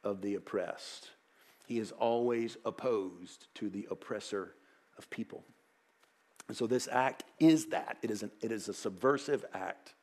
of 0.04 0.22
the 0.22 0.34
oppressed, 0.34 1.10
He 1.66 1.78
is 1.78 1.92
always 1.92 2.56
opposed 2.64 3.46
to 3.54 3.70
the 3.70 3.86
oppressor 3.90 4.54
of 4.98 5.08
people. 5.10 5.44
And 6.48 6.56
so 6.56 6.66
this 6.66 6.88
act 6.90 7.24
is 7.40 7.66
that 7.66 7.96
it 8.02 8.10
is, 8.10 8.22
an, 8.22 8.30
it 8.40 8.52
is 8.52 8.68
a 8.68 8.74
subversive 8.74 9.44
act 9.52 9.94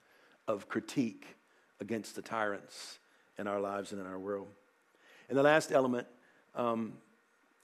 of 0.46 0.68
critique 0.68 1.38
against 1.80 2.16
the 2.16 2.22
tyrants 2.22 3.00
in 3.38 3.48
our 3.48 3.62
lives 3.62 3.94
and 3.94 4.02
in 4.02 4.08
our 4.08 4.20
world. 4.20 4.50
And 5.30 5.38
the 5.38 5.44
last 5.44 5.72
element, 5.72 6.06
um, 6.54 6.94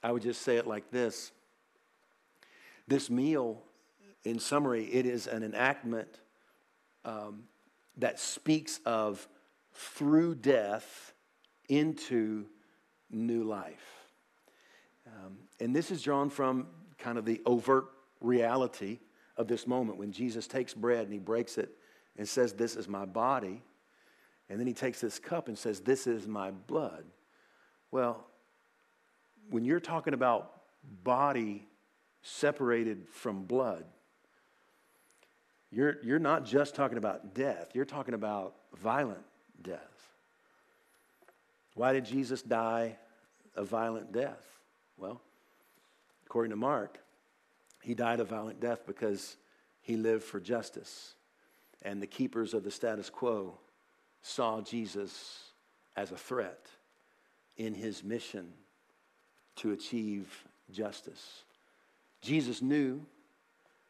I 0.01 0.12
would 0.12 0.21
just 0.21 0.41
say 0.41 0.57
it 0.57 0.67
like 0.67 0.91
this 0.91 1.31
this 2.89 3.09
meal, 3.09 3.62
in 4.23 4.39
summary, 4.39 4.85
it 4.85 5.05
is 5.05 5.27
an 5.27 5.43
enactment 5.43 6.19
um, 7.05 7.43
that 7.97 8.19
speaks 8.19 8.79
of 8.85 9.27
through 9.73 10.35
death 10.35 11.13
into 11.69 12.45
new 13.12 13.43
life. 13.43 14.07
Um, 15.07 15.38
and 15.59 15.75
this 15.75 15.91
is 15.91 16.01
drawn 16.01 16.29
from 16.29 16.67
kind 16.97 17.17
of 17.17 17.25
the 17.25 17.41
overt 17.45 17.85
reality 18.21 18.99
of 19.38 19.47
this 19.47 19.67
moment 19.67 19.97
when 19.97 20.12
Jesus 20.12 20.47
takes 20.47 20.73
bread 20.73 21.03
and 21.03 21.13
he 21.13 21.19
breaks 21.19 21.57
it 21.57 21.69
and 22.17 22.27
says, 22.27 22.53
This 22.53 22.75
is 22.75 22.88
my 22.88 23.05
body. 23.05 23.62
And 24.49 24.59
then 24.59 24.65
he 24.65 24.73
takes 24.73 24.99
this 24.99 25.19
cup 25.19 25.47
and 25.47 25.57
says, 25.57 25.79
This 25.79 26.07
is 26.07 26.27
my 26.27 26.51
blood. 26.51 27.05
Well, 27.91 28.25
when 29.49 29.65
you're 29.65 29.79
talking 29.79 30.13
about 30.13 30.62
body 31.03 31.67
separated 32.21 33.07
from 33.12 33.43
blood, 33.43 33.85
you're, 35.71 35.97
you're 36.03 36.19
not 36.19 36.45
just 36.45 36.75
talking 36.75 36.97
about 36.97 37.33
death, 37.35 37.69
you're 37.73 37.85
talking 37.85 38.13
about 38.13 38.55
violent 38.75 39.23
death. 39.62 39.79
Why 41.75 41.93
did 41.93 42.05
Jesus 42.05 42.41
die 42.41 42.97
a 43.55 43.63
violent 43.63 44.12
death? 44.12 44.43
Well, 44.97 45.21
according 46.25 46.49
to 46.49 46.55
Mark, 46.55 46.99
he 47.81 47.93
died 47.93 48.19
a 48.19 48.25
violent 48.25 48.59
death 48.59 48.85
because 48.85 49.38
he 49.81 49.95
lived 49.95 50.23
for 50.23 50.39
justice. 50.39 51.13
And 51.81 52.01
the 52.01 52.07
keepers 52.07 52.53
of 52.53 52.63
the 52.63 52.71
status 52.71 53.09
quo 53.09 53.57
saw 54.21 54.62
Jesus 54.62 55.43
as 55.95 56.12
a 56.12 56.17
threat 56.17 56.67
in 57.55 57.73
his 57.73 58.03
mission 58.03 58.53
to 59.60 59.72
achieve 59.72 60.28
justice. 60.72 61.43
Jesus 62.22 62.62
knew 62.62 63.06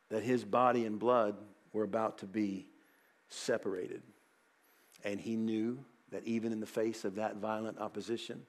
that 0.09 0.23
his 0.23 0.43
body 0.43 0.85
and 0.85 0.99
blood 0.99 1.35
were 1.73 1.83
about 1.83 2.19
to 2.19 2.25
be 2.25 2.67
separated. 3.29 4.01
And 5.03 5.19
he 5.19 5.35
knew 5.35 5.79
that 6.11 6.23
even 6.25 6.51
in 6.51 6.59
the 6.59 6.65
face 6.65 7.05
of 7.05 7.15
that 7.15 7.37
violent 7.37 7.79
opposition, 7.79 8.41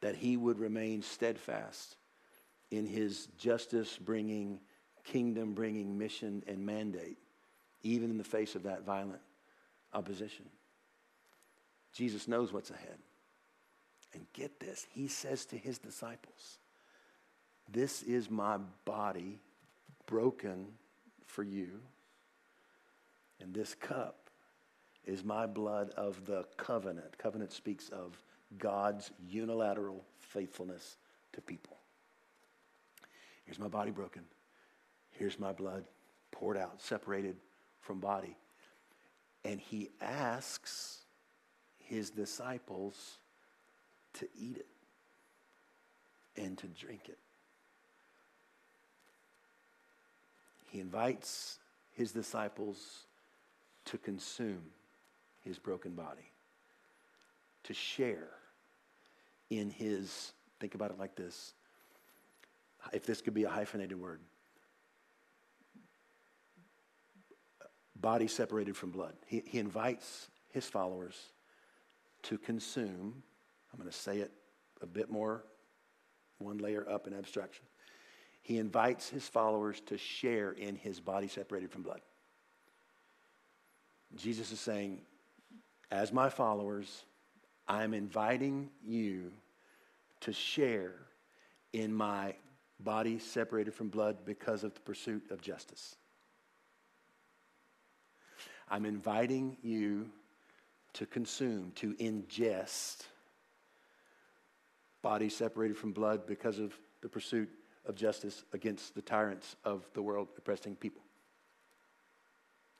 that 0.00 0.16
he 0.16 0.36
would 0.36 0.58
remain 0.58 1.02
steadfast 1.02 1.96
in 2.70 2.86
his 2.86 3.28
justice 3.38 3.98
bringing, 3.98 4.58
kingdom 5.04 5.54
bringing 5.54 5.96
mission 5.96 6.42
and 6.46 6.64
mandate, 6.64 7.18
even 7.82 8.10
in 8.10 8.18
the 8.18 8.24
face 8.24 8.54
of 8.54 8.64
that 8.64 8.84
violent 8.84 9.20
opposition. 9.92 10.46
Jesus 11.92 12.26
knows 12.26 12.52
what's 12.52 12.70
ahead. 12.70 12.98
And 14.12 14.26
get 14.32 14.60
this, 14.60 14.86
he 14.90 15.08
says 15.08 15.44
to 15.46 15.56
his 15.56 15.78
disciples, 15.78 16.58
This 17.70 18.02
is 18.02 18.30
my 18.30 18.58
body 18.84 19.40
broken 20.06 20.66
for 21.26 21.42
you, 21.42 21.80
and 23.40 23.52
this 23.52 23.74
cup 23.74 24.30
is 25.04 25.22
my 25.22 25.46
blood 25.46 25.90
of 25.96 26.24
the 26.24 26.44
covenant. 26.56 27.18
Covenant 27.18 27.52
speaks 27.52 27.88
of 27.90 28.18
God's 28.58 29.10
unilateral 29.28 30.04
faithfulness 30.18 30.96
to 31.32 31.40
people. 31.40 31.76
Here's 33.44 33.58
my 33.58 33.68
body 33.68 33.90
broken. 33.90 34.22
Here's 35.10 35.38
my 35.38 35.52
blood 35.52 35.84
poured 36.32 36.56
out, 36.56 36.82
separated 36.82 37.36
from 37.80 38.00
body. 38.00 38.36
And 39.44 39.60
he 39.60 39.90
asks 40.00 41.04
his 41.78 42.10
disciples 42.10 43.18
to 44.18 44.28
eat 44.38 44.56
it 44.56 44.66
and 46.36 46.56
to 46.58 46.66
drink 46.66 47.02
it. 47.08 47.18
He 50.70 50.80
invites 50.80 51.58
his 51.92 52.12
disciples 52.12 53.06
to 53.86 53.98
consume 53.98 54.62
his 55.44 55.58
broken 55.58 55.92
body, 55.92 56.30
to 57.64 57.72
share 57.72 58.28
in 59.48 59.70
his, 59.70 60.32
think 60.60 60.74
about 60.74 60.90
it 60.90 60.98
like 60.98 61.14
this, 61.14 61.52
if 62.92 63.06
this 63.06 63.20
could 63.20 63.34
be 63.34 63.44
a 63.44 63.48
hyphenated 63.48 64.00
word 64.00 64.20
body 68.00 68.28
separated 68.28 68.76
from 68.76 68.90
blood. 68.90 69.14
He, 69.26 69.42
he 69.46 69.58
invites 69.58 70.28
his 70.50 70.66
followers 70.66 71.16
to 72.22 72.38
consume, 72.38 73.22
I'm 73.76 73.82
going 73.82 73.92
to 73.92 73.98
say 73.98 74.20
it 74.20 74.32
a 74.80 74.86
bit 74.86 75.10
more, 75.10 75.44
one 76.38 76.56
layer 76.56 76.88
up 76.88 77.06
in 77.06 77.12
abstraction. 77.12 77.66
He 78.40 78.56
invites 78.56 79.10
his 79.10 79.28
followers 79.28 79.82
to 79.86 79.98
share 79.98 80.52
in 80.52 80.76
his 80.76 80.98
body 80.98 81.28
separated 81.28 81.70
from 81.70 81.82
blood. 81.82 82.00
Jesus 84.14 84.52
is 84.52 84.60
saying, 84.60 85.02
as 85.90 86.10
my 86.10 86.30
followers, 86.30 87.04
I'm 87.68 87.92
inviting 87.92 88.70
you 88.82 89.30
to 90.20 90.32
share 90.32 90.94
in 91.74 91.92
my 91.92 92.34
body 92.80 93.18
separated 93.18 93.74
from 93.74 93.88
blood 93.90 94.24
because 94.24 94.64
of 94.64 94.72
the 94.72 94.80
pursuit 94.80 95.30
of 95.30 95.42
justice. 95.42 95.96
I'm 98.70 98.86
inviting 98.86 99.58
you 99.62 100.08
to 100.94 101.04
consume, 101.04 101.72
to 101.76 101.92
ingest 101.94 103.02
body 105.06 105.28
separated 105.28 105.76
from 105.76 105.92
blood 105.92 106.26
because 106.26 106.58
of 106.58 106.76
the 107.00 107.08
pursuit 107.08 107.48
of 107.84 107.94
justice 107.94 108.42
against 108.52 108.92
the 108.96 109.00
tyrants 109.00 109.54
of 109.64 109.88
the 109.94 110.02
world 110.02 110.26
oppressing 110.36 110.74
people. 110.74 111.02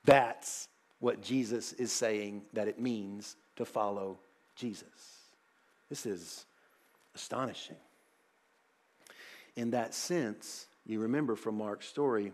That's 0.04 0.66
what 0.98 1.22
Jesus 1.22 1.72
is 1.74 1.92
saying 1.92 2.42
that 2.52 2.66
it 2.66 2.80
means 2.80 3.36
to 3.54 3.64
follow 3.64 4.18
Jesus. 4.56 5.20
This 5.88 6.04
is 6.04 6.46
astonishing. 7.14 7.76
in 9.54 9.70
that 9.70 9.94
sense, 9.94 10.66
you 10.84 10.98
remember 10.98 11.36
from 11.36 11.56
Mark's 11.56 11.86
story, 11.86 12.32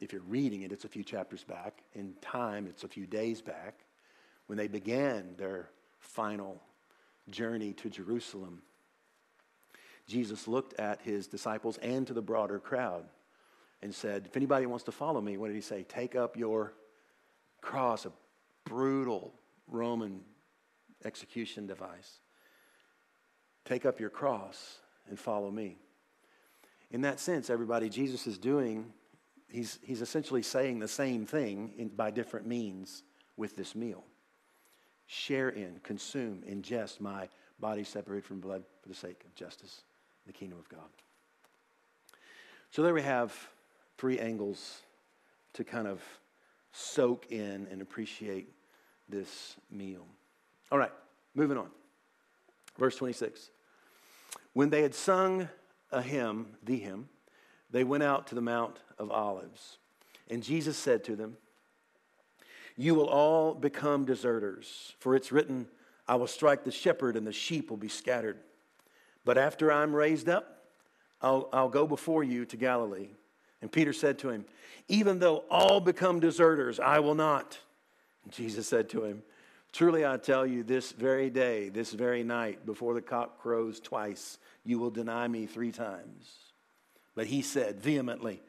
if 0.00 0.12
you're 0.12 0.28
reading 0.28 0.62
it, 0.64 0.70
it's 0.70 0.84
a 0.84 0.88
few 0.96 1.02
chapters 1.02 1.44
back. 1.44 1.82
In 1.94 2.12
time, 2.20 2.66
it's 2.66 2.84
a 2.84 2.88
few 2.88 3.06
days 3.06 3.40
back 3.40 3.86
when 4.48 4.58
they 4.58 4.68
began 4.68 5.34
their 5.38 5.70
final 5.98 6.60
journey 7.30 7.72
to 7.72 7.88
Jerusalem. 7.88 8.60
Jesus 10.06 10.46
looked 10.46 10.78
at 10.78 11.00
his 11.02 11.26
disciples 11.26 11.78
and 11.78 12.06
to 12.06 12.12
the 12.12 12.22
broader 12.22 12.58
crowd 12.58 13.04
and 13.82 13.94
said, 13.94 14.26
If 14.26 14.36
anybody 14.36 14.66
wants 14.66 14.84
to 14.84 14.92
follow 14.92 15.20
me, 15.20 15.36
what 15.36 15.48
did 15.48 15.54
he 15.54 15.62
say? 15.62 15.84
Take 15.84 16.14
up 16.14 16.36
your 16.36 16.74
cross, 17.60 18.06
a 18.06 18.12
brutal 18.64 19.32
Roman 19.68 20.20
execution 21.04 21.66
device. 21.66 22.20
Take 23.64 23.86
up 23.86 24.00
your 24.00 24.10
cross 24.10 24.78
and 25.08 25.18
follow 25.18 25.50
me. 25.50 25.78
In 26.90 27.00
that 27.02 27.18
sense, 27.18 27.50
everybody, 27.50 27.88
Jesus 27.88 28.26
is 28.26 28.38
doing, 28.38 28.92
he's, 29.48 29.78
he's 29.82 30.02
essentially 30.02 30.42
saying 30.42 30.78
the 30.78 30.88
same 30.88 31.26
thing 31.26 31.72
in, 31.78 31.88
by 31.88 32.10
different 32.10 32.46
means 32.46 33.02
with 33.36 33.56
this 33.56 33.74
meal. 33.74 34.04
Share 35.06 35.48
in, 35.48 35.80
consume, 35.82 36.42
ingest 36.48 37.00
my 37.00 37.28
body 37.58 37.84
separated 37.84 38.24
from 38.24 38.40
blood 38.40 38.64
for 38.82 38.88
the 38.88 38.94
sake 38.94 39.22
of 39.24 39.34
justice, 39.34 39.82
the 40.26 40.32
kingdom 40.32 40.58
of 40.58 40.68
God. 40.68 40.88
So 42.70 42.82
there 42.82 42.94
we 42.94 43.02
have 43.02 43.32
three 43.98 44.18
angles 44.18 44.82
to 45.54 45.64
kind 45.64 45.86
of 45.86 46.02
soak 46.72 47.30
in 47.30 47.68
and 47.70 47.80
appreciate 47.80 48.48
this 49.08 49.56
meal. 49.70 50.06
All 50.72 50.78
right, 50.78 50.92
moving 51.34 51.56
on. 51.56 51.68
Verse 52.78 52.96
26. 52.96 53.50
When 54.52 54.70
they 54.70 54.82
had 54.82 54.94
sung 54.94 55.48
a 55.92 56.02
hymn, 56.02 56.56
the 56.64 56.78
hymn, 56.78 57.08
they 57.70 57.84
went 57.84 58.02
out 58.02 58.26
to 58.28 58.34
the 58.34 58.40
Mount 58.40 58.80
of 58.98 59.10
Olives. 59.10 59.78
And 60.28 60.42
Jesus 60.42 60.76
said 60.76 61.04
to 61.04 61.16
them, 61.16 61.36
You 62.76 62.94
will 62.94 63.08
all 63.08 63.54
become 63.54 64.04
deserters, 64.04 64.94
for 64.98 65.14
it's 65.14 65.32
written, 65.32 65.68
I 66.06 66.16
will 66.16 66.26
strike 66.26 66.64
the 66.64 66.70
shepherd 66.70 67.16
and 67.16 67.26
the 67.26 67.32
sheep 67.32 67.70
will 67.70 67.76
be 67.76 67.88
scattered. 67.88 68.38
But 69.24 69.38
after 69.38 69.72
I'm 69.72 69.94
raised 69.94 70.28
up, 70.28 70.66
I'll, 71.20 71.48
I'll 71.52 71.68
go 71.68 71.86
before 71.86 72.22
you 72.22 72.44
to 72.46 72.56
Galilee. 72.56 73.08
And 73.62 73.72
Peter 73.72 73.92
said 73.92 74.18
to 74.20 74.30
him, 74.30 74.44
Even 74.88 75.18
though 75.18 75.44
all 75.50 75.80
become 75.80 76.20
deserters, 76.20 76.78
I 76.78 76.98
will 77.00 77.14
not. 77.14 77.58
And 78.24 78.32
Jesus 78.32 78.68
said 78.68 78.90
to 78.90 79.04
him, 79.04 79.22
Truly 79.72 80.06
I 80.06 80.18
tell 80.18 80.46
you, 80.46 80.62
this 80.62 80.92
very 80.92 81.30
day, 81.30 81.68
this 81.68 81.92
very 81.92 82.22
night, 82.22 82.64
before 82.64 82.94
the 82.94 83.02
cock 83.02 83.40
crows 83.40 83.80
twice, 83.80 84.38
you 84.64 84.78
will 84.78 84.90
deny 84.90 85.26
me 85.26 85.46
three 85.46 85.72
times. 85.72 86.30
But 87.14 87.26
he 87.26 87.42
said 87.42 87.80
vehemently, 87.80 88.42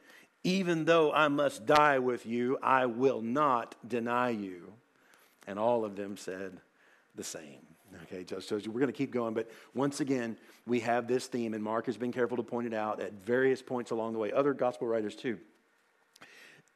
Even 0.44 0.84
though 0.84 1.12
I 1.12 1.28
must 1.28 1.66
die 1.66 1.98
with 1.98 2.26
you, 2.26 2.58
I 2.62 2.86
will 2.86 3.22
not 3.22 3.74
deny 3.88 4.30
you. 4.30 4.72
And 5.46 5.58
all 5.58 5.84
of 5.84 5.96
them 5.96 6.16
said 6.16 6.60
the 7.14 7.24
same. 7.24 7.65
Okay, 8.04 8.24
just 8.24 8.48
so 8.48 8.56
we're 8.56 8.80
going 8.80 8.86
to 8.86 8.92
keep 8.92 9.10
going, 9.10 9.34
but 9.34 9.50
once 9.74 10.00
again, 10.00 10.36
we 10.66 10.80
have 10.80 11.06
this 11.06 11.26
theme, 11.26 11.54
and 11.54 11.62
Mark 11.62 11.86
has 11.86 11.96
been 11.96 12.12
careful 12.12 12.36
to 12.36 12.42
point 12.42 12.66
it 12.66 12.74
out 12.74 13.00
at 13.00 13.12
various 13.24 13.62
points 13.62 13.90
along 13.90 14.12
the 14.12 14.18
way. 14.18 14.32
Other 14.32 14.54
gospel 14.54 14.86
writers, 14.86 15.14
too. 15.14 15.38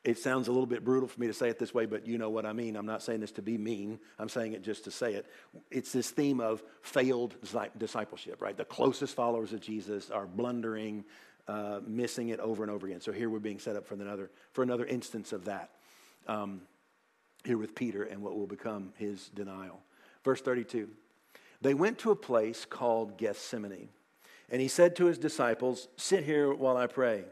It 0.02 0.18
sounds 0.18 0.48
a 0.48 0.52
little 0.52 0.66
bit 0.66 0.82
brutal 0.82 1.08
for 1.08 1.20
me 1.20 1.26
to 1.26 1.34
say 1.34 1.50
it 1.50 1.58
this 1.58 1.74
way, 1.74 1.84
but 1.84 2.06
you 2.06 2.16
know 2.16 2.30
what 2.30 2.46
I 2.46 2.54
mean. 2.54 2.74
I'm 2.76 2.86
not 2.86 3.02
saying 3.02 3.20
this 3.20 3.32
to 3.32 3.42
be 3.42 3.58
mean. 3.58 3.98
I'm 4.18 4.30
saying 4.30 4.54
it 4.54 4.62
just 4.62 4.84
to 4.84 4.90
say 4.90 5.12
it. 5.14 5.26
It's 5.70 5.92
this 5.92 6.10
theme 6.10 6.40
of 6.40 6.62
failed 6.80 7.34
discipleship, 7.76 8.40
right? 8.40 8.56
The 8.56 8.64
closest 8.64 9.14
followers 9.14 9.52
of 9.52 9.60
Jesus 9.60 10.10
are 10.10 10.26
blundering, 10.26 11.04
uh, 11.48 11.80
missing 11.86 12.30
it 12.30 12.40
over 12.40 12.62
and 12.62 12.72
over 12.72 12.86
again. 12.86 13.02
So 13.02 13.12
here 13.12 13.28
we're 13.28 13.40
being 13.40 13.58
set 13.58 13.76
up 13.76 13.86
for 13.86 13.94
another, 13.94 14.30
for 14.52 14.62
another 14.62 14.86
instance 14.86 15.32
of 15.32 15.44
that. 15.44 15.70
Um, 16.26 16.62
here 17.44 17.58
with 17.58 17.74
Peter 17.74 18.02
and 18.02 18.22
what 18.22 18.36
will 18.36 18.46
become 18.46 18.92
his 18.96 19.28
denial. 19.30 19.80
Verse 20.24 20.40
32 20.40 20.88
They 21.60 21.74
went 21.74 21.98
to 21.98 22.10
a 22.10 22.16
place 22.16 22.64
called 22.64 23.18
Gethsemane, 23.18 23.88
and 24.50 24.60
he 24.60 24.68
said 24.68 24.96
to 24.96 25.06
his 25.06 25.18
disciples, 25.18 25.88
Sit 25.96 26.24
here 26.24 26.52
while 26.52 26.76
I 26.76 26.86
pray. 26.86 27.24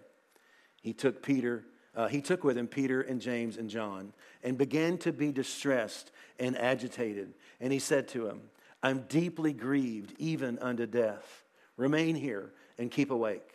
He 0.80 0.92
took 0.92 1.22
Peter 1.22 1.64
uh, 1.98 2.06
he 2.06 2.20
took 2.20 2.44
with 2.44 2.56
him 2.56 2.68
Peter 2.68 3.00
and 3.00 3.20
James 3.20 3.56
and 3.56 3.68
John 3.68 4.12
and 4.44 4.56
began 4.56 4.98
to 4.98 5.12
be 5.12 5.32
distressed 5.32 6.12
and 6.38 6.56
agitated. 6.56 7.34
And 7.60 7.72
he 7.72 7.80
said 7.80 8.06
to 8.08 8.28
him, 8.28 8.40
I'm 8.84 9.00
deeply 9.08 9.52
grieved, 9.52 10.14
even 10.16 10.60
unto 10.60 10.86
death. 10.86 11.42
Remain 11.76 12.14
here 12.14 12.52
and 12.78 12.92
keep 12.92 13.10
awake. 13.10 13.50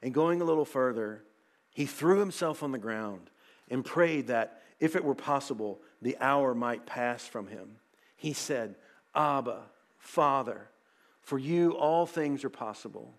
And 0.00 0.14
going 0.14 0.40
a 0.40 0.44
little 0.44 0.64
further, 0.64 1.24
he 1.72 1.86
threw 1.86 2.20
himself 2.20 2.62
on 2.62 2.70
the 2.70 2.78
ground 2.78 3.30
and 3.68 3.84
prayed 3.84 4.28
that, 4.28 4.62
if 4.78 4.94
it 4.94 5.04
were 5.04 5.16
possible, 5.16 5.80
the 6.00 6.16
hour 6.20 6.54
might 6.54 6.86
pass 6.86 7.26
from 7.26 7.48
him. 7.48 7.78
He 8.16 8.32
said, 8.32 8.76
Abba, 9.14 9.62
Father, 9.98 10.68
for 11.20 11.38
you 11.38 11.72
all 11.72 12.06
things 12.06 12.44
are 12.44 12.50
possible. 12.50 13.14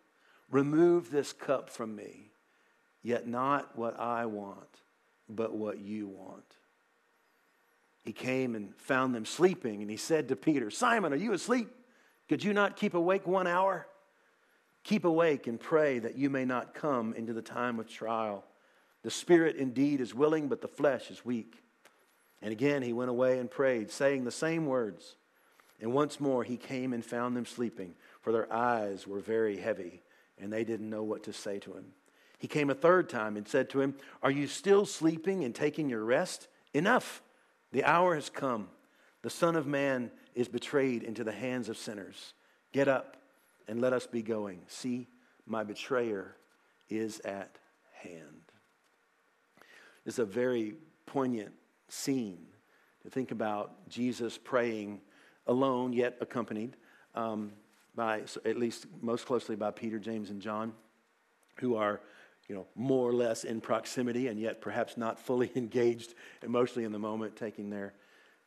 Remove 0.52 1.12
this 1.12 1.34
cup 1.34 1.70
from 1.70 1.96
me. 1.96 2.32
Yet 3.02 3.28
not 3.28 3.78
what 3.78 4.00
I 4.00 4.26
want, 4.26 4.82
but 5.30 5.54
what 5.54 5.80
you 5.80 6.08
want. 6.08 6.58
He 8.04 8.14
came 8.14 8.56
and 8.56 8.76
found 8.78 9.16
them 9.16 9.26
sleeping, 9.26 9.82
and 9.82 9.90
he 9.90 9.98
said 9.98 10.28
to 10.28 10.36
Peter, 10.36 10.70
Simon, 10.70 11.12
are 11.12 11.18
you 11.18 11.34
asleep? 11.34 11.70
Could 12.30 12.44
you 12.44 12.54
not 12.54 12.76
keep 12.76 12.94
awake 12.94 13.28
one 13.28 13.48
hour? 13.48 13.88
Keep 14.84 15.06
awake 15.06 15.48
and 15.48 15.60
pray 15.60 15.98
that 16.00 16.16
you 16.16 16.30
may 16.30 16.46
not 16.46 16.76
come 16.76 17.14
into 17.14 17.34
the 17.34 17.42
time 17.42 17.80
of 17.80 17.88
trial. 17.88 18.44
The 19.02 19.12
spirit 19.12 19.56
indeed 19.56 20.02
is 20.02 20.14
willing, 20.14 20.48
but 20.48 20.62
the 20.62 20.68
flesh 20.68 21.10
is 21.10 21.26
weak. 21.26 21.64
And 22.42 22.52
again 22.52 22.82
he 22.82 22.94
went 22.94 23.10
away 23.10 23.40
and 23.40 23.50
prayed, 23.50 23.92
saying 23.92 24.24
the 24.24 24.32
same 24.32 24.66
words. 24.66 25.16
And 25.82 25.94
once 25.94 26.20
more 26.20 26.44
he 26.44 26.58
came 26.58 26.94
and 26.94 27.04
found 27.04 27.36
them 27.36 27.46
sleeping, 27.46 27.96
for 28.22 28.32
their 28.32 28.52
eyes 28.52 29.06
were 29.06 29.20
very 29.20 29.58
heavy, 29.58 30.02
and 30.40 30.52
they 30.52 30.64
didn't 30.64 30.90
know 30.90 31.04
what 31.04 31.24
to 31.24 31.34
say 31.34 31.60
to 31.60 31.74
him. 31.74 31.86
He 32.38 32.48
came 32.48 32.70
a 32.70 32.76
third 32.76 33.10
time 33.10 33.38
and 33.38 33.48
said 33.48 33.70
to 33.72 33.82
him, 33.82 33.96
Are 34.22 34.32
you 34.32 34.48
still 34.48 34.86
sleeping 34.86 35.44
and 35.44 35.56
taking 35.56 35.90
your 35.90 36.04
rest? 36.04 36.48
Enough. 36.74 37.22
The 37.72 37.84
hour 37.84 38.16
has 38.16 38.30
come. 38.30 38.68
The 39.22 39.30
Son 39.30 39.56
of 39.56 39.66
Man 39.66 40.12
is 40.34 40.48
betrayed 40.48 41.04
into 41.04 41.24
the 41.24 41.32
hands 41.32 41.70
of 41.70 41.78
sinners. 41.78 42.34
Get 42.72 42.88
up 42.88 43.18
and 43.68 43.82
let 43.82 43.94
us 43.94 44.06
be 44.06 44.22
going. 44.22 44.62
See, 44.68 45.08
my 45.46 45.64
betrayer 45.64 46.36
is 46.90 47.20
at 47.22 47.58
hand. 47.94 48.44
It's 50.06 50.20
a 50.20 50.26
very 50.26 50.76
poignant 51.06 51.54
scene 51.88 52.48
to 53.04 53.10
think 53.10 53.32
about 53.32 53.88
Jesus 53.90 54.38
praying 54.38 55.02
alone, 55.48 55.94
yet 55.94 56.18
accompanied 56.22 56.76
um, 57.14 57.52
by, 57.96 58.24
at 58.46 58.58
least 58.58 58.88
most 59.02 59.26
closely 59.26 59.56
by 59.56 59.72
Peter, 59.72 60.00
James, 60.00 60.30
and 60.30 60.42
John, 60.42 60.74
who 61.60 61.76
are 61.76 62.02
you 62.48 62.56
know, 62.56 62.68
more 62.76 63.10
or 63.10 63.14
less 63.14 63.44
in 63.44 63.60
proximity 63.60 64.28
and 64.28 64.40
yet 64.40 64.62
perhaps 64.62 64.98
not 64.98 65.20
fully 65.20 65.52
engaged 65.56 66.14
emotionally 66.44 66.86
in 66.86 66.92
the 66.92 67.00
moment, 67.00 67.36
taking 67.36 67.70
their, 67.70 67.94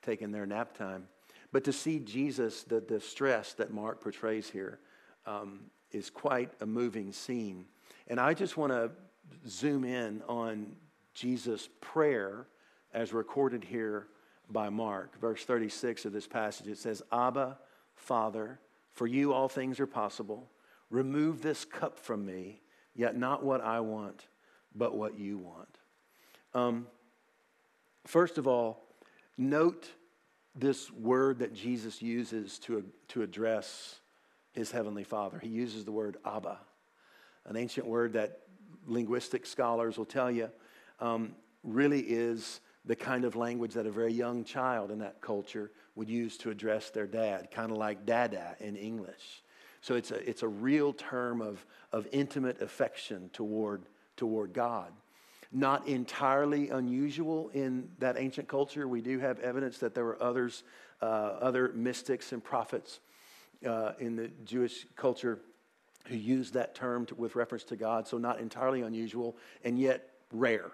taking 0.02 0.30
their 0.30 0.46
nap 0.46 0.76
time. 0.76 1.08
But 1.52 1.64
to 1.64 1.72
see 1.72 1.98
Jesus, 1.98 2.62
the, 2.64 2.80
the 2.80 3.00
stress 3.00 3.54
that 3.54 3.72
Mark 3.72 4.00
portrays 4.00 4.50
here, 4.50 4.80
um, 5.26 5.60
is 5.90 6.10
quite 6.10 6.50
a 6.60 6.66
moving 6.66 7.12
scene. 7.12 7.64
And 8.08 8.20
I 8.20 8.34
just 8.34 8.56
want 8.56 8.72
to 8.72 8.90
zoom 9.46 9.84
in 9.84 10.22
on 10.28 10.74
Jesus' 11.14 11.68
prayer 11.80 12.46
as 12.92 13.12
recorded 13.12 13.64
here 13.64 14.08
by 14.50 14.68
Mark. 14.68 15.20
Verse 15.20 15.44
36 15.44 16.04
of 16.04 16.12
this 16.12 16.26
passage 16.26 16.68
it 16.68 16.78
says, 16.78 17.02
Abba, 17.12 17.58
Father, 17.94 18.58
for 18.92 19.06
you 19.06 19.32
all 19.32 19.48
things 19.48 19.80
are 19.80 19.86
possible. 19.86 20.48
Remove 20.90 21.42
this 21.42 21.64
cup 21.64 21.98
from 21.98 22.24
me. 22.24 22.60
Yet 22.94 23.16
not 23.16 23.44
what 23.44 23.60
I 23.60 23.80
want, 23.80 24.26
but 24.74 24.96
what 24.96 25.18
you 25.18 25.38
want. 25.38 25.78
Um, 26.52 26.86
first 28.06 28.38
of 28.38 28.48
all, 28.48 28.82
note 29.36 29.88
this 30.56 30.90
word 30.90 31.38
that 31.38 31.54
Jesus 31.54 32.02
uses 32.02 32.58
to, 32.60 32.84
to 33.08 33.22
address 33.22 34.00
his 34.52 34.72
heavenly 34.72 35.04
Father. 35.04 35.38
He 35.38 35.48
uses 35.48 35.84
the 35.84 35.92
word 35.92 36.16
Abba, 36.26 36.58
an 37.46 37.56
ancient 37.56 37.86
word 37.86 38.14
that 38.14 38.40
linguistic 38.86 39.46
scholars 39.46 39.96
will 39.96 40.04
tell 40.04 40.30
you 40.30 40.50
um, 40.98 41.36
really 41.62 42.00
is 42.00 42.60
the 42.88 42.96
kind 42.96 43.26
of 43.26 43.36
language 43.36 43.74
that 43.74 43.84
a 43.84 43.90
very 43.90 44.12
young 44.12 44.42
child 44.42 44.90
in 44.90 44.98
that 44.98 45.20
culture 45.20 45.70
would 45.94 46.08
use 46.08 46.38
to 46.38 46.50
address 46.50 46.88
their 46.88 47.06
dad, 47.06 47.50
kind 47.50 47.70
of 47.70 47.76
like 47.76 48.06
dada 48.06 48.56
in 48.60 48.76
English. 48.76 49.42
So 49.82 49.94
it's 49.94 50.10
a, 50.10 50.28
it's 50.28 50.42
a 50.42 50.48
real 50.48 50.94
term 50.94 51.42
of, 51.42 51.64
of 51.92 52.08
intimate 52.12 52.62
affection 52.62 53.28
toward, 53.34 53.82
toward 54.16 54.54
God. 54.54 54.90
Not 55.52 55.86
entirely 55.86 56.70
unusual 56.70 57.50
in 57.50 57.90
that 57.98 58.16
ancient 58.18 58.48
culture. 58.48 58.88
We 58.88 59.02
do 59.02 59.18
have 59.18 59.38
evidence 59.40 59.78
that 59.78 59.94
there 59.94 60.04
were 60.04 60.20
others, 60.22 60.64
uh, 61.02 61.04
other 61.04 61.72
mystics 61.74 62.32
and 62.32 62.42
prophets 62.42 63.00
uh, 63.66 63.92
in 63.98 64.16
the 64.16 64.30
Jewish 64.46 64.86
culture 64.96 65.40
who 66.06 66.16
used 66.16 66.54
that 66.54 66.74
term 66.74 67.04
to, 67.06 67.14
with 67.16 67.36
reference 67.36 67.64
to 67.64 67.76
God, 67.76 68.08
so 68.08 68.16
not 68.16 68.40
entirely 68.40 68.80
unusual 68.80 69.36
and 69.62 69.78
yet 69.78 70.08
rare. 70.32 70.70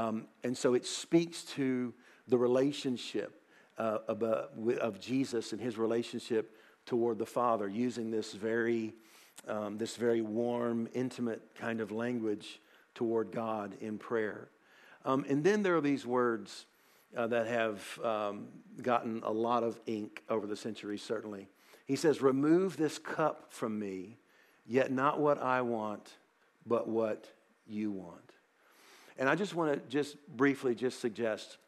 Um, 0.00 0.28
and 0.44 0.56
so 0.56 0.72
it 0.72 0.86
speaks 0.86 1.42
to 1.56 1.92
the 2.26 2.38
relationship 2.38 3.42
uh, 3.76 3.98
of, 4.08 4.22
of, 4.22 4.98
Jesus 4.98 5.52
and 5.52 5.60
his 5.60 5.76
relationship 5.76 6.56
toward 6.86 7.18
the 7.18 7.26
Father, 7.26 7.68
using 7.68 8.10
this 8.10 8.32
very, 8.32 8.94
um, 9.46 9.76
this 9.76 9.96
very 9.96 10.22
warm, 10.22 10.88
intimate 10.94 11.42
kind 11.54 11.82
of 11.82 11.92
language 11.92 12.60
toward 12.94 13.30
God 13.30 13.74
in 13.80 13.98
prayer. 13.98 14.48
Um, 15.04 15.26
and 15.28 15.44
then 15.44 15.62
there 15.62 15.76
are 15.76 15.82
these 15.82 16.06
words 16.06 16.64
uh, 17.14 17.26
that 17.26 17.46
have 17.46 18.00
um, 18.02 18.48
gotten 18.80 19.22
a 19.22 19.32
lot 19.32 19.62
of 19.62 19.78
ink 19.86 20.22
over 20.30 20.46
the 20.46 20.56
centuries, 20.56 21.02
certainly. 21.02 21.48
He 21.86 21.96
says, 21.96 22.22
Remove 22.22 22.78
this 22.78 22.98
cup 22.98 23.52
from 23.52 23.78
me, 23.78 24.16
yet 24.66 24.90
not 24.92 25.20
what 25.20 25.42
I 25.42 25.60
want, 25.60 26.14
but 26.66 26.88
what 26.88 27.26
you 27.66 27.90
want. 27.90 28.30
And 29.20 29.28
I 29.28 29.34
just 29.34 29.54
want 29.54 29.74
to 29.74 29.88
just 29.90 30.16
briefly 30.26 30.74
just 30.74 30.98
suggest 30.98 31.58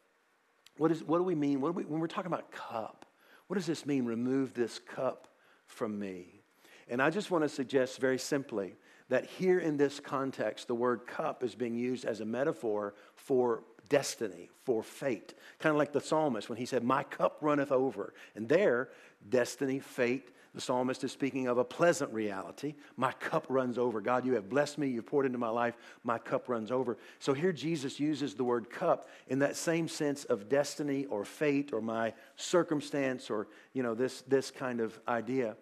what, 0.78 0.90
is, 0.90 1.04
what 1.04 1.18
do 1.18 1.22
we 1.22 1.34
mean? 1.34 1.60
What 1.60 1.68
do 1.68 1.78
we, 1.78 1.84
when 1.84 2.00
we're 2.00 2.06
talking 2.06 2.32
about 2.32 2.50
cup, 2.50 3.04
what 3.46 3.56
does 3.56 3.66
this 3.66 3.84
mean? 3.84 4.06
Remove 4.06 4.54
this 4.54 4.78
cup 4.78 5.28
from 5.66 5.98
me. 5.98 6.40
And 6.88 7.02
I 7.02 7.10
just 7.10 7.30
want 7.30 7.44
to 7.44 7.50
suggest 7.50 8.00
very 8.00 8.18
simply 8.18 8.74
that 9.10 9.26
here 9.26 9.58
in 9.58 9.76
this 9.76 10.00
context, 10.00 10.66
the 10.66 10.74
word 10.74 11.06
cup 11.06 11.44
is 11.44 11.54
being 11.54 11.74
used 11.74 12.06
as 12.06 12.20
a 12.20 12.24
metaphor 12.24 12.94
for 13.14 13.64
destiny, 13.90 14.48
for 14.64 14.82
fate. 14.82 15.34
Kind 15.58 15.72
of 15.72 15.76
like 15.76 15.92
the 15.92 16.00
psalmist 16.00 16.48
when 16.48 16.56
he 16.56 16.64
said, 16.64 16.82
My 16.82 17.02
cup 17.02 17.36
runneth 17.42 17.70
over. 17.70 18.14
And 18.34 18.48
there, 18.48 18.88
destiny, 19.28 19.78
fate, 19.78 20.30
the 20.54 20.60
psalmist 20.60 21.02
is 21.02 21.12
speaking 21.12 21.46
of 21.46 21.56
a 21.56 21.64
pleasant 21.64 22.12
reality. 22.12 22.74
My 22.96 23.12
cup 23.12 23.46
runs 23.48 23.78
over. 23.78 24.02
God, 24.02 24.26
you 24.26 24.34
have 24.34 24.50
blessed 24.50 24.76
me. 24.76 24.88
You've 24.88 25.06
poured 25.06 25.24
into 25.24 25.38
my 25.38 25.48
life. 25.48 25.76
My 26.04 26.18
cup 26.18 26.48
runs 26.48 26.70
over. 26.70 26.98
So 27.20 27.32
here 27.32 27.52
Jesus 27.52 27.98
uses 27.98 28.34
the 28.34 28.44
word 28.44 28.68
cup 28.68 29.08
in 29.28 29.38
that 29.38 29.56
same 29.56 29.88
sense 29.88 30.24
of 30.24 30.50
destiny 30.50 31.06
or 31.06 31.24
fate 31.24 31.72
or 31.72 31.80
my 31.80 32.12
circumstance 32.36 33.30
or, 33.30 33.48
you 33.72 33.82
know, 33.82 33.94
this, 33.94 34.22
this 34.22 34.50
kind 34.50 34.80
of 34.80 34.98
idea. 35.08 35.56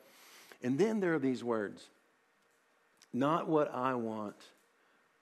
And 0.62 0.76
then 0.76 0.98
there 0.98 1.14
are 1.14 1.20
these 1.20 1.44
words 1.44 1.88
not 3.12 3.48
what 3.48 3.74
I 3.74 3.94
want, 3.94 4.36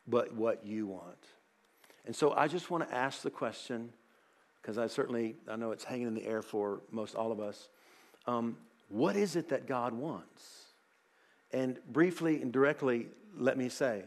but 0.07 0.35
what 0.35 0.65
you 0.65 0.87
want. 0.87 1.27
And 2.07 2.15
so 2.15 2.33
I 2.33 2.49
just 2.49 2.71
want 2.71 2.89
to 2.89 2.95
ask 2.95 3.23
the 3.23 3.31
question, 3.31 3.91
because 4.61 4.79
I 4.79 4.87
certainly, 4.87 5.37
I 5.49 5.57
know 5.57 5.73
it's 5.73 5.85
hanging 5.85 6.07
in 6.07 6.15
the 6.15 6.27
air 6.27 6.43
for 6.43 6.81
most 6.91 7.15
all 7.15 7.33
of 7.33 7.41
us. 7.41 7.69
Um, 8.27 8.57
what 8.89 9.17
is 9.17 9.37
it 9.37 9.51
that 9.51 9.67
God 9.67 9.93
wants? 9.93 10.65
And 11.53 11.79
briefly 11.91 12.43
and 12.43 12.53
directly, 12.53 13.07
let 13.37 13.57
me 13.57 13.69
say, 13.69 14.05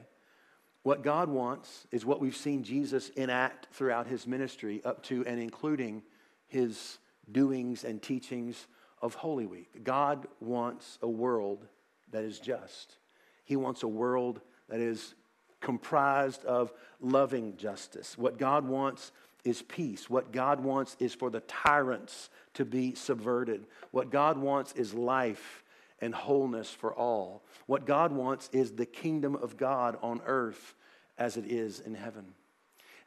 what 0.84 1.04
God 1.04 1.30
wants 1.30 1.86
is 1.92 2.06
what 2.06 2.20
we've 2.20 2.36
seen 2.36 2.64
Jesus 2.64 3.10
enact 3.10 3.68
throughout 3.72 4.08
his 4.08 4.26
ministry, 4.26 4.82
up 4.84 5.04
to 5.04 5.26
and 5.28 5.40
including 5.40 6.02
his 6.48 6.98
doings 7.32 7.84
and 7.84 8.02
teachings 8.02 8.68
of 9.02 9.14
Holy 9.14 9.46
Week. 9.46 9.84
God 9.84 10.28
wants 10.40 10.98
a 11.02 11.08
world 11.08 11.66
that 12.12 12.24
is 12.24 12.40
just. 12.40 12.98
He 13.46 13.56
wants 13.56 13.84
a 13.84 13.88
world 13.88 14.42
that 14.70 14.80
is 14.80 15.14
comprised 15.60 16.44
of 16.46 16.74
loving 17.00 17.56
justice. 17.58 18.18
What 18.18 18.38
God 18.38 18.68
wants 18.68 19.12
is 19.44 19.62
peace. 19.62 20.10
What 20.10 20.32
God 20.32 20.60
wants 20.60 20.96
is 21.00 21.14
for 21.14 21.30
the 21.30 21.42
tyrants 21.42 22.30
to 22.56 22.66
be 22.66 22.96
subverted. 22.96 23.66
What 23.92 24.12
God 24.12 24.38
wants 24.38 24.74
is 24.74 24.94
life 24.94 25.64
and 26.00 26.14
wholeness 26.14 26.70
for 26.70 26.94
all. 26.94 27.44
What 27.68 27.86
God 27.86 28.12
wants 28.12 28.50
is 28.52 28.72
the 28.72 28.86
kingdom 28.86 29.36
of 29.36 29.58
God 29.58 29.98
on 30.02 30.22
earth 30.26 30.76
as 31.18 31.38
it 31.38 31.46
is 31.46 31.80
in 31.80 31.94
heaven. 31.94 32.34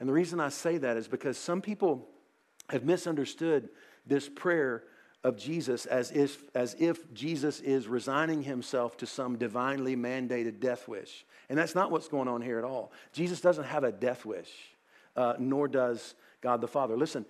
And 0.00 0.08
the 0.08 0.12
reason 0.12 0.40
I 0.40 0.48
say 0.48 0.78
that 0.78 0.96
is 0.96 1.08
because 1.08 1.36
some 1.36 1.60
people 1.60 2.08
have 2.70 2.84
misunderstood 2.84 3.68
this 4.06 4.28
prayer 4.28 4.84
of 5.22 5.36
Jesus 5.36 5.86
as 5.86 6.10
if, 6.10 6.44
as 6.54 6.76
if 6.78 7.12
Jesus 7.14 7.60
is 7.60 7.88
resigning 7.88 8.42
himself 8.42 8.96
to 8.98 9.06
some 9.06 9.36
divinely 9.36 9.96
mandated 9.96 10.60
death 10.60 10.86
wish. 10.86 11.24
And 11.48 11.58
that's 11.58 11.74
not 11.74 11.90
what's 11.90 12.08
going 12.08 12.28
on 12.28 12.42
here 12.42 12.58
at 12.58 12.64
all. 12.64 12.92
Jesus 13.12 13.40
doesn't 13.40 13.64
have 13.64 13.84
a 13.84 13.92
death 13.92 14.24
wish, 14.26 14.50
uh, 15.16 15.34
nor 15.38 15.66
does 15.66 16.14
God 16.42 16.60
the 16.60 16.68
Father. 16.68 16.96
Listen, 16.96 17.24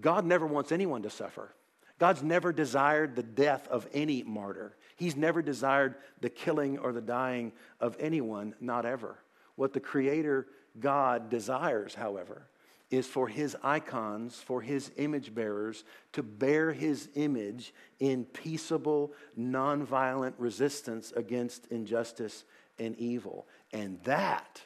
God 0.00 0.24
never 0.24 0.46
wants 0.46 0.72
anyone 0.72 1.02
to 1.02 1.10
suffer. 1.10 1.54
God's 1.98 2.22
never 2.22 2.52
desired 2.52 3.14
the 3.14 3.22
death 3.22 3.68
of 3.68 3.86
any 3.92 4.22
martyr. 4.22 4.76
He's 4.96 5.16
never 5.16 5.42
desired 5.42 5.94
the 6.20 6.30
killing 6.30 6.78
or 6.78 6.92
the 6.92 7.00
dying 7.00 7.52
of 7.80 7.96
anyone, 8.00 8.54
not 8.60 8.84
ever. 8.84 9.18
What 9.56 9.72
the 9.72 9.80
Creator 9.80 10.48
God 10.78 11.30
desires, 11.30 11.94
however, 11.94 12.48
is 12.90 13.06
for 13.06 13.28
his 13.28 13.56
icons, 13.62 14.36
for 14.36 14.60
his 14.60 14.90
image 14.96 15.34
bearers 15.34 15.84
to 16.12 16.22
bear 16.22 16.72
his 16.72 17.08
image 17.14 17.72
in 18.00 18.24
peaceable, 18.24 19.12
nonviolent 19.38 20.34
resistance 20.38 21.12
against 21.12 21.66
injustice 21.66 22.44
and 22.78 22.96
evil. 22.98 23.46
And 23.72 24.02
that 24.04 24.60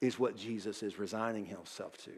is 0.00 0.18
what 0.18 0.36
Jesus 0.36 0.82
is 0.82 0.98
resigning 0.98 1.46
himself 1.46 1.96
to 2.04 2.12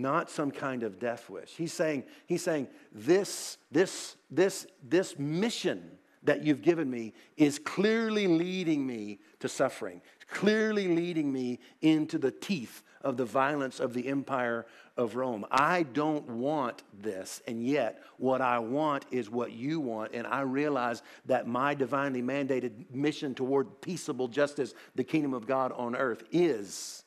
not 0.00 0.30
some 0.30 0.50
kind 0.50 0.82
of 0.82 0.98
death 0.98 1.28
wish. 1.28 1.50
He's 1.56 1.72
saying, 1.72 2.04
he's 2.26 2.42
saying 2.42 2.68
this, 2.92 3.58
this, 3.70 4.16
this, 4.30 4.66
this 4.82 5.18
mission 5.18 5.98
that 6.22 6.44
you've 6.44 6.62
given 6.62 6.90
me 6.90 7.14
is 7.36 7.58
clearly 7.58 8.26
leading 8.26 8.86
me 8.86 9.18
to 9.40 9.48
suffering, 9.48 10.00
clearly 10.28 10.88
leading 10.88 11.32
me 11.32 11.58
into 11.80 12.18
the 12.18 12.30
teeth 12.30 12.82
of 13.02 13.16
the 13.16 13.24
violence 13.24 13.80
of 13.80 13.94
the 13.94 14.08
empire 14.08 14.66
of 14.96 15.14
Rome. 15.14 15.46
I 15.50 15.84
don't 15.84 16.28
want 16.28 16.82
this, 17.00 17.40
and 17.46 17.64
yet 17.64 18.02
what 18.18 18.40
I 18.40 18.58
want 18.58 19.06
is 19.12 19.30
what 19.30 19.52
you 19.52 19.78
want, 19.78 20.12
and 20.12 20.26
I 20.26 20.40
realize 20.40 21.02
that 21.26 21.46
my 21.46 21.74
divinely 21.74 22.22
mandated 22.22 22.90
mission 22.92 23.34
toward 23.34 23.80
peaceable 23.80 24.28
justice, 24.28 24.74
the 24.96 25.04
kingdom 25.04 25.32
of 25.32 25.46
God 25.46 25.72
on 25.72 25.94
earth, 25.94 26.24
is 26.32 27.04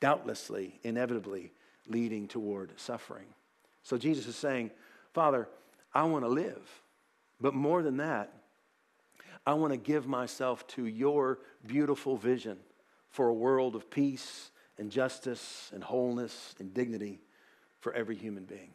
doubtlessly, 0.00 0.78
inevitably 0.84 1.52
leading 1.88 2.28
toward 2.28 2.78
suffering. 2.78 3.26
So 3.82 3.96
Jesus 3.96 4.26
is 4.26 4.36
saying, 4.36 4.70
Father, 5.12 5.48
I 5.94 6.04
want 6.04 6.24
to 6.24 6.28
live. 6.28 6.82
But 7.40 7.54
more 7.54 7.82
than 7.82 7.98
that, 7.98 8.32
I 9.46 9.54
want 9.54 9.72
to 9.72 9.78
give 9.78 10.06
myself 10.06 10.66
to 10.68 10.86
your 10.86 11.38
beautiful 11.66 12.16
vision 12.16 12.58
for 13.08 13.28
a 13.28 13.32
world 13.32 13.74
of 13.74 13.90
peace 13.90 14.50
and 14.76 14.90
justice 14.90 15.70
and 15.72 15.82
wholeness 15.82 16.54
and 16.58 16.74
dignity 16.74 17.20
for 17.80 17.92
every 17.94 18.16
human 18.16 18.44
being. 18.44 18.74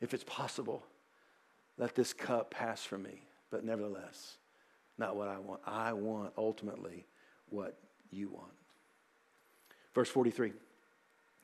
If 0.00 0.12
it's 0.12 0.24
possible, 0.24 0.84
let 1.78 1.94
this 1.94 2.12
cup 2.12 2.50
pass 2.50 2.84
from 2.84 3.02
me, 3.02 3.22
but 3.50 3.64
nevertheless, 3.64 4.38
not 4.98 5.16
what 5.16 5.28
I 5.28 5.38
want. 5.38 5.60
I 5.66 5.92
want 5.92 6.32
ultimately 6.36 7.06
what 7.48 7.78
you 8.10 8.28
want. 8.30 8.52
Verse 9.94 10.08
43. 10.08 10.52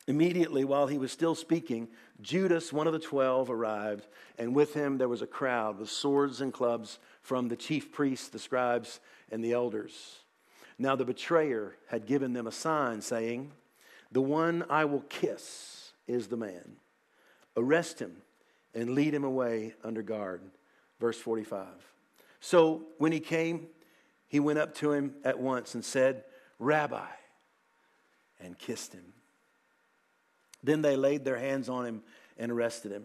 Immediately, 0.09 0.65
while 0.65 0.89
he 0.89 0.99
was 0.99 1.13
still 1.13 1.35
speaking, 1.35 1.89
Judas, 2.21 2.73
one 2.73 2.87
of 2.87 2.93
the 2.93 2.99
twelve, 2.99 3.51
arrived, 3.51 4.07
and 4.37 4.55
with 4.55 4.75
him 4.75 4.99
there 4.99 5.09
was 5.09 5.23
a 5.23 5.27
crowd 5.27 5.79
with 5.79 5.91
swords 5.91 6.41
and 6.41 6.53
clubs 6.53 6.99
from 7.21 7.49
the 7.49 7.57
chief 7.57 7.93
priests, 7.93 8.29
the 8.29 8.39
scribes, 8.39 8.99
and 9.31 9.45
the 9.45 9.53
elders. 9.53 10.19
Now 10.79 10.97
the 10.97 11.05
betrayer 11.05 11.77
had 11.89 12.07
given 12.07 12.33
them 12.33 12.49
a 12.49 12.53
sign, 12.53 13.01
saying, 13.01 13.53
The 14.11 14.21
one 14.21 14.65
I 14.69 14.85
will 14.87 15.03
kiss 15.03 15.93
is 16.09 16.27
the 16.27 16.37
man. 16.37 16.77
Arrest 17.57 18.01
him 18.01 18.17
and 18.75 18.91
lead 18.91 19.15
him 19.15 19.25
away 19.25 19.75
under 19.85 20.03
guard. 20.03 20.41
Verse 20.99 21.19
45. 21.19 21.67
So 22.41 22.83
when 22.99 23.13
he 23.13 23.21
came, 23.21 23.69
he 24.27 24.41
went 24.41 24.59
up 24.59 24.75
to 24.77 24.93
him 24.93 25.15
at 25.25 25.39
once 25.39 25.75
and 25.75 25.85
said, 25.85 26.25
Rabbi, 26.59 27.07
and 28.41 28.59
kissed 28.59 28.93
him. 28.93 29.13
Then 30.63 30.83
they 30.83 30.97
laid 30.97 31.25
their 31.25 31.39
hands 31.39 31.69
on 31.69 31.87
him 31.87 32.03
and 32.39 32.53
arrested 32.53 32.93
him. 32.93 33.05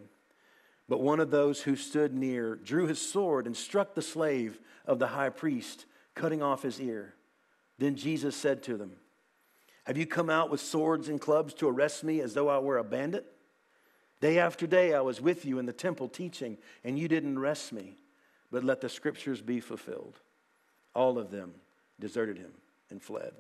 But 0.89 1.01
one 1.01 1.20
of 1.20 1.32
those 1.32 1.62
who 1.62 1.76
stood 1.76 2.14
near 2.14 2.55
drew 2.55 2.88
his 2.88 3.01
sword 3.01 3.45
and 3.45 3.55
struck 3.55 3.93
the 3.93 4.01
slave 4.01 4.60
of 4.86 4.99
the 4.99 5.08
high 5.08 5.30
priest, 5.30 5.86
cutting 6.16 6.41
off 6.41 6.64
his 6.64 6.80
ear. 6.80 7.14
Then 7.78 7.95
Jesus 7.95 8.36
said 8.36 8.64
to 8.64 8.78
them, 8.78 8.93
Have 9.86 9.97
you 9.97 10.05
come 10.05 10.30
out 10.30 10.49
with 10.49 10.62
swords 10.62 11.10
and 11.10 11.20
clubs 11.20 11.53
to 11.55 11.68
arrest 11.68 12.03
me 12.03 12.22
as 12.22 12.34
though 12.34 12.47
I 12.47 12.60
were 12.60 12.78
a 12.78 12.84
bandit? 12.84 13.26
Day 14.20 14.39
after 14.39 14.66
day 14.66 14.93
I 14.93 15.01
was 15.01 15.22
with 15.22 15.45
you 15.45 15.60
in 15.60 15.66
the 15.66 15.74
temple 15.74 16.08
teaching, 16.08 16.58
and 16.84 16.97
you 16.97 17.08
didn't 17.08 17.38
arrest 17.38 17.72
me, 17.72 17.97
but 18.49 18.64
let 18.64 18.82
the 18.82 18.89
scriptures 18.89 19.41
be 19.41 19.60
fulfilled. 19.60 20.20
All 20.95 21.20
of 21.20 21.30
them 21.30 21.53
deserted 21.99 22.38
him 22.38 22.53
and 22.89 23.01
fled. 23.01 23.34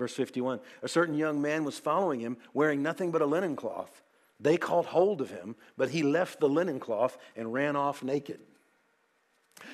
Verse 0.00 0.14
51 0.14 0.60
A 0.82 0.88
certain 0.88 1.14
young 1.14 1.42
man 1.42 1.62
was 1.62 1.78
following 1.78 2.20
him, 2.20 2.38
wearing 2.54 2.82
nothing 2.82 3.10
but 3.10 3.20
a 3.20 3.26
linen 3.26 3.54
cloth. 3.54 4.02
They 4.40 4.56
caught 4.56 4.86
hold 4.86 5.20
of 5.20 5.28
him, 5.28 5.56
but 5.76 5.90
he 5.90 6.02
left 6.02 6.40
the 6.40 6.48
linen 6.48 6.80
cloth 6.80 7.18
and 7.36 7.52
ran 7.52 7.76
off 7.76 8.02
naked. 8.02 8.40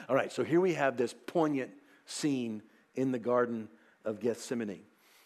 All 0.08 0.16
right, 0.16 0.32
so 0.32 0.42
here 0.42 0.60
we 0.60 0.74
have 0.74 0.96
this 0.96 1.14
poignant 1.28 1.70
scene 2.06 2.60
in 2.96 3.12
the 3.12 3.20
Garden 3.20 3.68
of 4.04 4.18
Gethsemane. 4.18 4.80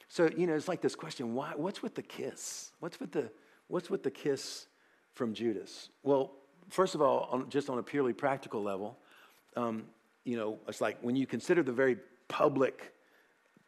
So, 0.08 0.28
you 0.36 0.46
know, 0.46 0.54
it's 0.54 0.68
like 0.68 0.82
this 0.82 0.94
question 0.94 1.32
why, 1.32 1.52
what's 1.56 1.82
with 1.82 1.94
the 1.94 2.02
kiss? 2.02 2.72
What's 2.80 3.00
with 3.00 3.12
the, 3.12 3.30
what's 3.68 3.88
with 3.88 4.02
the 4.02 4.10
kiss 4.10 4.66
from 5.14 5.32
Judas? 5.32 5.88
Well, 6.02 6.32
first 6.68 6.94
of 6.94 7.00
all, 7.00 7.26
on, 7.32 7.48
just 7.48 7.70
on 7.70 7.78
a 7.78 7.82
purely 7.82 8.12
practical 8.12 8.62
level, 8.62 8.98
um, 9.56 9.84
you 10.24 10.36
know, 10.36 10.58
it's 10.68 10.82
like 10.82 10.98
when 11.00 11.16
you 11.16 11.26
consider 11.26 11.62
the 11.62 11.72
very 11.72 11.96
public 12.28 12.92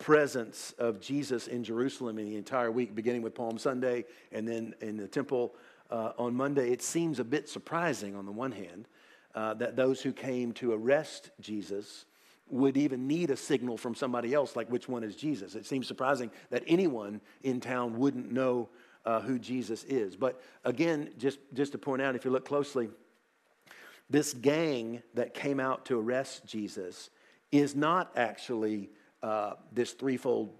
presence 0.03 0.75
of 0.79 1.01
Jesus 1.01 1.47
in 1.47 1.63
Jerusalem 1.63 2.19
in 2.19 2.29
the 2.29 2.37
entire 2.37 2.73
week, 2.73 2.93
beginning 2.93 3.23
with 3.23 3.37
Palm 3.37 3.57
Sunday 3.57 4.05
and 4.33 4.47
then 4.47 4.75
in 4.81 4.97
the 4.97 5.07
temple 5.07 5.55
uh, 5.91 6.11
on 6.19 6.35
Monday, 6.35 6.71
it 6.71 6.83
seems 6.83 7.21
a 7.21 7.25
bit 7.25 7.49
surprising 7.49 8.17
on 8.17 8.27
the 8.27 8.33
one 8.33 8.51
hand 8.51 8.89
uh, 9.37 9.55
that 9.55 9.77
those 9.77 10.03
who 10.03 10.13
came 10.13 10.53
to 10.55 10.73
arrest 10.73 11.31
Jesus 11.41 12.05
would 12.51 12.77
even 12.77 13.07
need 13.07 13.31
a 13.31 13.37
signal 13.37 13.77
from 13.77 13.95
somebody 13.95 14.35
else, 14.35 14.57
like 14.57 14.69
which 14.71 14.89
one 14.89 15.05
is 15.05 15.15
Jesus. 15.15 15.55
It 15.55 15.67
seems 15.67 15.87
surprising 15.87 16.33
that 16.51 16.65
anyone 16.67 17.21
in 17.45 17.61
town 17.61 17.97
wouldn't 17.97 18.33
know 18.33 18.69
uh, 19.07 19.21
who 19.21 19.39
Jesus 19.39 19.85
is. 19.85 20.17
But 20.17 20.43
again, 20.65 21.11
just, 21.17 21.39
just 21.55 21.73
to 21.73 21.79
point 21.79 22.03
out, 22.03 22.17
if 22.17 22.25
you 22.25 22.33
look 22.33 22.45
closely, 22.45 22.89
this 24.11 24.35
gang 24.35 25.01
that 25.15 25.33
came 25.33 25.61
out 25.61 25.85
to 25.87 26.01
arrest 26.01 26.45
Jesus 26.45 27.11
is 27.53 27.77
not 27.77 28.11
actually 28.17 28.91
uh, 29.23 29.55
this 29.73 29.93
threefold 29.93 30.51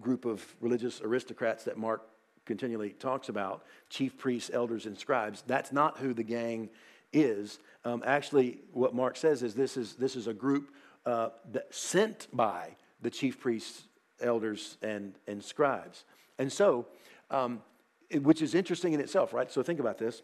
group 0.00 0.24
of 0.24 0.44
religious 0.60 1.00
aristocrats 1.00 1.64
that 1.64 1.76
Mark 1.76 2.02
continually 2.44 2.90
talks 2.90 3.28
about 3.28 3.64
chief 3.90 4.16
priests, 4.16 4.50
elders, 4.52 4.86
and 4.86 4.98
scribes. 4.98 5.42
That's 5.46 5.72
not 5.72 5.98
who 5.98 6.14
the 6.14 6.22
gang 6.22 6.70
is. 7.12 7.58
Um, 7.84 8.02
actually, 8.06 8.60
what 8.72 8.94
Mark 8.94 9.16
says 9.16 9.42
is 9.42 9.54
this 9.54 9.76
is, 9.76 9.94
this 9.94 10.16
is 10.16 10.26
a 10.26 10.34
group 10.34 10.72
uh, 11.04 11.30
that 11.52 11.74
sent 11.74 12.28
by 12.32 12.76
the 13.02 13.10
chief 13.10 13.40
priests, 13.40 13.84
elders, 14.20 14.78
and, 14.82 15.14
and 15.26 15.42
scribes. 15.42 16.04
And 16.38 16.52
so, 16.52 16.86
um, 17.30 17.62
it, 18.10 18.22
which 18.22 18.42
is 18.42 18.54
interesting 18.54 18.92
in 18.92 19.00
itself, 19.00 19.32
right? 19.32 19.50
So 19.50 19.62
think 19.62 19.80
about 19.80 19.98
this. 19.98 20.22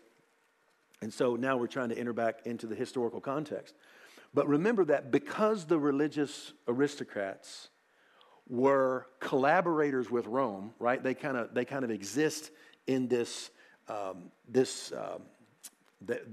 And 1.01 1.13
so 1.13 1.35
now 1.35 1.57
we're 1.57 1.67
trying 1.67 1.89
to 1.89 1.99
enter 1.99 2.13
back 2.13 2.47
into 2.47 2.67
the 2.67 2.77
historical 2.77 3.21
context. 3.21 3.75
But 4.33 4.49
remember 4.49 4.85
that 4.87 5.11
because 5.11 5.67
the 5.67 5.79
religious 5.79 6.53
aristocrats 6.69 7.69
were 8.49 9.07
collaborators 9.21 10.11
with 10.11 10.27
Rome, 10.27 10.73
right? 10.79 11.03
They 11.03 11.15
kind 11.15 11.37
of 11.37 11.55
they 11.55 11.65
kind 11.65 11.85
of 11.85 11.91
exist 11.91 12.51
in 12.87 13.09
this 13.09 13.51
um, 13.89 14.31
this 14.49 14.93
um, 14.93 15.23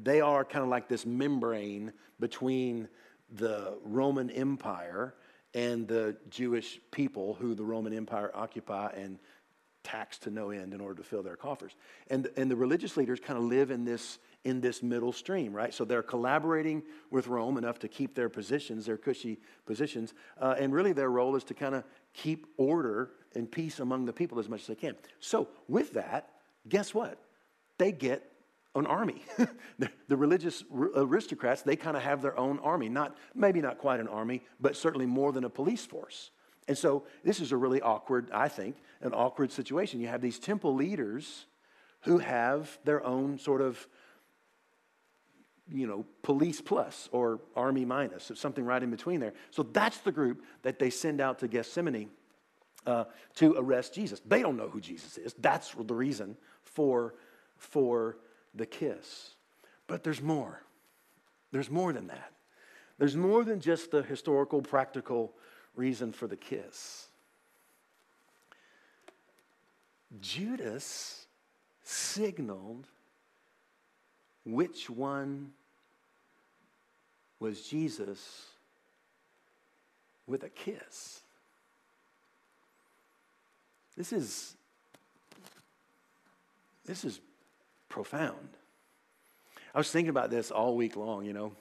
they 0.03 0.21
are 0.21 0.43
kind 0.43 0.63
of 0.63 0.69
like 0.69 0.87
this 0.87 1.05
membrane 1.05 1.93
between 2.19 2.87
the 3.31 3.77
Roman 3.83 4.29
Empire 4.31 5.13
and 5.53 5.87
the 5.87 6.15
Jewish 6.29 6.79
people 6.91 7.35
who 7.35 7.55
the 7.55 7.63
Roman 7.63 7.93
Empire 7.93 8.31
occupy 8.33 8.91
and 8.95 9.19
tax 9.83 10.17
to 10.19 10.29
no 10.29 10.51
end 10.51 10.73
in 10.73 10.81
order 10.81 11.01
to 11.01 11.07
fill 11.07 11.23
their 11.23 11.35
coffers. 11.35 11.75
And, 12.09 12.29
and 12.35 12.51
the 12.51 12.55
religious 12.55 12.97
leaders 12.97 13.19
kind 13.19 13.39
of 13.39 13.45
live 13.45 13.71
in 13.71 13.85
this, 13.85 14.19
in 14.43 14.61
this 14.61 14.83
middle 14.83 15.13
stream, 15.13 15.53
right? 15.53 15.73
So 15.73 15.85
they're 15.85 16.03
collaborating 16.03 16.83
with 17.09 17.27
Rome 17.27 17.57
enough 17.57 17.79
to 17.79 17.87
keep 17.87 18.13
their 18.13 18.29
positions, 18.29 18.85
their 18.85 18.97
cushy 18.97 19.39
positions. 19.65 20.13
Uh, 20.39 20.55
and 20.59 20.73
really 20.73 20.93
their 20.93 21.09
role 21.09 21.35
is 21.35 21.43
to 21.45 21.53
kind 21.53 21.75
of 21.75 21.83
keep 22.13 22.47
order 22.57 23.11
and 23.35 23.51
peace 23.51 23.79
among 23.79 24.05
the 24.05 24.13
people 24.13 24.39
as 24.39 24.49
much 24.49 24.61
as 24.61 24.67
they 24.67 24.75
can. 24.75 24.95
So 25.19 25.47
with 25.67 25.93
that, 25.93 26.29
guess 26.67 26.93
what? 26.93 27.17
They 27.77 27.91
get 27.91 28.29
an 28.75 28.85
army. 28.85 29.23
the, 29.79 29.89
the, 30.07 30.17
religious 30.17 30.63
aristocrats, 30.71 31.61
they 31.61 31.75
kind 31.75 31.97
of 31.97 32.03
have 32.03 32.21
their 32.21 32.37
own 32.37 32.59
army. 32.59 32.89
Not, 32.89 33.17
maybe 33.33 33.61
not 33.61 33.77
quite 33.77 33.99
an 33.99 34.07
army, 34.07 34.43
but 34.59 34.75
certainly 34.75 35.05
more 35.05 35.31
than 35.31 35.43
a 35.43 35.49
police 35.49 35.85
force. 35.85 36.31
And 36.67 36.77
so 36.77 37.03
this 37.23 37.39
is 37.39 37.51
a 37.51 37.57
really 37.57 37.81
awkward, 37.81 38.29
I 38.31 38.47
think, 38.47 38.77
an 39.01 39.13
awkward 39.13 39.51
situation. 39.51 39.99
You 39.99 40.07
have 40.07 40.21
these 40.21 40.37
temple 40.37 40.75
leaders 40.75 41.45
who 42.01 42.19
have 42.19 42.77
their 42.83 43.03
own 43.03 43.39
sort 43.39 43.61
of, 43.61 43.87
you 45.71 45.87
know, 45.87 46.05
police 46.23 46.61
plus 46.61 47.09
or 47.11 47.39
army 47.55 47.85
minus, 47.85 48.31
something 48.35 48.65
right 48.65 48.81
in 48.81 48.89
between 48.89 49.19
there. 49.19 49.33
So 49.51 49.63
that's 49.63 49.99
the 49.99 50.11
group 50.11 50.43
that 50.63 50.79
they 50.79 50.89
send 50.89 51.21
out 51.21 51.39
to 51.39 51.47
Gethsemane 51.47 52.09
uh, 52.85 53.05
to 53.35 53.55
arrest 53.57 53.93
Jesus. 53.93 54.21
They 54.25 54.41
don't 54.41 54.57
know 54.57 54.69
who 54.69 54.81
Jesus 54.81 55.17
is. 55.17 55.35
That's 55.39 55.73
the 55.73 55.93
reason 55.93 56.37
for, 56.63 57.15
for 57.57 58.17
the 58.55 58.65
kiss. 58.65 59.35
But 59.87 60.03
there's 60.03 60.21
more. 60.21 60.61
There's 61.51 61.69
more 61.69 61.93
than 61.93 62.07
that. 62.07 62.31
There's 62.97 63.15
more 63.15 63.43
than 63.43 63.59
just 63.59 63.91
the 63.91 64.03
historical, 64.03 64.61
practical 64.61 65.33
reason 65.75 66.11
for 66.11 66.27
the 66.27 66.35
kiss. 66.35 67.07
Judas 70.19 71.27
signaled 71.83 72.87
which 74.45 74.89
one 74.89 75.51
was 77.39 77.67
Jesus 77.67 78.45
with 80.27 80.43
a 80.43 80.49
kiss. 80.49 81.21
This 83.95 84.13
is 84.13 84.55
this 86.85 87.05
is 87.05 87.19
profound. 87.87 88.49
I 89.75 89.77
was 89.77 89.91
thinking 89.91 90.09
about 90.09 90.31
this 90.31 90.49
all 90.49 90.75
week 90.75 90.95
long, 90.95 91.25
you 91.25 91.33
know. 91.33 91.51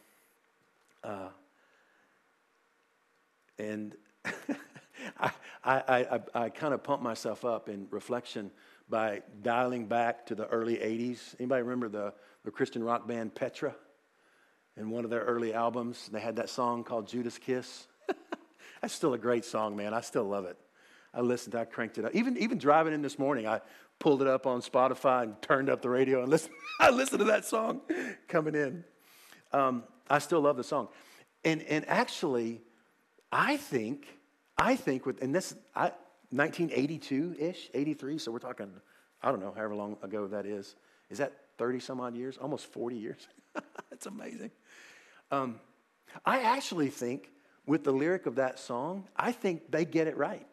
Uh, 1.05 1.29
and 3.59 3.95
I, 5.21 5.31
I, 5.63 5.81
I, 5.89 6.21
I 6.35 6.49
kind 6.49 6.73
of 6.73 6.83
pumped 6.83 7.05
myself 7.05 7.45
up 7.45 7.69
in 7.69 7.87
reflection 7.91 8.51
by 8.89 9.23
dialing 9.43 9.87
back 9.87 10.25
to 10.27 10.35
the 10.35 10.47
early 10.47 10.77
80s. 10.77 11.35
Anybody 11.39 11.63
remember 11.63 11.89
the, 11.89 12.15
the 12.45 12.51
Christian 12.51 12.83
rock 12.83 13.07
band 13.07 13.35
Petra? 13.35 13.75
In 14.79 14.91
one 14.91 15.05
of 15.05 15.11
their 15.11 15.23
early 15.23 15.53
albums, 15.53 16.09
they 16.13 16.21
had 16.21 16.37
that 16.37 16.49
song 16.49 16.85
called 16.85 17.09
Judas 17.09 17.37
Kiss. 17.37 17.89
That's 18.81 18.95
still 18.95 19.13
a 19.13 19.19
great 19.19 19.45
song, 19.45 19.77
man. 19.77 19.93
I 19.93 20.01
still 20.01 20.25
love 20.25 20.45
it. 20.45 20.57
I 21.13 21.21
listened, 21.21 21.57
I 21.57 21.65
cranked 21.65 21.99
it 21.99 22.05
up. 22.05 22.15
Even, 22.15 22.37
even 22.37 22.59
driving 22.59 22.93
in 22.93 23.03
this 23.03 23.19
morning, 23.19 23.49
I 23.49 23.61
pulled 23.99 24.23
it 24.23 24.29
up 24.29 24.47
on 24.47 24.61
Spotify 24.63 25.25
and 25.25 25.43
turned 25.43 25.69
up 25.69 25.83
the 25.83 25.91
radio 25.91 26.21
and 26.23 26.31
listened, 26.31 26.55
I 26.81 26.91
listened 26.91 27.19
to 27.21 27.25
that 27.25 27.45
song 27.45 27.81
coming 28.29 28.55
in. 28.55 28.85
Um, 29.53 29.83
I 30.09 30.21
still 30.21 30.41
love 30.41 30.57
the 30.57 30.65
song. 30.65 30.89
And, 31.45 31.63
and 31.63 31.85
actually, 31.89 32.61
I 33.33 33.57
think, 33.57 34.07
I 34.57 34.77
think 34.77 35.07
with, 35.07 35.21
and 35.23 35.35
this, 35.35 35.57
1982-ish, 36.33 37.71
83, 37.75 38.19
so 38.19 38.31
we're 38.31 38.39
talking, 38.39 38.71
I 39.23 39.31
don't 39.31 39.41
know, 39.41 39.53
however 39.57 39.75
long 39.75 39.97
ago 40.03 40.29
that 40.29 40.47
is. 40.47 40.77
Is 41.11 41.19
that 41.19 41.33
30 41.59 41.81
some 41.81 42.01
odd 42.01 42.17
years? 42.17 42.39
Almost 42.39 42.67
40 42.67 42.97
years. 42.97 43.29
That's 43.91 44.07
amazing. 44.07 44.51
Um, 45.31 45.61
I 46.25 46.41
actually 46.41 46.89
think 46.89 47.31
with 47.67 47.85
the 47.85 47.93
lyric 47.93 48.27
of 48.27 48.37
that 48.37 48.59
song, 48.59 49.07
I 49.17 49.33
think 49.33 49.71
they 49.71 49.85
get 49.85 50.07
it 50.07 50.17
right 50.17 50.47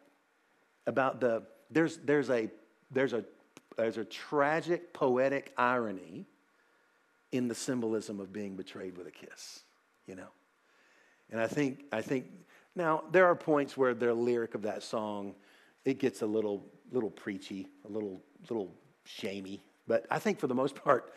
about 0.86 1.20
the, 1.20 1.44
there's, 1.70 1.96
there's, 1.98 2.28
a, 2.30 2.50
there's, 2.90 3.12
a, 3.12 3.24
there's 3.76 3.96
a 3.96 4.04
tragic 4.04 4.92
poetic 4.92 5.52
irony 5.56 6.26
in 7.32 7.48
the 7.48 7.54
symbolism 7.54 8.20
of 8.20 8.32
being 8.32 8.56
betrayed 8.56 8.98
with 8.98 9.06
a 9.06 9.10
kiss, 9.10 9.62
you 10.06 10.14
know? 10.14 10.28
And 11.30 11.40
I 11.40 11.46
think, 11.46 11.84
I 11.90 12.02
think 12.02 12.26
now, 12.76 13.04
there 13.10 13.24
are 13.26 13.34
points 13.34 13.74
where 13.74 13.94
the 13.94 14.12
lyric 14.12 14.54
of 14.54 14.62
that 14.62 14.82
song, 14.82 15.34
it 15.86 15.98
gets 15.98 16.20
a 16.20 16.26
little, 16.26 16.66
little 16.92 17.10
preachy, 17.10 17.68
a 17.88 17.88
little, 17.90 18.22
little 18.50 18.70
shamey. 19.04 19.64
But 19.86 20.06
I 20.10 20.18
think 20.18 20.38
for 20.38 20.46
the 20.46 20.54
most 20.54 20.74
part, 20.74 21.12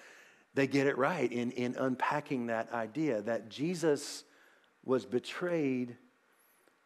they 0.53 0.67
get 0.67 0.88
it 0.88 0.97
right 0.97 1.32
in, 1.32 1.51
in 1.51 1.76
unpacking 1.76 2.47
that 2.47 2.72
idea 2.74 3.22
that 3.22 3.49
Jesus 3.49 4.24
was 4.84 5.05
betrayed 5.05 5.95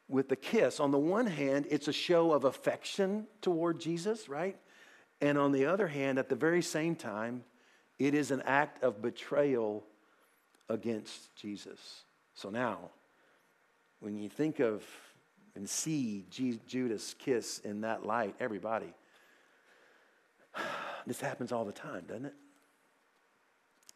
with 0.07 0.31
a 0.31 0.35
kiss. 0.35 0.79
On 0.79 0.91
the 0.91 0.99
one 0.99 1.27
hand, 1.27 1.67
it's 1.69 1.87
a 1.87 1.93
show 1.93 2.33
of 2.33 2.43
affection 2.43 3.27
toward 3.41 3.79
Jesus, 3.79 4.27
right? 4.27 4.57
And 5.21 5.37
on 5.37 5.51
the 5.51 5.65
other 5.65 5.87
hand, 5.87 6.19
at 6.19 6.29
the 6.29 6.35
very 6.35 6.61
same 6.61 6.95
time, 6.95 7.43
it 7.99 8.13
is 8.13 8.31
an 8.31 8.41
act 8.45 8.83
of 8.83 9.01
betrayal 9.01 9.85
against 10.69 11.35
Jesus. 11.35 12.03
So 12.33 12.49
now, 12.49 12.91
when 13.99 14.17
you 14.17 14.27
think 14.27 14.59
of 14.59 14.83
and 15.55 15.69
see 15.69 16.25
Judas' 16.29 17.13
kiss 17.17 17.59
in 17.59 17.81
that 17.81 18.05
light, 18.05 18.35
everybody, 18.39 18.93
this 21.07 21.21
happens 21.21 21.51
all 21.51 21.65
the 21.65 21.71
time, 21.71 22.05
doesn't 22.07 22.25
it? 22.25 22.35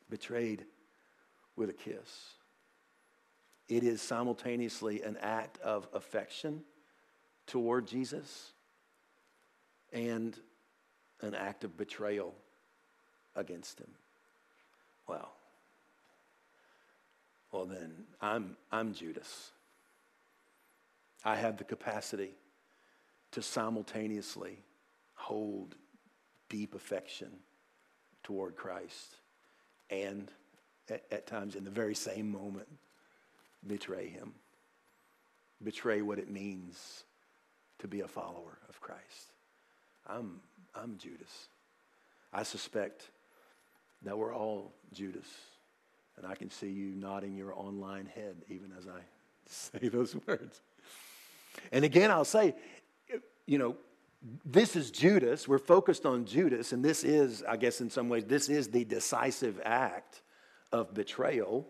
Betrayed 0.09 0.65
with 1.55 1.69
a 1.69 1.73
kiss. 1.73 2.33
It 3.67 3.83
is 3.83 4.01
simultaneously 4.01 5.01
an 5.01 5.17
act 5.21 5.59
of 5.59 5.87
affection 5.93 6.61
toward 7.47 7.87
Jesus 7.87 8.51
and 9.91 10.37
an 11.21 11.35
act 11.35 11.63
of 11.63 11.75
betrayal 11.77 12.33
against 13.35 13.79
him. 13.79 13.89
Well, 15.07 15.31
well 17.51 17.65
then 17.65 17.93
I'm 18.21 18.55
I'm 18.71 18.93
Judas. 18.93 19.51
I 21.25 21.35
have 21.35 21.57
the 21.57 21.63
capacity 21.63 22.31
to 23.31 23.41
simultaneously 23.41 24.59
hold 25.15 25.75
deep 26.49 26.75
affection 26.75 27.29
toward 28.23 28.55
Christ 28.55 29.15
and 29.89 30.29
at, 30.89 31.03
at, 31.11 31.27
times 31.27 31.55
in 31.55 31.63
the 31.63 31.69
very 31.69 31.95
same 31.95 32.31
moment 32.31 32.67
betray 33.65 34.07
him, 34.07 34.33
betray 35.63 36.01
what 36.01 36.19
it 36.19 36.29
means 36.29 37.03
to 37.79 37.87
be 37.87 38.01
a 38.01 38.07
follower 38.07 38.57
of 38.69 38.79
Christ. 38.81 39.31
I'm, 40.07 40.39
I'm 40.75 40.97
Judas. 40.97 41.47
I 42.33 42.43
suspect 42.43 43.09
that 44.03 44.17
we're 44.17 44.33
all 44.33 44.73
Judas. 44.93 45.27
And 46.17 46.25
I 46.25 46.35
can 46.35 46.49
see 46.49 46.69
you 46.69 46.95
nodding 46.95 47.35
your 47.35 47.53
online 47.53 48.07
head 48.07 48.35
even 48.49 48.71
as 48.77 48.87
I 48.87 49.01
say 49.45 49.89
those 49.89 50.15
words. 50.27 50.61
And 51.71 51.85
again, 51.85 52.11
I'll 52.11 52.25
say, 52.25 52.55
you 53.45 53.57
know, 53.57 53.75
this 54.45 54.75
is 54.75 54.91
Judas. 54.91 55.47
We're 55.47 55.59
focused 55.59 56.05
on 56.05 56.25
Judas, 56.25 56.73
and 56.73 56.83
this 56.83 57.03
is, 57.03 57.43
I 57.47 57.57
guess, 57.57 57.81
in 57.81 57.89
some 57.89 58.09
ways, 58.09 58.25
this 58.25 58.49
is 58.49 58.67
the 58.69 58.83
decisive 58.83 59.61
act 59.63 60.21
of 60.71 60.93
betrayal. 60.93 61.67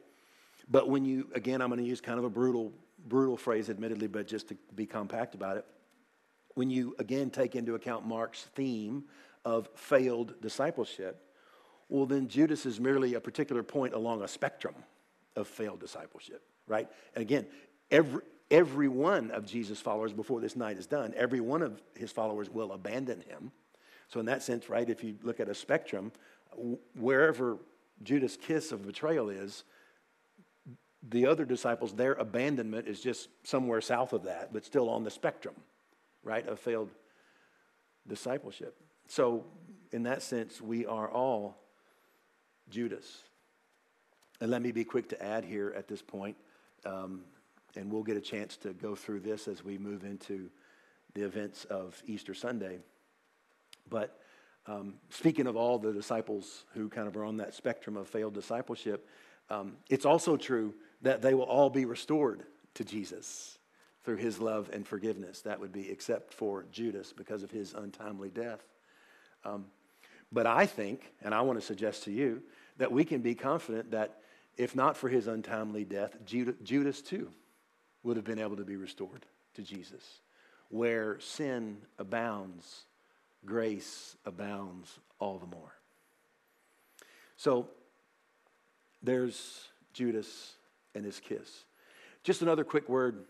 But 0.70 0.90
when 0.90 1.06
you, 1.06 1.30
again, 1.34 1.62
I'm 1.62 1.70
going 1.70 1.82
to 1.82 1.88
use 1.88 2.02
kind 2.02 2.20
of 2.20 2.26
a 2.26 2.30
brutal, 2.30 2.74
brutal 3.08 3.38
phrase, 3.38 3.70
admittedly, 3.70 4.08
but 4.08 4.28
just 4.28 4.50
to 4.50 4.58
be 4.76 4.86
compact 4.86 5.36
about 5.36 5.58
it. 5.58 5.66
When 6.56 6.70
you, 6.70 6.96
again, 7.00 7.30
take 7.30 7.56
into 7.56 7.76
account 7.76 8.06
Mark's 8.06 8.44
theme 8.56 9.04
of 9.46 9.70
failed 9.76 10.42
discipleship, 10.42 11.22
well, 11.90 12.06
then 12.06 12.28
Judas 12.28 12.66
is 12.66 12.80
merely 12.80 13.14
a 13.14 13.20
particular 13.20 13.64
point 13.64 13.94
along 13.94 14.22
a 14.24 14.28
spectrum 14.28 14.76
of 15.36 15.48
failed 15.48 15.80
discipleship, 15.80 16.42
right? 16.68 16.90
And 17.14 17.22
again, 17.22 17.46
every, 17.92 18.22
every 18.50 18.88
one 18.88 19.32
of 19.32 19.46
Jesus' 19.46 19.80
followers, 19.80 20.14
before 20.14 20.42
this 20.42 20.56
night 20.56 20.78
is 20.78 20.88
done, 20.88 21.14
every 21.16 21.40
one 21.40 21.62
of 21.62 21.82
his 21.96 22.12
followers 22.12 22.50
will 22.50 22.72
abandon 22.72 23.22
him. 23.22 23.52
So, 24.08 24.20
in 24.20 24.26
that 24.28 24.44
sense, 24.44 24.70
right, 24.70 24.90
if 24.90 25.04
you 25.04 25.16
look 25.24 25.40
at 25.40 25.50
a 25.50 25.56
spectrum, 25.56 26.12
wherever 26.96 27.58
Judas' 28.04 28.38
kiss 28.38 28.72
of 28.72 28.86
betrayal 28.86 29.30
is, 29.30 29.64
the 31.10 31.26
other 31.26 31.46
disciples, 31.46 31.94
their 31.94 32.14
abandonment 32.14 32.88
is 32.88 33.02
just 33.02 33.30
somewhere 33.44 33.82
south 33.82 34.14
of 34.14 34.24
that, 34.24 34.52
but 34.54 34.66
still 34.66 34.90
on 34.90 35.04
the 35.04 35.12
spectrum, 35.12 35.56
right, 36.24 36.48
of 36.48 36.60
failed 36.60 36.90
discipleship. 38.08 38.76
So, 39.08 39.46
in 39.92 40.04
that 40.04 40.22
sense, 40.22 40.62
we 40.62 40.86
are 40.86 41.10
all 41.10 41.58
Judas. 42.70 43.24
And 44.40 44.52
let 44.52 44.62
me 44.62 44.72
be 44.72 44.84
quick 44.84 45.10
to 45.10 45.24
add 45.24 45.46
here 45.46 45.74
at 45.76 45.88
this 45.88 46.02
point, 46.02 46.36
um, 46.86 47.22
and 47.78 47.92
we'll 47.92 48.04
get 48.04 48.18
a 48.18 48.22
chance 48.22 48.58
to 48.58 48.74
go 48.74 48.96
through 48.96 49.20
this 49.20 49.48
as 49.48 49.64
we 49.64 49.78
move 49.78 50.04
into 50.04 50.50
the 51.14 51.24
events 51.24 51.66
of 51.66 52.02
Easter 52.06 52.34
Sunday. 52.34 52.80
But 53.90 54.20
um, 54.66 54.96
speaking 55.10 55.48
of 55.48 55.56
all 55.56 55.78
the 55.78 55.94
disciples 55.94 56.66
who 56.74 56.90
kind 56.90 57.08
of 57.08 57.16
are 57.16 57.24
on 57.24 57.38
that 57.38 57.54
spectrum 57.54 57.96
of 57.96 58.08
failed 58.08 58.34
discipleship, 58.34 59.08
um, 59.50 59.78
it's 59.90 60.06
also 60.06 60.36
true 60.36 60.74
that 61.02 61.22
they 61.22 61.34
will 61.34 61.44
all 61.44 61.70
be 61.70 61.86
restored 61.86 62.44
to 62.74 62.84
Jesus 62.84 63.58
through 64.04 64.18
his 64.18 64.40
love 64.40 64.70
and 64.74 64.86
forgiveness. 64.86 65.42
That 65.42 65.60
would 65.60 65.72
be 65.72 65.90
except 65.90 66.34
for 66.34 66.66
Judas 66.72 67.14
because 67.14 67.44
of 67.44 67.52
his 67.52 67.74
untimely 67.74 68.30
death. 68.30 68.64
Um, 69.46 69.66
but 70.32 70.46
I 70.46 70.66
think, 70.66 71.14
and 71.22 71.34
I 71.34 71.42
want 71.42 71.60
to 71.60 71.66
suggest 71.66 72.04
to 72.04 72.12
you, 72.12 72.42
that 72.78 72.92
we 72.92 73.06
can 73.06 73.22
be 73.22 73.36
confident 73.36 73.92
that 73.92 74.20
if 74.58 74.76
not 74.76 74.98
for 74.98 75.08
his 75.08 75.28
untimely 75.28 75.86
death, 75.86 76.18
Judas 76.26 77.02
too 77.02 77.32
would 78.04 78.16
have 78.16 78.26
been 78.26 78.40
able 78.40 78.58
to 78.58 78.64
be 78.64 78.76
restored 78.76 79.26
to 79.56 79.62
Jesus. 79.62 80.22
Where 80.70 81.20
sin 81.20 81.78
abounds, 81.98 82.86
grace 83.46 84.16
abounds 84.26 85.00
all 85.20 85.38
the 85.38 85.48
more. 85.48 85.74
So 87.38 87.70
there's 89.02 89.68
Judas 89.94 90.54
and 90.96 91.06
his 91.06 91.20
kiss. 91.20 91.66
Just 92.24 92.42
another 92.42 92.64
quick 92.64 92.90
word 92.90 93.26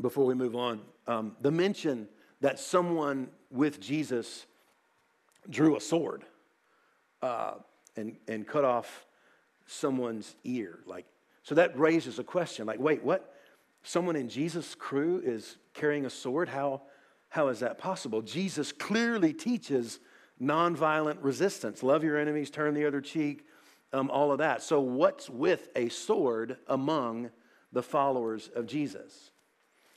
before 0.00 0.24
we 0.24 0.34
move 0.34 0.54
on. 0.54 0.80
Um, 1.06 1.36
the 1.40 1.50
mention 1.50 2.08
that 2.40 2.58
someone 2.58 3.28
with 3.50 3.80
Jesus 3.80 4.46
drew 5.48 5.76
a 5.76 5.80
sword. 5.80 6.24
Uh, 7.22 7.54
and, 7.96 8.16
and 8.28 8.46
cut 8.46 8.64
off 8.64 9.06
someone's 9.66 10.34
ear. 10.44 10.80
Like, 10.86 11.06
so 11.42 11.54
that 11.54 11.78
raises 11.78 12.18
a 12.18 12.24
question 12.24 12.66
like, 12.66 12.78
wait, 12.78 13.02
what? 13.02 13.33
Someone 13.84 14.16
in 14.16 14.28
Jesus' 14.28 14.74
crew 14.74 15.22
is 15.24 15.58
carrying 15.74 16.06
a 16.06 16.10
sword? 16.10 16.48
How, 16.48 16.82
how 17.28 17.48
is 17.48 17.60
that 17.60 17.78
possible? 17.78 18.22
Jesus 18.22 18.72
clearly 18.72 19.32
teaches 19.32 20.00
nonviolent 20.42 21.18
resistance. 21.20 21.82
Love 21.82 22.02
your 22.02 22.18
enemies, 22.18 22.50
turn 22.50 22.74
the 22.74 22.86
other 22.86 23.00
cheek, 23.00 23.46
um, 23.92 24.10
all 24.10 24.32
of 24.32 24.38
that. 24.38 24.62
So, 24.62 24.80
what's 24.80 25.30
with 25.30 25.68
a 25.76 25.88
sword 25.90 26.56
among 26.66 27.30
the 27.72 27.82
followers 27.82 28.50
of 28.56 28.66
Jesus? 28.66 29.30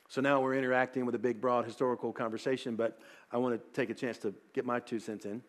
So 0.10 0.22
now 0.22 0.42
we're 0.42 0.56
interacting 0.56 1.06
with 1.06 1.16
a 1.16 1.20
big, 1.20 1.42
broad 1.42 1.66
historical 1.66 2.14
conversation, 2.14 2.76
but 2.76 3.00
I 3.32 3.38
want 3.38 3.56
to 3.56 3.80
take 3.80 3.90
a 3.90 3.94
chance 3.94 4.18
to 4.20 4.34
get 4.54 4.66
my 4.66 4.80
two 4.80 5.00
cents 5.00 5.26
in. 5.26 5.42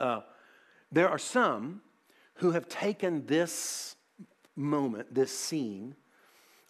Uh, 0.00 0.20
there 0.90 1.08
are 1.08 1.18
some 1.18 1.82
who 2.34 2.52
have 2.52 2.68
taken 2.68 3.26
this 3.26 3.96
moment, 4.56 5.14
this 5.14 5.36
scene, 5.36 5.94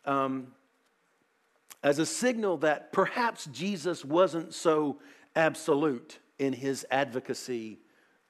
um, 0.07 0.49
as 1.83 1.99
a 1.99 2.07
signal 2.07 2.59
that 2.59 2.93
perhaps 2.93 3.47
Jesus 3.47 4.05
wasn't 4.05 4.53
so 4.55 4.99
absolute 5.37 6.19
in 6.39 6.53
his 6.53 6.87
advocacy 6.91 7.79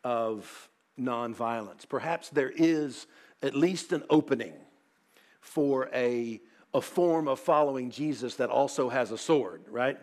of 0.04 0.68
nonviolence. 0.98 1.88
Perhaps 1.88 2.30
there 2.30 2.52
is 2.54 3.06
at 3.42 3.54
least 3.54 3.92
an 3.92 4.02
opening 4.10 4.54
for 5.40 5.88
a, 5.94 6.40
a 6.74 6.80
form 6.80 7.28
of 7.28 7.38
following 7.38 7.90
Jesus 7.90 8.36
that 8.36 8.50
also 8.50 8.88
has 8.88 9.10
a 9.10 9.18
sword, 9.18 9.62
right? 9.70 9.98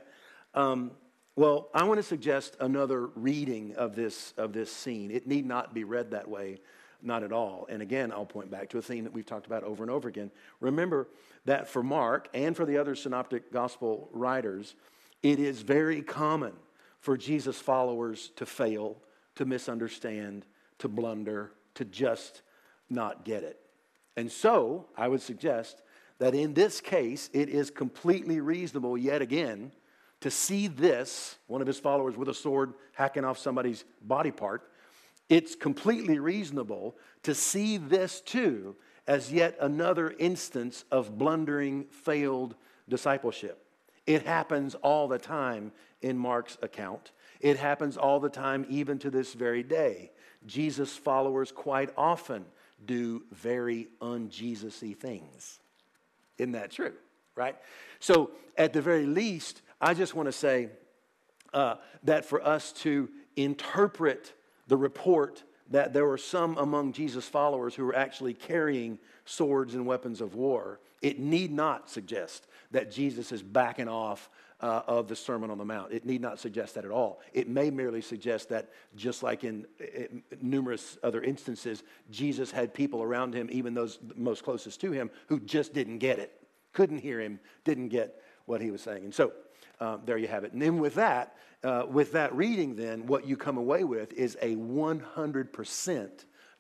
Um, 0.54 0.92
well, 1.36 1.70
I 1.74 1.84
want 1.84 1.98
to 1.98 2.04
suggest 2.04 2.56
another 2.62 3.08
reading 3.08 3.76
of 3.76 3.96
this, 3.96 4.34
of 4.38 4.54
this 4.54 4.72
scene. 4.72 5.12
It 5.12 5.28
need 5.28 5.46
not 5.46 5.74
be 5.74 5.84
read 5.84 6.12
that 6.12 6.30
way, 6.30 6.62
not 7.06 7.24
at 7.24 7.32
all. 7.32 7.68
And 7.70 7.82
again, 7.82 8.12
I'll 8.12 8.26
point 8.26 8.50
back 8.52 8.70
to 8.70 8.78
a 8.78 8.82
theme 8.82 9.04
that 9.04 9.14
we've 9.14 9.26
talked 9.26 9.46
about 9.46 9.64
over 9.64 9.84
and 9.84 9.92
over 9.92 10.08
again. 10.08 10.32
Remember 10.60 11.08
that 11.46 11.68
for 11.68 11.84
Mark 11.84 12.28
and 12.34 12.56
for 12.56 12.66
the 12.66 12.78
other 12.78 12.96
synoptic 12.96 13.52
gospel 13.52 14.10
writers, 14.12 14.76
it 15.24 15.40
is 15.40 15.62
very 15.62 16.02
common 16.02 16.54
for 17.00 17.18
Jesus' 17.18 17.60
followers 17.60 18.32
to 18.36 18.46
fail, 18.46 18.98
to 19.36 19.46
misunderstand, 19.46 20.46
to 20.80 20.88
blunder, 20.88 21.52
to 21.76 21.86
just 21.86 22.42
not 22.90 23.26
get 23.26 23.44
it. 23.44 23.60
And 24.18 24.32
so, 24.32 24.88
I 24.98 25.08
would 25.08 25.22
suggest 25.22 25.82
that 26.20 26.34
in 26.34 26.54
this 26.54 26.80
case, 26.80 27.30
it 27.34 27.50
is 27.50 27.70
completely 27.70 28.40
reasonable, 28.40 28.98
yet 28.98 29.22
again, 29.22 29.72
to 30.22 30.32
see 30.32 30.68
this, 30.68 31.38
one 31.48 31.62
of 31.62 31.68
his 31.68 31.78
followers 31.78 32.18
with 32.18 32.30
a 32.30 32.34
sword 32.34 32.74
hacking 32.94 33.26
off 33.26 33.38
somebody's 33.38 33.84
body 34.02 34.32
part, 34.32 34.72
it's 35.30 35.56
completely 35.56 36.20
reasonable 36.20 36.96
to 37.24 37.34
see 37.34 37.78
this 37.78 38.22
too 38.22 38.76
as 39.08 39.32
yet 39.32 39.56
another 39.60 40.14
instance 40.20 40.86
of 40.92 41.18
blundering, 41.18 41.86
failed 41.86 42.56
discipleship. 42.88 43.66
It 44.06 44.26
happens 44.26 44.76
all 44.76 45.08
the 45.08 45.18
time 45.18 45.72
in 46.02 46.18
Mark's 46.18 46.58
account. 46.62 47.12
It 47.40 47.58
happens 47.58 47.98
all 47.98 48.20
the 48.20 48.30
time, 48.30 48.66
even 48.70 49.00
to 49.00 49.10
this 49.10 49.34
very 49.34 49.64
day. 49.64 50.12
Jesus' 50.46 50.96
followers 50.96 51.52
quite 51.52 51.90
often 51.98 52.46
do 52.86 53.24
very 53.32 53.88
un 54.02 54.30
Jesus-y 54.30 54.94
things. 54.94 55.60
Isn't 56.38 56.52
that 56.52 56.72
true? 56.72 56.94
Right? 57.36 57.56
So, 58.00 58.32
at 58.58 58.74
the 58.74 58.82
very 58.82 59.06
least, 59.06 59.62
I 59.82 59.94
just 59.94 60.14
want 60.14 60.28
to 60.28 60.32
say 60.32 60.70
uh, 61.54 61.76
that 62.04 62.26
for 62.26 62.46
us 62.46 62.72
to 62.74 63.10
interpret 63.36 64.34
the 64.68 64.78
report 64.78 65.44
that 65.72 65.94
there 65.94 66.06
were 66.06 66.18
some 66.18 66.58
among 66.58 66.94
Jesus' 66.94 67.28
followers 67.28 67.76
who 67.76 67.86
were 67.86 67.96
actually 67.96 68.34
carrying 68.34 69.00
swords 69.26 69.74
and 69.74 69.86
weapons 69.86 70.22
of 70.22 70.36
war, 70.36 70.80
it 71.02 71.20
need 71.20 71.52
not 71.52 71.90
suggest 71.90 72.48
that 72.72 72.92
Jesus 72.92 73.32
is 73.32 73.42
backing 73.42 73.88
off 73.88 74.30
uh, 74.62 74.82
of 74.88 75.08
the 75.08 75.16
Sermon 75.16 75.52
on 75.52 75.58
the 75.58 75.66
Mount. 75.66 75.92
It 75.92 76.06
need 76.06 76.22
not 76.22 76.40
suggest 76.40 76.76
that 76.76 76.86
at 76.86 76.92
all. 76.92 77.20
It 77.34 77.50
may 77.50 77.70
merely 77.70 78.02
suggest 78.02 78.50
that, 78.50 78.70
just 78.96 79.22
like 79.22 79.44
in, 79.44 79.66
in, 79.80 80.24
numerous 80.42 80.98
other 81.04 81.22
instances, 81.22 81.84
Jesus 82.10 82.52
had 82.52 82.74
people 82.74 83.04
around 83.04 83.34
him, 83.34 83.50
even 83.52 83.74
those 83.74 84.00
most 84.16 84.44
closest 84.44 84.80
to 84.82 84.92
him, 84.92 85.12
who 85.28 85.40
just 85.40 85.74
didn't 85.74 85.98
get 85.98 86.20
it, 86.20 86.32
couldn't 86.74 87.00
hear 87.00 87.20
him, 87.20 87.40
didn't 87.64 87.90
get 87.90 88.22
what 88.46 88.62
he 88.62 88.72
was 88.72 88.82
saying. 88.82 89.04
And 89.04 89.14
so, 89.14 89.34
uh, 89.80 89.98
there 90.06 90.18
you 90.18 90.28
have 90.28 90.44
it. 90.44 90.54
And 90.54 90.62
then 90.62 90.80
with 90.80 90.96
that, 90.96 91.36
uh, 91.66 91.84
with 91.90 92.12
that 92.12 92.34
reading, 92.36 92.76
then 92.76 93.08
what 93.08 93.26
you 93.26 93.36
come 93.36 93.58
away 93.58 93.84
with 93.84 94.14
is 94.14 94.38
a 94.40 94.56
100% 94.56 96.10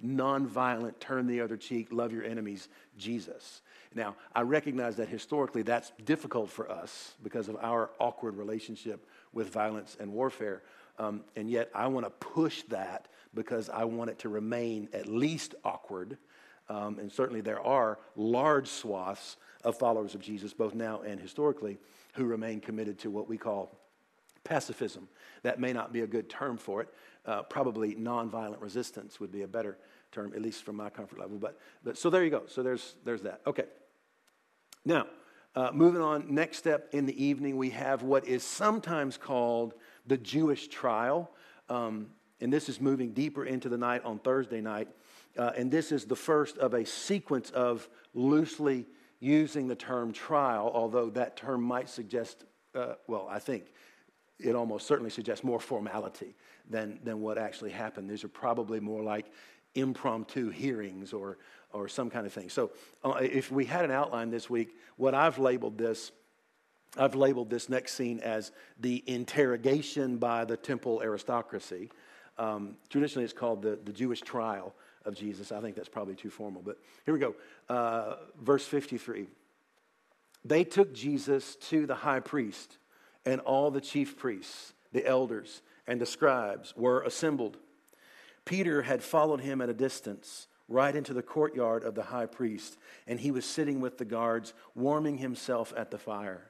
nonviolent, 0.03 0.99
turn 0.99 1.27
the 1.27 1.41
other 1.41 1.55
cheek, 1.55 1.89
love 1.91 2.11
your 2.11 2.23
enemies 2.23 2.67
Jesus. 2.97 3.61
Now, 3.93 4.15
I 4.33 4.41
recognize 4.41 4.95
that 4.95 5.07
historically 5.07 5.61
that's 5.61 5.91
difficult 6.03 6.49
for 6.49 6.69
us 6.71 7.13
because 7.23 7.49
of 7.49 7.55
our 7.61 7.91
awkward 7.99 8.35
relationship 8.35 9.07
with 9.31 9.49
violence 9.49 9.95
and 9.99 10.11
warfare. 10.11 10.63
Um, 10.97 11.23
and 11.35 11.51
yet, 11.51 11.69
I 11.75 11.87
want 11.87 12.07
to 12.07 12.09
push 12.09 12.63
that 12.69 13.07
because 13.35 13.69
I 13.69 13.83
want 13.83 14.09
it 14.09 14.19
to 14.19 14.29
remain 14.29 14.89
at 14.91 15.07
least 15.07 15.53
awkward. 15.63 16.17
Um, 16.67 16.97
and 16.97 17.11
certainly, 17.11 17.41
there 17.41 17.61
are 17.61 17.99
large 18.15 18.69
swaths 18.69 19.37
of 19.63 19.77
followers 19.77 20.15
of 20.15 20.21
Jesus, 20.21 20.51
both 20.51 20.73
now 20.73 21.01
and 21.01 21.19
historically, 21.19 21.77
who 22.13 22.25
remain 22.25 22.59
committed 22.59 22.97
to 22.99 23.11
what 23.11 23.29
we 23.29 23.37
call 23.37 23.77
pacifism. 24.45 25.09
That 25.43 25.59
may 25.59 25.73
not 25.73 25.91
be 25.91 26.01
a 26.01 26.07
good 26.07 26.29
term 26.29 26.57
for 26.57 26.81
it. 26.81 26.87
Uh, 27.25 27.43
probably 27.43 27.95
nonviolent 27.95 28.61
resistance 28.61 29.19
would 29.19 29.31
be 29.31 29.41
a 29.41 29.47
better 29.47 29.77
term, 30.13 30.31
at 30.33 30.41
least 30.41 30.63
from 30.63 30.77
my 30.77 30.89
comfort 30.89 31.19
level. 31.19 31.37
But, 31.37 31.59
but 31.83 31.97
so 31.97 32.09
there 32.09 32.23
you 32.23 32.29
go. 32.29 32.43
So 32.47 32.63
there's, 32.63 32.95
there's 33.03 33.23
that. 33.23 33.41
Okay. 33.45 33.65
Now, 34.85 35.07
uh, 35.55 35.71
moving 35.73 36.01
on, 36.01 36.33
next 36.33 36.57
step 36.57 36.89
in 36.93 37.05
the 37.05 37.23
evening, 37.23 37.57
we 37.57 37.71
have 37.71 38.03
what 38.03 38.25
is 38.27 38.43
sometimes 38.43 39.17
called 39.17 39.73
the 40.05 40.17
Jewish 40.17 40.67
trial. 40.67 41.31
Um, 41.69 42.11
and 42.39 42.53
this 42.53 42.69
is 42.69 42.79
moving 42.79 43.11
deeper 43.11 43.45
into 43.45 43.69
the 43.69 43.77
night 43.77 44.03
on 44.05 44.19
Thursday 44.19 44.61
night. 44.61 44.87
Uh, 45.37 45.51
and 45.57 45.71
this 45.71 45.91
is 45.91 46.05
the 46.05 46.15
first 46.15 46.57
of 46.57 46.73
a 46.73 46.85
sequence 46.85 47.49
of 47.49 47.89
loosely 48.13 48.85
using 49.19 49.67
the 49.67 49.75
term 49.75 50.13
trial, 50.13 50.69
although 50.73 51.09
that 51.09 51.35
term 51.35 51.63
might 51.63 51.89
suggest, 51.89 52.45
uh, 52.75 52.93
well, 53.07 53.27
I 53.29 53.39
think 53.39 53.65
it 54.39 54.55
almost 54.55 54.87
certainly 54.87 55.09
suggests 55.09 55.43
more 55.43 55.59
formality 55.59 56.35
than, 56.69 56.99
than 57.03 57.21
what 57.21 57.37
actually 57.37 57.71
happened. 57.71 58.09
These 58.09 58.23
are 58.23 58.29
probably 58.29 58.79
more 58.79 59.03
like 59.03 59.27
impromptu 59.75 60.49
hearings 60.49 61.13
or, 61.13 61.37
or 61.71 61.87
some 61.87 62.09
kind 62.09 62.25
of 62.25 62.33
thing. 62.33 62.49
So, 62.49 62.71
uh, 63.03 63.19
if 63.21 63.51
we 63.51 63.65
had 63.65 63.85
an 63.85 63.91
outline 63.91 64.29
this 64.29 64.49
week, 64.49 64.75
what 64.97 65.13
I've 65.13 65.37
labeled 65.37 65.77
this, 65.77 66.11
I've 66.97 67.15
labeled 67.15 67.49
this 67.49 67.69
next 67.69 67.93
scene 67.93 68.19
as 68.19 68.51
the 68.79 69.03
interrogation 69.05 70.17
by 70.17 70.45
the 70.45 70.57
temple 70.57 71.01
aristocracy. 71.03 71.91
Um, 72.37 72.77
traditionally, 72.89 73.23
it's 73.23 73.33
called 73.33 73.61
the, 73.61 73.79
the 73.83 73.93
Jewish 73.93 74.21
trial 74.21 74.73
of 75.05 75.15
Jesus. 75.15 75.51
I 75.51 75.61
think 75.61 75.75
that's 75.75 75.89
probably 75.89 76.15
too 76.15 76.29
formal, 76.29 76.61
but 76.61 76.77
here 77.05 77.13
we 77.13 77.19
go. 77.19 77.35
Uh, 77.69 78.15
verse 78.41 78.65
53. 78.65 79.27
They 80.43 80.63
took 80.63 80.93
Jesus 80.93 81.55
to 81.67 81.85
the 81.85 81.95
high 81.95 82.19
priest, 82.19 82.77
and 83.25 83.41
all 83.41 83.71
the 83.71 83.81
chief 83.81 84.17
priests, 84.17 84.73
the 84.91 85.05
elders, 85.05 85.61
and 85.87 85.99
the 85.99 86.05
scribes 86.05 86.73
were 86.75 87.01
assembled. 87.01 87.57
Peter 88.45 88.83
had 88.83 89.03
followed 89.03 89.41
him 89.41 89.61
at 89.61 89.69
a 89.69 89.73
distance, 89.73 90.47
right 90.67 90.95
into 90.95 91.13
the 91.13 91.21
courtyard 91.21 91.83
of 91.83 91.95
the 91.95 92.03
high 92.03 92.25
priest, 92.25 92.77
and 93.07 93.19
he 93.19 93.31
was 93.31 93.45
sitting 93.45 93.79
with 93.79 93.97
the 93.97 94.05
guards, 94.05 94.53
warming 94.73 95.17
himself 95.17 95.73
at 95.75 95.91
the 95.91 95.97
fire. 95.97 96.49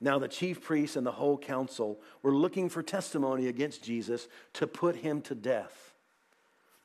Now, 0.00 0.18
the 0.18 0.28
chief 0.28 0.62
priests 0.62 0.96
and 0.96 1.06
the 1.06 1.12
whole 1.12 1.36
council 1.36 2.00
were 2.22 2.34
looking 2.34 2.68
for 2.68 2.82
testimony 2.82 3.48
against 3.48 3.82
Jesus 3.82 4.28
to 4.54 4.66
put 4.66 4.96
him 4.96 5.20
to 5.22 5.34
death, 5.34 5.92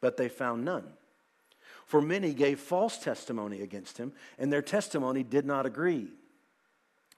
but 0.01 0.17
they 0.17 0.30
found 0.30 0.65
none. 0.65 0.86
For 1.86 2.01
many 2.01 2.34
gave 2.34 2.59
false 2.59 2.97
testimony 2.97 3.61
against 3.61 3.97
him, 3.97 4.13
and 4.39 4.51
their 4.51 4.61
testimony 4.61 5.21
did 5.21 5.45
not 5.45 5.65
agree, 5.65 6.07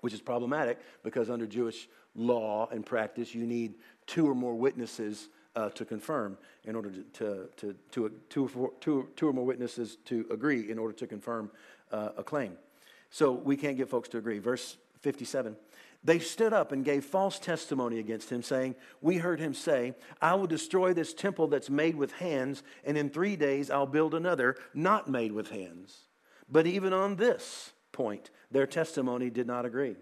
which 0.06 0.14
is 0.14 0.22
problematic 0.22 0.78
because 1.02 1.32
under 1.32 1.48
Jewish 1.48 1.90
law 2.14 2.70
and 2.72 2.86
practice, 2.86 3.34
you 3.34 3.48
need 3.48 3.74
two 4.06 4.30
or 4.30 4.36
more 4.36 4.54
witnesses 4.54 5.30
uh, 5.56 5.70
to 5.70 5.84
confirm 5.84 6.38
in 6.66 6.76
order 6.76 6.92
to, 6.92 7.50
to, 7.58 7.76
to, 7.90 8.12
to, 8.30 9.08
two, 9.16 9.28
or 9.28 9.34
more 9.34 9.46
witnesses 9.48 9.98
to 10.06 10.24
agree 10.30 10.70
in 10.70 10.78
order 10.78 10.94
to 10.94 11.08
confirm 11.08 11.50
uh, 11.92 12.10
a 12.18 12.24
claim. 12.24 12.56
So 13.10 13.32
we 13.32 13.58
can't 13.58 13.78
get 13.78 13.90
folks 13.90 14.08
to 14.10 14.20
agree. 14.20 14.38
Verse 14.38 14.78
57 15.00 15.56
They 16.04 16.20
stood 16.20 16.54
up 16.54 16.72
and 16.72 16.86
gave 16.86 17.04
false 17.04 17.40
testimony 17.40 17.98
against 17.98 18.32
him, 18.32 18.44
saying, 18.44 18.76
We 19.02 19.18
heard 19.18 19.40
him 19.40 19.56
say, 19.56 19.96
I 20.22 20.36
will 20.36 20.46
destroy 20.46 20.94
this 20.94 21.16
temple 21.16 21.48
that's 21.48 21.72
made 21.72 21.96
with 21.96 22.12
hands, 22.12 22.62
and 22.84 22.96
in 22.96 23.10
three 23.10 23.36
days 23.36 23.72
I'll 23.72 23.88
build 23.88 24.14
another 24.14 24.56
not 24.76 25.10
made 25.10 25.32
with 25.32 25.50
hands. 25.50 26.02
But 26.48 26.68
even 26.68 26.94
on 26.94 27.16
this 27.16 27.72
point, 27.96 28.30
their 28.52 28.68
testimony 28.68 29.30
did 29.30 29.48
not 29.48 29.66
agree. 29.66 29.96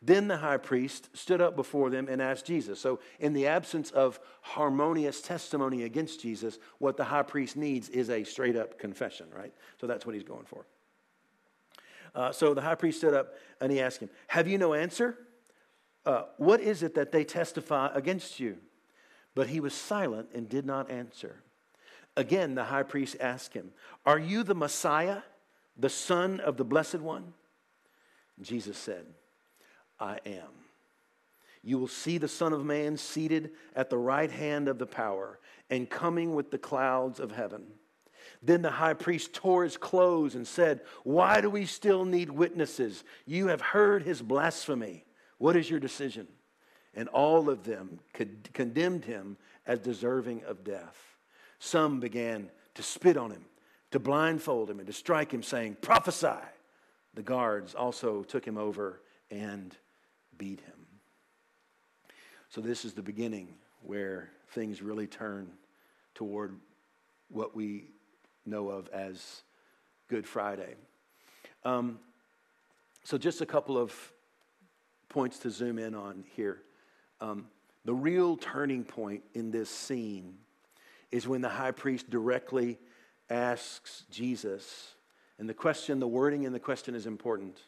Then 0.00 0.28
the 0.28 0.38
high 0.38 0.56
priest 0.56 1.10
stood 1.12 1.40
up 1.40 1.54
before 1.54 1.90
them 1.90 2.08
and 2.08 2.22
asked 2.22 2.46
Jesus. 2.46 2.80
So, 2.80 3.00
in 3.20 3.32
the 3.32 3.46
absence 3.46 3.90
of 3.90 4.18
harmonious 4.40 5.20
testimony 5.20 5.82
against 5.82 6.20
Jesus, 6.20 6.58
what 6.78 6.96
the 6.96 7.04
high 7.04 7.22
priest 7.22 7.56
needs 7.56 7.88
is 7.88 8.08
a 8.08 8.24
straight 8.24 8.56
up 8.56 8.78
confession, 8.78 9.26
right? 9.36 9.52
So, 9.80 9.86
that's 9.86 10.06
what 10.06 10.14
he's 10.14 10.24
going 10.24 10.44
for. 10.44 10.64
Uh, 12.14 12.32
so, 12.32 12.54
the 12.54 12.62
high 12.62 12.74
priest 12.74 12.98
stood 12.98 13.14
up 13.14 13.34
and 13.60 13.70
he 13.70 13.80
asked 13.80 14.00
him, 14.00 14.10
Have 14.28 14.48
you 14.48 14.58
no 14.58 14.74
answer? 14.74 15.18
Uh, 16.04 16.24
what 16.36 16.60
is 16.60 16.82
it 16.82 16.94
that 16.94 17.12
they 17.12 17.24
testify 17.24 17.88
against 17.94 18.40
you? 18.40 18.58
But 19.36 19.48
he 19.48 19.60
was 19.60 19.72
silent 19.72 20.30
and 20.34 20.48
did 20.48 20.66
not 20.66 20.90
answer. 20.90 21.42
Again, 22.16 22.54
the 22.54 22.64
high 22.64 22.82
priest 22.82 23.16
asked 23.20 23.54
him, 23.54 23.70
Are 24.04 24.18
you 24.18 24.42
the 24.42 24.54
Messiah, 24.54 25.22
the 25.76 25.88
Son 25.88 26.40
of 26.40 26.56
the 26.56 26.64
Blessed 26.64 27.00
One? 27.00 27.32
Jesus 28.40 28.76
said, 28.76 29.06
I 30.00 30.18
am. 30.26 30.48
You 31.62 31.78
will 31.78 31.88
see 31.88 32.18
the 32.18 32.28
Son 32.28 32.52
of 32.52 32.64
Man 32.64 32.96
seated 32.96 33.50
at 33.76 33.88
the 33.88 33.98
right 33.98 34.30
hand 34.30 34.68
of 34.68 34.78
the 34.78 34.86
power 34.86 35.38
and 35.70 35.88
coming 35.88 36.34
with 36.34 36.50
the 36.50 36.58
clouds 36.58 37.20
of 37.20 37.30
heaven. 37.30 37.64
Then 38.42 38.62
the 38.62 38.70
high 38.70 38.94
priest 38.94 39.32
tore 39.32 39.62
his 39.64 39.76
clothes 39.76 40.34
and 40.34 40.46
said, 40.46 40.80
Why 41.04 41.40
do 41.40 41.48
we 41.48 41.64
still 41.66 42.04
need 42.04 42.30
witnesses? 42.30 43.04
You 43.26 43.48
have 43.48 43.60
heard 43.60 44.02
his 44.02 44.20
blasphemy. 44.20 45.04
What 45.38 45.56
is 45.56 45.70
your 45.70 45.80
decision? 45.80 46.26
And 46.94 47.08
all 47.08 47.48
of 47.48 47.64
them 47.64 48.00
condemned 48.52 49.04
him 49.04 49.36
as 49.66 49.78
deserving 49.78 50.42
of 50.44 50.64
death. 50.64 51.16
Some 51.58 52.00
began 52.00 52.50
to 52.74 52.82
spit 52.82 53.16
on 53.16 53.30
him, 53.30 53.44
to 53.92 53.98
blindfold 53.98 54.70
him, 54.70 54.78
and 54.78 54.86
to 54.86 54.92
strike 54.92 55.32
him, 55.32 55.42
saying, 55.42 55.76
Prophesy. 55.80 56.40
The 57.14 57.22
guards 57.22 57.74
also 57.74 58.22
took 58.22 58.44
him 58.44 58.56
over 58.56 59.00
and 59.30 59.76
beat 60.38 60.60
him. 60.60 60.86
So, 62.48 62.60
this 62.60 62.84
is 62.84 62.94
the 62.94 63.02
beginning 63.02 63.48
where 63.82 64.30
things 64.50 64.82
really 64.82 65.06
turn 65.06 65.50
toward 66.14 66.56
what 67.28 67.54
we 67.54 67.84
know 68.46 68.70
of 68.70 68.88
as 68.88 69.42
Good 70.08 70.26
Friday. 70.26 70.74
Um, 71.64 71.98
so, 73.04 73.18
just 73.18 73.42
a 73.42 73.46
couple 73.46 73.76
of 73.76 73.94
points 75.10 75.38
to 75.40 75.50
zoom 75.50 75.78
in 75.78 75.94
on 75.94 76.24
here. 76.34 76.62
Um, 77.20 77.46
the 77.84 77.94
real 77.94 78.38
turning 78.38 78.84
point 78.84 79.22
in 79.34 79.50
this 79.50 79.68
scene 79.68 80.38
is 81.10 81.28
when 81.28 81.42
the 81.42 81.48
high 81.50 81.72
priest 81.72 82.08
directly 82.08 82.78
asks 83.32 84.04
Jesus, 84.10 84.94
and 85.38 85.48
the 85.48 85.54
question, 85.54 85.98
the 85.98 86.06
wording 86.06 86.44
in 86.44 86.52
the 86.52 86.60
question 86.60 86.94
is 86.94 87.06
important. 87.06 87.58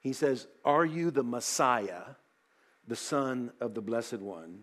He 0.00 0.12
says, 0.12 0.46
Are 0.64 0.84
you 0.84 1.10
the 1.10 1.24
Messiah, 1.24 2.02
the 2.86 2.96
Son 2.96 3.50
of 3.60 3.74
the 3.74 3.80
Blessed 3.80 4.20
One? 4.20 4.60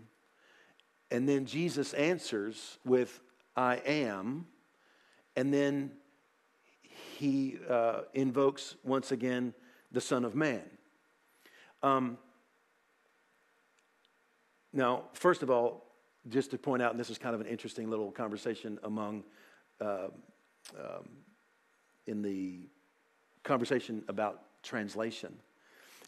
And 1.12 1.28
then 1.28 1.46
Jesus 1.46 1.94
answers 1.94 2.78
with, 2.86 3.20
I 3.56 3.78
am. 3.86 4.48
And 5.36 5.54
then 5.54 5.92
he 7.18 7.58
uh, 7.70 8.02
invokes 8.14 8.76
once 8.84 9.12
again 9.12 9.54
the 9.92 10.02
Son 10.02 10.26
of 10.26 10.36
Man. 10.36 10.64
Um, 11.84 12.18
now, 14.74 15.04
first 15.14 15.44
of 15.44 15.50
all, 15.50 15.86
just 16.28 16.52
to 16.52 16.58
point 16.58 16.82
out, 16.82 16.92
and 16.92 17.00
this 17.00 17.10
is 17.10 17.18
kind 17.18 17.36
of 17.36 17.42
an 17.42 17.48
interesting 17.48 17.90
little 17.90 18.12
conversation 18.12 18.80
among, 18.84 19.24
uh, 19.82 20.08
um, 20.78 21.08
in 22.08 22.22
the 22.22 22.68
conversation 23.44 24.04
about 24.08 24.42
translation. 24.64 25.34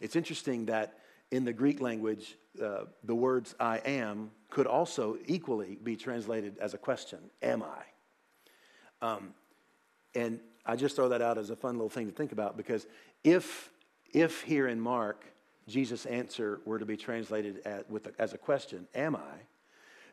It's 0.01 0.15
interesting 0.15 0.65
that 0.65 0.99
in 1.31 1.45
the 1.45 1.53
Greek 1.53 1.81
language, 1.81 2.37
uh, 2.61 2.85
the 3.03 3.15
words 3.15 3.55
I 3.59 3.77
am 3.79 4.31
could 4.49 4.67
also 4.67 5.17
equally 5.25 5.77
be 5.83 5.95
translated 5.95 6.57
as 6.59 6.73
a 6.73 6.77
question 6.77 7.19
Am 7.41 7.63
I? 7.63 9.05
Um, 9.07 9.33
and 10.15 10.39
I 10.65 10.75
just 10.75 10.95
throw 10.95 11.09
that 11.09 11.21
out 11.21 11.37
as 11.37 11.49
a 11.49 11.55
fun 11.55 11.75
little 11.75 11.89
thing 11.89 12.07
to 12.07 12.11
think 12.11 12.31
about 12.31 12.57
because 12.57 12.87
if, 13.23 13.69
if 14.13 14.41
here 14.41 14.67
in 14.67 14.79
Mark, 14.79 15.23
Jesus' 15.67 16.05
answer 16.05 16.61
were 16.65 16.79
to 16.79 16.85
be 16.85 16.97
translated 16.97 17.61
as, 17.65 17.83
with 17.89 18.07
a, 18.07 18.11
as 18.19 18.33
a 18.33 18.37
question, 18.37 18.87
Am 18.95 19.15
I? 19.15 19.35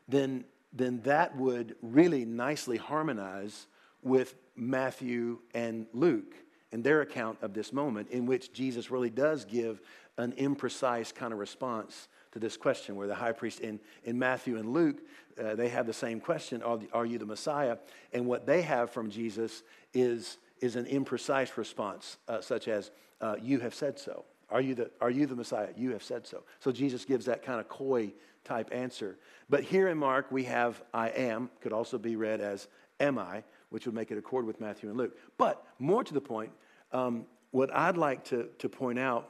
Then, 0.07 0.45
then 0.75 1.01
that 1.03 1.35
would 1.37 1.75
really 1.81 2.25
nicely 2.25 2.77
harmonize 2.77 3.67
with 4.03 4.35
Matthew 4.55 5.39
and 5.53 5.87
Luke 5.93 6.35
and 6.71 6.83
their 6.83 7.01
account 7.01 7.37
of 7.41 7.53
this 7.53 7.71
moment 7.71 8.09
in 8.09 8.25
which 8.25 8.51
Jesus 8.53 8.91
really 8.91 9.09
does 9.09 9.45
give 9.45 9.81
an 10.17 10.33
imprecise 10.33 11.13
kind 11.13 11.33
of 11.33 11.39
response 11.39 12.07
to 12.31 12.39
this 12.39 12.57
question, 12.57 12.97
where 12.97 13.07
the 13.07 13.15
high 13.15 13.31
priest 13.31 13.61
in, 13.61 13.79
in 14.03 14.19
Matthew 14.19 14.57
and 14.57 14.73
Luke, 14.73 14.97
uh, 15.41 15.55
they 15.55 15.69
have 15.69 15.87
the 15.87 15.93
same 15.93 16.19
question 16.19 16.61
are, 16.61 16.79
are 16.91 17.05
you 17.05 17.17
the 17.17 17.25
Messiah? 17.25 17.77
And 18.11 18.25
what 18.25 18.45
they 18.45 18.61
have 18.61 18.91
from 18.91 19.09
Jesus 19.09 19.63
is, 19.93 20.37
is 20.59 20.75
an 20.75 20.85
imprecise 20.85 21.55
response, 21.55 22.17
uh, 22.27 22.41
such 22.41 22.67
as, 22.67 22.91
uh, 23.21 23.37
You 23.41 23.59
have 23.59 23.73
said 23.73 23.97
so. 23.97 24.25
Are 24.49 24.61
you, 24.61 24.75
the, 24.75 24.91
are 25.01 25.09
you 25.09 25.25
the 25.25 25.35
Messiah? 25.35 25.69
You 25.75 25.91
have 25.91 26.03
said 26.03 26.27
so. 26.27 26.43
So 26.59 26.71
Jesus 26.71 27.05
gives 27.05 27.25
that 27.25 27.43
kind 27.43 27.59
of 27.59 27.67
coy 27.67 28.13
type 28.43 28.69
answer. 28.71 29.17
But 29.49 29.63
here 29.63 29.87
in 29.87 29.97
Mark, 29.97 30.31
we 30.31 30.43
have 30.45 30.81
I 30.93 31.09
am, 31.09 31.49
could 31.61 31.73
also 31.73 31.97
be 31.97 32.15
read 32.15 32.41
as 32.41 32.67
am 32.99 33.17
I, 33.17 33.43
which 33.69 33.85
would 33.85 33.95
make 33.95 34.11
it 34.11 34.17
accord 34.17 34.45
with 34.45 34.61
Matthew 34.61 34.89
and 34.89 34.97
Luke. 34.97 35.17
But 35.37 35.65
more 35.79 36.03
to 36.03 36.13
the 36.13 36.21
point, 36.21 36.51
um, 36.91 37.25
what 37.51 37.73
I'd 37.73 37.97
like 37.97 38.25
to, 38.25 38.49
to 38.59 38.69
point 38.69 38.99
out 38.99 39.29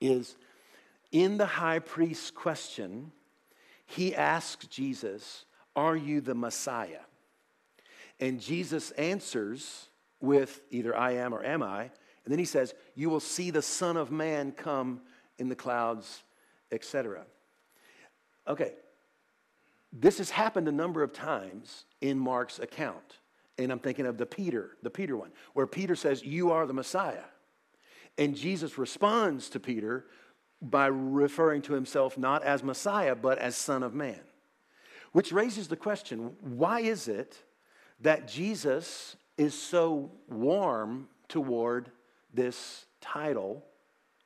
is 0.00 0.36
in 1.12 1.38
the 1.38 1.46
high 1.46 1.78
priest's 1.78 2.30
question, 2.30 3.12
he 3.86 4.14
asks 4.14 4.66
Jesus, 4.66 5.44
Are 5.74 5.96
you 5.96 6.20
the 6.20 6.34
Messiah? 6.34 7.00
And 8.18 8.40
Jesus 8.40 8.90
answers 8.92 9.88
with 10.20 10.60
either 10.70 10.96
I 10.96 11.12
am 11.12 11.34
or 11.34 11.44
am 11.44 11.62
I. 11.62 11.90
And 12.26 12.32
then 12.32 12.40
he 12.40 12.44
says, 12.44 12.74
You 12.94 13.08
will 13.08 13.20
see 13.20 13.50
the 13.50 13.62
Son 13.62 13.96
of 13.96 14.10
Man 14.10 14.52
come 14.52 15.00
in 15.38 15.48
the 15.48 15.54
clouds, 15.54 16.24
etc. 16.72 17.24
Okay, 18.48 18.72
this 19.92 20.18
has 20.18 20.28
happened 20.28 20.68
a 20.68 20.72
number 20.72 21.02
of 21.02 21.12
times 21.12 21.84
in 22.00 22.18
Mark's 22.18 22.58
account. 22.58 23.18
And 23.58 23.70
I'm 23.72 23.78
thinking 23.78 24.06
of 24.06 24.18
the 24.18 24.26
Peter, 24.26 24.72
the 24.82 24.90
Peter 24.90 25.16
one, 25.16 25.30
where 25.54 25.68
Peter 25.68 25.94
says, 25.94 26.24
You 26.24 26.50
are 26.50 26.66
the 26.66 26.74
Messiah. 26.74 27.24
And 28.18 28.34
Jesus 28.34 28.76
responds 28.76 29.48
to 29.50 29.60
Peter 29.60 30.06
by 30.60 30.86
referring 30.86 31.62
to 31.62 31.74
himself 31.74 32.18
not 32.18 32.42
as 32.42 32.64
Messiah, 32.64 33.14
but 33.14 33.38
as 33.38 33.56
Son 33.56 33.82
of 33.84 33.94
Man. 33.94 34.20
Which 35.12 35.32
raises 35.32 35.68
the 35.68 35.76
question 35.76 36.32
why 36.40 36.80
is 36.80 37.06
it 37.06 37.40
that 38.00 38.26
Jesus 38.26 39.16
is 39.38 39.54
so 39.54 40.10
warm 40.28 41.08
toward 41.28 41.90
this 42.36 42.86
title, 43.00 43.64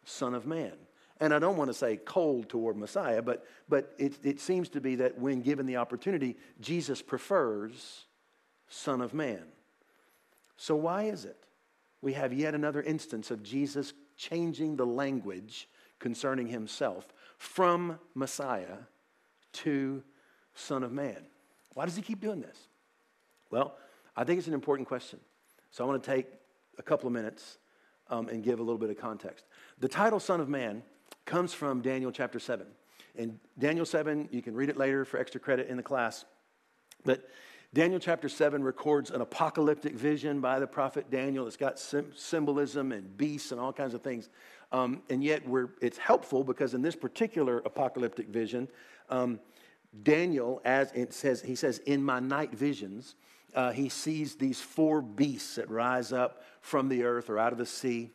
Son 0.05 0.35
of 0.35 0.47
Man? 0.47 0.73
And 1.21 1.35
I 1.35 1.39
don't 1.39 1.57
want 1.57 1.69
to 1.69 1.75
say 1.75 1.97
cold 1.97 2.49
toward 2.49 2.77
Messiah, 2.77 3.21
but, 3.21 3.47
but 3.69 3.93
it, 3.99 4.15
it 4.23 4.41
seems 4.41 4.71
to 4.71 4.81
be 4.81 4.97
that 4.97 5.19
when 5.19 5.43
given 5.43 5.67
the 5.67 5.77
opportunity, 5.77 6.37
Jesus 6.61 7.03
prefers 7.03 8.07
Son 8.69 9.01
of 9.01 9.13
Man. 9.13 9.45
So, 10.57 10.77
why 10.77 11.05
is 11.05 11.25
it? 11.25 11.37
We 12.03 12.15
have 12.15 12.33
yet 12.33 12.55
another 12.55 12.83
instance 12.83 13.31
of 13.31 13.43
Jesus 13.43 13.93
changing 14.17 14.77
the 14.77 14.87
language 14.87 15.69
concerning 15.99 16.47
himself 16.47 17.07
from 17.37 17.99
Messiah 18.15 18.79
to 19.53 20.03
Son 20.55 20.83
of 20.83 20.93
Man. 20.93 21.27
Why 21.75 21.85
does 21.85 21.97
he 21.97 22.03
keep 22.03 22.21
doing 22.21 22.41
this? 22.41 22.57
Well, 23.51 23.77
I 24.17 24.25
think 24.25 24.39
it's 24.39 24.49
an 24.49 24.55
important 24.55 24.89
question. 24.89 25.21
So 25.71 25.85
I 25.85 25.87
want 25.87 26.03
to 26.03 26.11
take 26.11 26.27
a 26.79 26.83
couple 26.83 27.07
of 27.07 27.13
minutes 27.13 27.59
um, 28.11 28.29
and 28.29 28.43
give 28.43 28.59
a 28.59 28.63
little 28.63 28.79
bit 28.79 28.91
of 28.91 28.99
context. 28.99 29.47
The 29.79 29.89
title 29.89 30.21
Son 30.21 30.41
of 30.41 30.49
Man 30.49 30.83
comes 31.25 31.55
from 31.55 31.81
Daniel 31.81 32.13
chapter 32.13 32.39
7. 32.39 32.67
In 33.15 33.41
Daniel 33.59 33.87
7, 33.87 34.29
you 34.31 34.43
can 34.43 34.55
read 34.55 34.69
it 34.69 34.77
later 34.77 35.05
for 35.05 35.19
extra 35.19 35.41
credit 35.41 35.69
in 35.69 35.77
the 35.77 35.83
class. 35.83 36.25
But 37.05 37.29
Daniel 37.73 38.01
chapter 38.01 38.29
7 38.29 38.63
records 38.63 39.11
an 39.11 39.21
apocalyptic 39.21 39.95
vision 39.95 40.41
by 40.41 40.59
the 40.59 40.67
prophet 40.67 41.11
Daniel. 41.11 41.47
It's 41.47 41.57
got 41.57 41.79
symbolism 41.79 42.93
and 42.93 43.17
beasts 43.17 43.53
and 43.53 43.61
all 43.61 43.73
kinds 43.73 43.95
of 43.95 44.03
things. 44.03 44.29
Um, 44.73 45.03
and 45.09 45.23
yet, 45.23 45.43
it's 45.81 45.99
helpful 45.99 46.45
because 46.45 46.75
in 46.75 46.83
this 46.83 46.97
particular 46.97 47.59
apocalyptic 47.59 48.29
vision, 48.29 48.69
um, 49.09 49.41
Daniel, 50.03 50.61
as 50.65 50.93
it 50.93 51.13
says, 51.13 51.43
he 51.43 51.55
says, 51.55 51.79
in 51.79 52.03
my 52.03 52.21
night 52.21 52.53
visions, 52.53 53.17
uh, 53.55 53.73
he 53.73 53.89
sees 53.89 54.35
these 54.35 54.61
four 54.61 55.01
beasts 55.01 55.57
that 55.57 55.69
rise 55.71 56.13
up 56.13 56.43
from 56.61 56.89
the 56.89 57.05
earth 57.05 57.31
or 57.31 57.39
out 57.39 57.53
of 57.53 57.59
the 57.59 57.67
sea. 57.67 58.11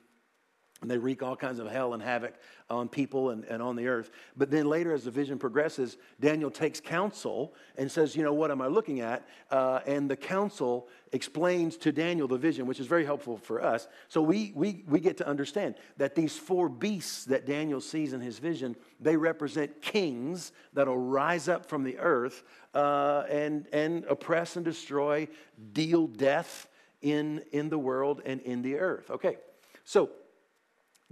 And 0.86 0.92
they 0.92 1.00
wreak 1.00 1.24
all 1.24 1.36
kinds 1.36 1.58
of 1.58 1.66
hell 1.66 1.96
and 1.96 2.04
havoc 2.04 2.36
on 2.70 2.88
people 2.88 3.32
and, 3.32 3.44
and 3.46 3.60
on 3.60 3.76
the 3.76 3.88
earth. 3.88 4.12
But 4.38 4.52
then 4.52 4.70
later, 4.70 4.94
as 4.94 5.06
the 5.06 5.10
vision 5.10 5.40
progresses, 5.40 5.98
Daniel 6.20 6.52
takes 6.52 6.80
counsel 6.80 7.56
and 7.76 7.92
says, 7.92 8.16
You 8.16 8.22
know, 8.22 8.34
what 8.34 8.52
am 8.52 8.62
I 8.62 8.68
looking 8.68 9.00
at? 9.00 9.28
Uh, 9.50 9.80
and 9.88 10.08
the 10.08 10.16
counsel 10.16 10.88
explains 11.12 11.76
to 11.78 11.92
Daniel 11.92 12.28
the 12.28 12.38
vision, 12.38 12.68
which 12.68 12.80
is 12.80 12.86
very 12.86 13.04
helpful 13.04 13.36
for 13.36 13.64
us. 13.64 13.88
So 14.10 14.22
we, 14.22 14.52
we, 14.54 14.84
we 14.88 15.00
get 15.00 15.18
to 15.18 15.28
understand 15.28 15.74
that 15.98 16.14
these 16.14 16.38
four 16.38 16.70
beasts 16.70 17.26
that 17.26 17.48
Daniel 17.48 17.82
sees 17.82 18.14
in 18.14 18.22
his 18.22 18.38
vision, 18.38 18.76
they 19.00 19.18
represent 19.18 19.82
kings 19.82 20.52
that'll 20.74 21.00
rise 21.00 21.50
up 21.50 21.66
from 21.66 21.84
the 21.84 21.98
earth 21.98 22.44
uh, 22.76 23.24
and, 23.28 23.66
and 23.74 24.06
oppress 24.06 24.56
and 24.56 24.64
destroy, 24.64 25.28
deal 25.74 26.06
death 26.06 26.68
in, 27.02 27.42
in 27.54 27.70
the 27.70 27.80
world 27.80 28.22
and 28.24 28.40
in 28.42 28.62
the 28.62 28.76
earth. 28.76 29.10
Okay, 29.10 29.38
so 29.84 30.10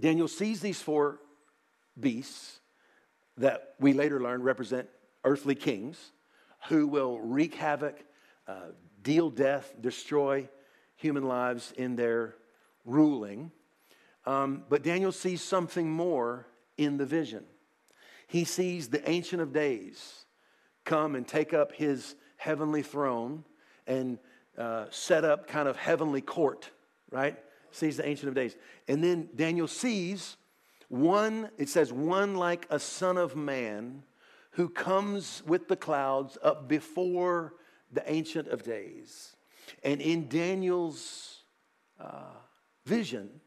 Daniel 0.04 0.28
sees 0.28 0.60
these 0.60 0.82
four 0.82 1.18
beasts 1.98 2.60
that 3.38 3.72
we 3.80 3.94
later 3.94 4.20
learn 4.20 4.42
represent 4.42 4.86
earthly 5.24 5.54
kings 5.54 6.12
who 6.68 6.86
will 6.86 7.18
wreak 7.20 7.54
havoc, 7.54 8.04
uh, 8.46 8.72
deal 9.00 9.30
death, 9.30 9.72
destroy 9.80 10.46
human 10.96 11.22
lives 11.26 11.72
in 11.78 11.96
their 11.96 12.34
ruling. 12.84 13.50
Um, 14.26 14.64
but 14.68 14.82
Daniel 14.82 15.10
sees 15.10 15.40
something 15.40 15.90
more 15.90 16.48
in 16.76 16.98
the 16.98 17.06
vision. 17.06 17.44
He 18.26 18.44
sees 18.44 18.88
the 18.88 19.08
Ancient 19.08 19.40
of 19.40 19.54
Days 19.54 20.26
come 20.84 21.14
and 21.14 21.26
take 21.26 21.54
up 21.54 21.72
his 21.72 22.14
heavenly 22.36 22.82
throne 22.82 23.42
and 23.86 24.18
uh, 24.58 24.84
set 24.90 25.24
up 25.24 25.48
kind 25.48 25.66
of 25.66 25.78
heavenly 25.78 26.20
court, 26.20 26.68
right? 27.10 27.38
Sees 27.74 27.96
the 27.96 28.06
Ancient 28.06 28.28
of 28.28 28.36
Days. 28.36 28.54
And 28.86 29.02
then 29.02 29.28
Daniel 29.34 29.66
sees 29.66 30.36
one, 30.88 31.50
it 31.58 31.68
says, 31.68 31.92
one 31.92 32.36
like 32.36 32.68
a 32.70 32.78
son 32.78 33.16
of 33.16 33.34
man 33.34 34.04
who 34.52 34.68
comes 34.68 35.42
with 35.44 35.66
the 35.66 35.74
clouds 35.74 36.38
up 36.40 36.68
before 36.68 37.54
the 37.92 38.08
Ancient 38.08 38.46
of 38.46 38.62
Days. 38.62 39.34
And 39.82 40.00
in 40.00 40.28
Daniel's 40.28 41.42
uh, 41.98 42.36
vision, 42.86 43.40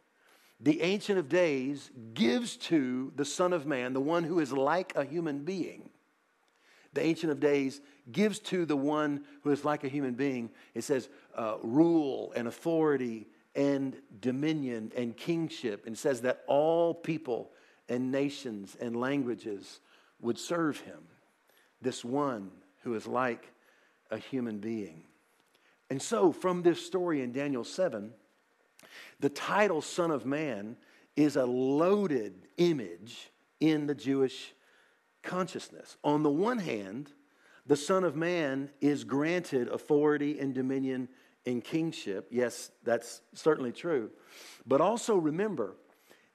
the 0.59 0.81
Ancient 0.81 1.17
of 1.17 1.29
Days 1.29 1.89
gives 2.13 2.57
to 2.57 3.13
the 3.15 3.23
Son 3.23 3.53
of 3.53 3.65
Man, 3.65 3.93
the 3.93 4.01
one 4.01 4.25
who 4.25 4.41
is 4.41 4.51
like 4.51 4.93
a 4.97 5.05
human 5.05 5.45
being. 5.45 5.89
The 6.91 7.01
Ancient 7.01 7.31
of 7.31 7.39
Days 7.39 7.79
gives 8.11 8.39
to 8.39 8.65
the 8.65 8.75
one 8.75 9.23
who 9.43 9.51
is 9.51 9.63
like 9.63 9.85
a 9.85 9.87
human 9.87 10.15
being, 10.15 10.49
it 10.73 10.83
says, 10.83 11.07
uh, 11.33 11.55
rule 11.61 12.33
and 12.35 12.49
authority 12.49 13.27
and 13.57 13.97
dominion 14.21 14.93
and 14.95 15.17
kingship, 15.17 15.85
and 15.87 15.97
says 15.97 16.21
that 16.21 16.43
all 16.47 16.93
people 16.93 17.51
and 17.89 18.11
nations 18.11 18.77
and 18.79 18.95
languages 18.95 19.79
would 20.21 20.37
serve 20.37 20.79
him, 20.81 20.99
this 21.81 22.05
one 22.05 22.51
who 22.83 22.93
is 22.93 23.07
like 23.07 23.51
a 24.11 24.17
human 24.17 24.59
being. 24.59 25.03
And 25.89 26.01
so, 26.01 26.31
from 26.31 26.61
this 26.61 26.85
story 26.85 27.21
in 27.21 27.31
Daniel 27.31 27.63
7, 27.63 28.13
the 29.19 29.29
title 29.29 29.81
Son 29.81 30.11
of 30.11 30.25
Man 30.25 30.77
is 31.15 31.35
a 31.35 31.45
loaded 31.45 32.47
image 32.57 33.31
in 33.59 33.87
the 33.87 33.95
Jewish 33.95 34.53
consciousness. 35.23 35.97
On 36.03 36.21
the 36.21 36.29
one 36.29 36.59
hand, 36.59 37.11
the 37.65 37.75
Son 37.75 38.03
of 38.03 38.15
Man 38.15 38.69
is 38.81 39.03
granted 39.03 39.67
authority 39.69 40.39
and 40.39 40.53
dominion 40.53 41.09
in 41.47 41.61
kingship. 41.61 42.27
Yes, 42.29 42.71
that's 42.83 43.21
certainly 43.33 43.71
true. 43.71 44.11
But 44.65 44.81
also 44.81 45.15
remember, 45.15 45.77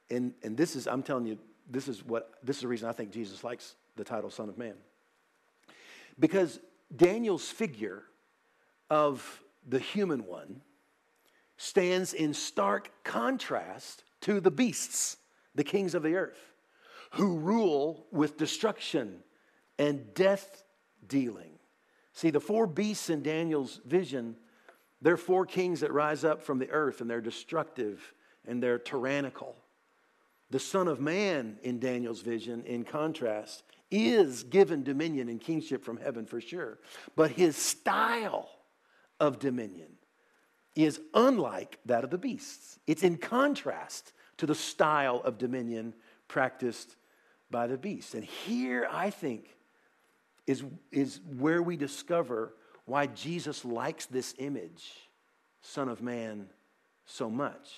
and, 0.09 0.33
and 0.41 0.57
this 0.57 0.75
is, 0.75 0.87
I'm 0.87 1.03
telling 1.03 1.27
you, 1.27 1.37
this 1.69 1.87
is 1.87 2.03
what 2.03 2.33
this 2.43 2.57
is 2.57 2.61
the 2.63 2.67
reason 2.67 2.89
I 2.89 2.93
think 2.93 3.11
Jesus 3.11 3.43
likes 3.43 3.75
the 3.95 4.03
title 4.03 4.31
Son 4.31 4.49
of 4.49 4.57
Man. 4.57 4.73
Because 6.19 6.59
Daniel's 6.93 7.47
figure 7.47 8.03
of 8.89 9.43
the 9.67 9.77
human 9.77 10.25
one 10.25 10.61
stands 11.57 12.13
in 12.13 12.33
stark 12.33 12.89
contrast 13.03 14.03
to 14.21 14.39
the 14.39 14.51
beasts, 14.51 15.17
the 15.53 15.63
kings 15.63 15.93
of 15.93 16.01
the 16.01 16.15
earth, 16.15 16.55
who 17.11 17.37
rule 17.37 18.07
with 18.11 18.35
destruction 18.37 19.19
and 19.77 20.11
death 20.15 20.63
dealing. 21.07 21.51
See, 22.13 22.31
the 22.31 22.39
four 22.39 22.65
beasts 22.65 23.11
in 23.11 23.21
Daniel's 23.21 23.79
vision 23.85 24.37
they're 25.03 25.17
four 25.17 25.45
kings 25.45 25.81
that 25.81 25.91
rise 25.91 26.23
up 26.23 26.41
from 26.41 26.59
the 26.59 26.69
earth 26.71 27.01
and 27.01 27.09
they're 27.09 27.21
destructive 27.21 28.13
and 28.47 28.63
they're 28.63 28.79
tyrannical. 28.79 29.55
The 30.49 30.59
Son 30.59 30.87
of 30.87 31.01
Man 31.01 31.57
in 31.61 31.79
Daniel's 31.79 32.21
vision, 32.21 32.63
in 32.63 32.85
contrast, 32.85 33.63
is 33.91 34.43
given 34.43 34.81
dominion 34.81 35.27
and 35.27 35.41
kingship 35.41 35.83
from 35.83 35.97
heaven 35.97 36.25
for 36.25 36.39
sure. 36.39 36.79
But 37.17 37.31
his 37.31 37.57
style 37.57 38.49
of 39.19 39.39
dominion 39.39 39.89
is 40.73 41.01
unlike 41.13 41.79
that 41.85 42.05
of 42.05 42.09
the 42.09 42.17
beasts. 42.17 42.79
It's 42.87 43.03
in 43.03 43.17
contrast 43.17 44.13
to 44.37 44.45
the 44.45 44.55
style 44.55 45.21
of 45.25 45.37
dominion 45.37 45.93
practiced 46.29 46.95
by 47.51 47.67
the 47.67 47.77
beast. 47.77 48.15
And 48.15 48.23
here, 48.23 48.87
I 48.89 49.09
think, 49.09 49.55
is, 50.47 50.63
is 50.91 51.19
where 51.37 51.61
we 51.61 51.75
discover 51.75 52.53
why 52.85 53.07
Jesus 53.07 53.63
likes 53.63 54.05
this 54.05 54.33
image, 54.37 54.89
Son 55.61 55.89
of 55.89 56.01
Man, 56.01 56.49
so 57.05 57.29
much. 57.29 57.69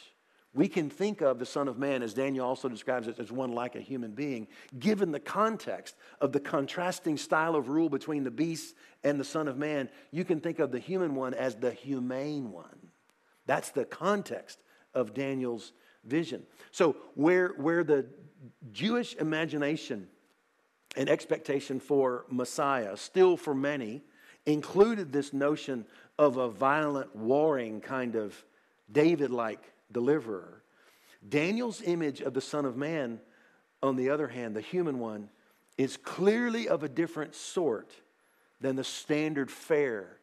We 0.54 0.70
can 0.70 0.90
think 0.90 1.20
of 1.20 1.38
the 1.38 1.46
Son 1.46 1.68
of 1.68 1.78
Man, 1.78 2.02
as 2.02 2.14
Daniel 2.14 2.48
also 2.48 2.70
describes 2.70 3.10
it, 3.10 3.20
as 3.20 3.30
one 3.30 3.52
like 3.52 3.76
a 3.76 3.82
human 3.82 4.12
being, 4.12 4.48
given 4.80 5.12
the 5.12 5.20
context 5.20 5.96
of 6.22 6.32
the 6.32 6.40
contrasting 6.40 7.18
style 7.18 7.56
of 7.56 7.68
rule 7.68 7.90
between 7.90 8.24
the 8.24 8.32
beast 8.32 8.74
and 9.04 9.20
the 9.20 9.26
Son 9.26 9.50
of 9.50 9.58
Man. 9.58 9.90
You 10.12 10.24
can 10.24 10.40
think 10.40 10.60
of 10.60 10.72
the 10.72 10.80
human 10.80 11.14
one 11.14 11.34
as 11.34 11.56
the 11.56 11.72
humane 11.72 12.52
one. 12.52 12.90
That's 13.46 13.72
the 13.72 13.84
context 13.84 14.60
of 14.94 15.14
Daniel's 15.14 15.74
vision. 16.06 16.44
So, 16.72 16.96
where, 17.16 17.50
where 17.58 17.84
the 17.84 18.06
Jewish 18.72 19.14
imagination 19.16 20.08
and 20.96 21.10
expectation 21.10 21.82
for 21.82 22.26
Messiah, 22.30 22.96
still 22.96 23.36
for 23.36 23.54
many, 23.54 24.04
included 24.46 25.12
this 25.12 25.34
notion 25.34 25.86
of 26.18 26.38
a 26.38 26.50
violent, 26.50 27.16
warring 27.16 27.82
kind 27.82 28.16
of 28.16 28.36
David 28.92 29.32
like 29.32 29.74
deliverer. 29.92 30.62
Daniel's 31.28 31.82
image 31.82 32.22
of 32.22 32.34
the 32.34 32.42
Son 32.42 32.66
of 32.66 32.78
Man, 32.78 33.20
on 33.82 33.96
the 33.96 34.10
other 34.10 34.28
hand, 34.28 34.56
the 34.56 34.62
human 34.62 35.00
one, 35.00 35.30
is 35.78 35.98
clearly 35.98 36.68
of 36.68 36.84
a 36.84 36.90
different 36.90 37.36
sort 37.36 37.92
than 38.62 38.76
the 38.76 38.84
standard 38.84 39.52
fare 39.52 40.18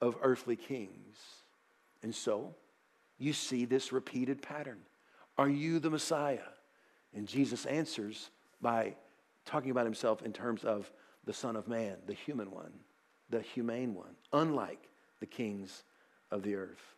of 0.00 0.16
earthly 0.22 0.56
kings. 0.56 1.16
And 2.02 2.14
so, 2.14 2.54
you 3.18 3.32
see 3.32 3.64
this 3.64 3.92
repeated 3.92 4.42
pattern. 4.42 4.80
Are 5.38 5.48
you 5.48 5.78
the 5.78 5.90
Messiah? 5.90 6.38
And 7.14 7.26
Jesus 7.26 7.64
answers 7.64 8.30
by 8.60 8.96
talking 9.46 9.70
about 9.70 9.84
himself 9.84 10.22
in 10.22 10.32
terms 10.32 10.64
of 10.64 10.90
the 11.24 11.32
Son 11.32 11.56
of 11.56 11.68
Man, 11.68 11.96
the 12.06 12.12
human 12.12 12.50
one, 12.50 12.72
the 13.30 13.40
humane 13.40 13.94
one, 13.94 14.14
unlike 14.32 14.88
the 15.20 15.26
kings 15.26 15.82
of 16.30 16.42
the 16.42 16.54
earth. 16.56 16.94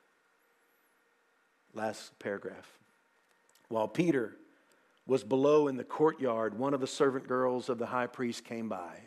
Last 1.75 2.19
paragraph. 2.19 2.79
While 3.69 3.89
Peter 3.89 4.37
was 5.07 5.23
below 5.23 5.69
in 5.69 5.77
the 5.77 5.85
courtyard, 5.85 6.59
one 6.59 6.75
of 6.75 6.81
the 6.81 6.87
servant 6.87 7.29
girls 7.29 7.69
of 7.69 7.79
the 7.79 7.87
high 7.87 8.07
priest 8.07 8.45
came 8.45 8.69
by. 8.69 9.01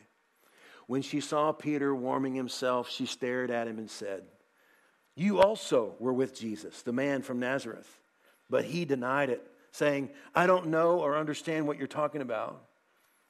When 0.88 1.02
she 1.02 1.20
saw 1.20 1.52
Peter 1.52 1.94
warming 1.94 2.36
himself, 2.36 2.90
she 2.90 3.06
stared 3.06 3.52
at 3.52 3.68
him 3.68 3.78
and 3.78 3.90
said, 3.90 4.24
You 5.16 5.40
also 5.40 5.96
were 6.00 6.14
with 6.14 6.38
Jesus, 6.38 6.82
the 6.82 6.94
man 6.94 7.22
from 7.22 7.40
Nazareth. 7.40 8.00
But 8.50 8.66
he 8.66 8.86
denied 8.86 9.30
it, 9.30 9.46
saying, 9.72 10.10
I 10.34 10.48
don't 10.48 10.68
know 10.68 11.00
or 11.00 11.18
understand 11.18 11.68
what 11.68 11.78
you're 11.78 11.88
talking 11.88 12.22
about. 12.22 12.64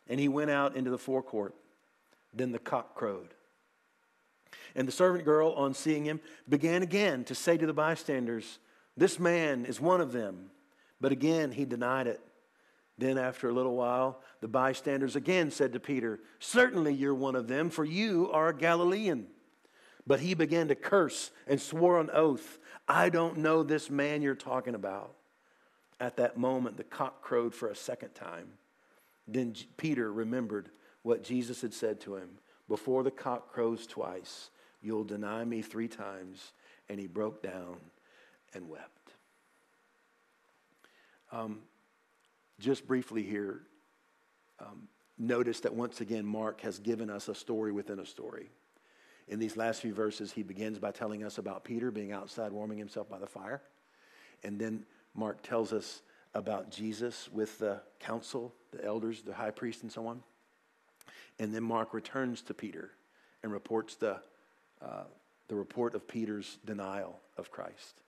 And 0.07 0.19
he 0.19 0.27
went 0.27 0.51
out 0.51 0.75
into 0.75 0.89
the 0.89 0.97
forecourt. 0.97 1.53
Then 2.33 2.51
the 2.51 2.59
cock 2.59 2.95
crowed. 2.95 3.33
And 4.75 4.87
the 4.87 4.91
servant 4.91 5.25
girl, 5.25 5.51
on 5.53 5.73
seeing 5.73 6.05
him, 6.05 6.19
began 6.47 6.83
again 6.83 7.23
to 7.25 7.35
say 7.35 7.57
to 7.57 7.65
the 7.65 7.73
bystanders, 7.73 8.59
This 8.95 9.19
man 9.19 9.65
is 9.65 9.79
one 9.79 10.01
of 10.01 10.11
them. 10.11 10.51
But 11.01 11.11
again 11.11 11.51
he 11.51 11.65
denied 11.65 12.07
it. 12.07 12.21
Then, 12.97 13.17
after 13.17 13.47
a 13.47 13.53
little 13.53 13.77
while, 13.77 14.21
the 14.41 14.49
bystanders 14.49 15.15
again 15.15 15.51
said 15.51 15.71
to 15.71 15.79
Peter, 15.79 16.19
Certainly 16.39 16.95
you're 16.95 17.15
one 17.15 17.35
of 17.35 17.47
them, 17.47 17.69
for 17.69 17.85
you 17.85 18.29
are 18.33 18.49
a 18.49 18.55
Galilean. 18.55 19.27
But 20.05 20.19
he 20.19 20.33
began 20.33 20.67
to 20.67 20.75
curse 20.75 21.31
and 21.47 21.61
swore 21.61 21.97
on 21.99 22.09
oath, 22.11 22.59
I 22.89 23.09
don't 23.09 23.37
know 23.37 23.63
this 23.63 23.89
man 23.89 24.21
you're 24.21 24.35
talking 24.35 24.75
about. 24.75 25.13
At 25.99 26.17
that 26.17 26.37
moment, 26.37 26.77
the 26.77 26.83
cock 26.83 27.21
crowed 27.21 27.53
for 27.53 27.69
a 27.69 27.75
second 27.75 28.15
time. 28.15 28.47
Then 29.27 29.55
Peter 29.77 30.11
remembered 30.11 30.69
what 31.03 31.23
Jesus 31.23 31.61
had 31.61 31.73
said 31.73 32.01
to 32.01 32.15
him 32.15 32.29
Before 32.67 33.03
the 33.03 33.11
cock 33.11 33.51
crows 33.51 33.85
twice, 33.85 34.49
you'll 34.81 35.03
deny 35.03 35.43
me 35.43 35.61
three 35.61 35.87
times. 35.87 36.51
And 36.89 36.99
he 36.99 37.07
broke 37.07 37.43
down 37.43 37.77
and 38.53 38.67
wept. 38.67 39.13
Um, 41.31 41.59
just 42.59 42.87
briefly 42.87 43.21
here, 43.23 43.61
um, 44.59 44.87
notice 45.17 45.59
that 45.61 45.73
once 45.73 46.01
again, 46.01 46.25
Mark 46.25 46.61
has 46.61 46.79
given 46.79 47.09
us 47.09 47.27
a 47.27 47.35
story 47.35 47.71
within 47.71 47.99
a 47.99 48.05
story. 48.05 48.49
In 49.27 49.37
these 49.37 49.55
last 49.55 49.81
few 49.81 49.93
verses, 49.93 50.31
he 50.31 50.41
begins 50.41 50.79
by 50.79 50.91
telling 50.91 51.23
us 51.23 51.37
about 51.37 51.63
Peter 51.63 51.91
being 51.91 52.11
outside 52.11 52.51
warming 52.51 52.79
himself 52.79 53.07
by 53.07 53.19
the 53.19 53.27
fire. 53.27 53.61
And 54.43 54.59
then 54.59 54.85
Mark 55.13 55.43
tells 55.43 55.71
us 55.71 56.01
about 56.33 56.71
Jesus 56.71 57.29
with 57.31 57.59
the 57.59 57.81
council, 57.99 58.53
the 58.71 58.83
elders, 58.83 59.21
the 59.21 59.33
high 59.33 59.51
priest, 59.51 59.83
and 59.83 59.91
so 59.91 60.07
on. 60.07 60.23
And 61.37 61.53
then 61.53 61.63
Mark 61.63 61.93
returns 61.93 62.41
to 62.43 62.53
Peter 62.53 62.91
and 63.43 63.51
reports 63.51 63.95
the, 63.95 64.19
uh, 64.81 65.03
the 65.47 65.55
report 65.55 65.95
of 65.95 66.07
Peter's 66.07 66.57
denial 66.65 67.19
of 67.37 67.51
Christ. 67.51 68.01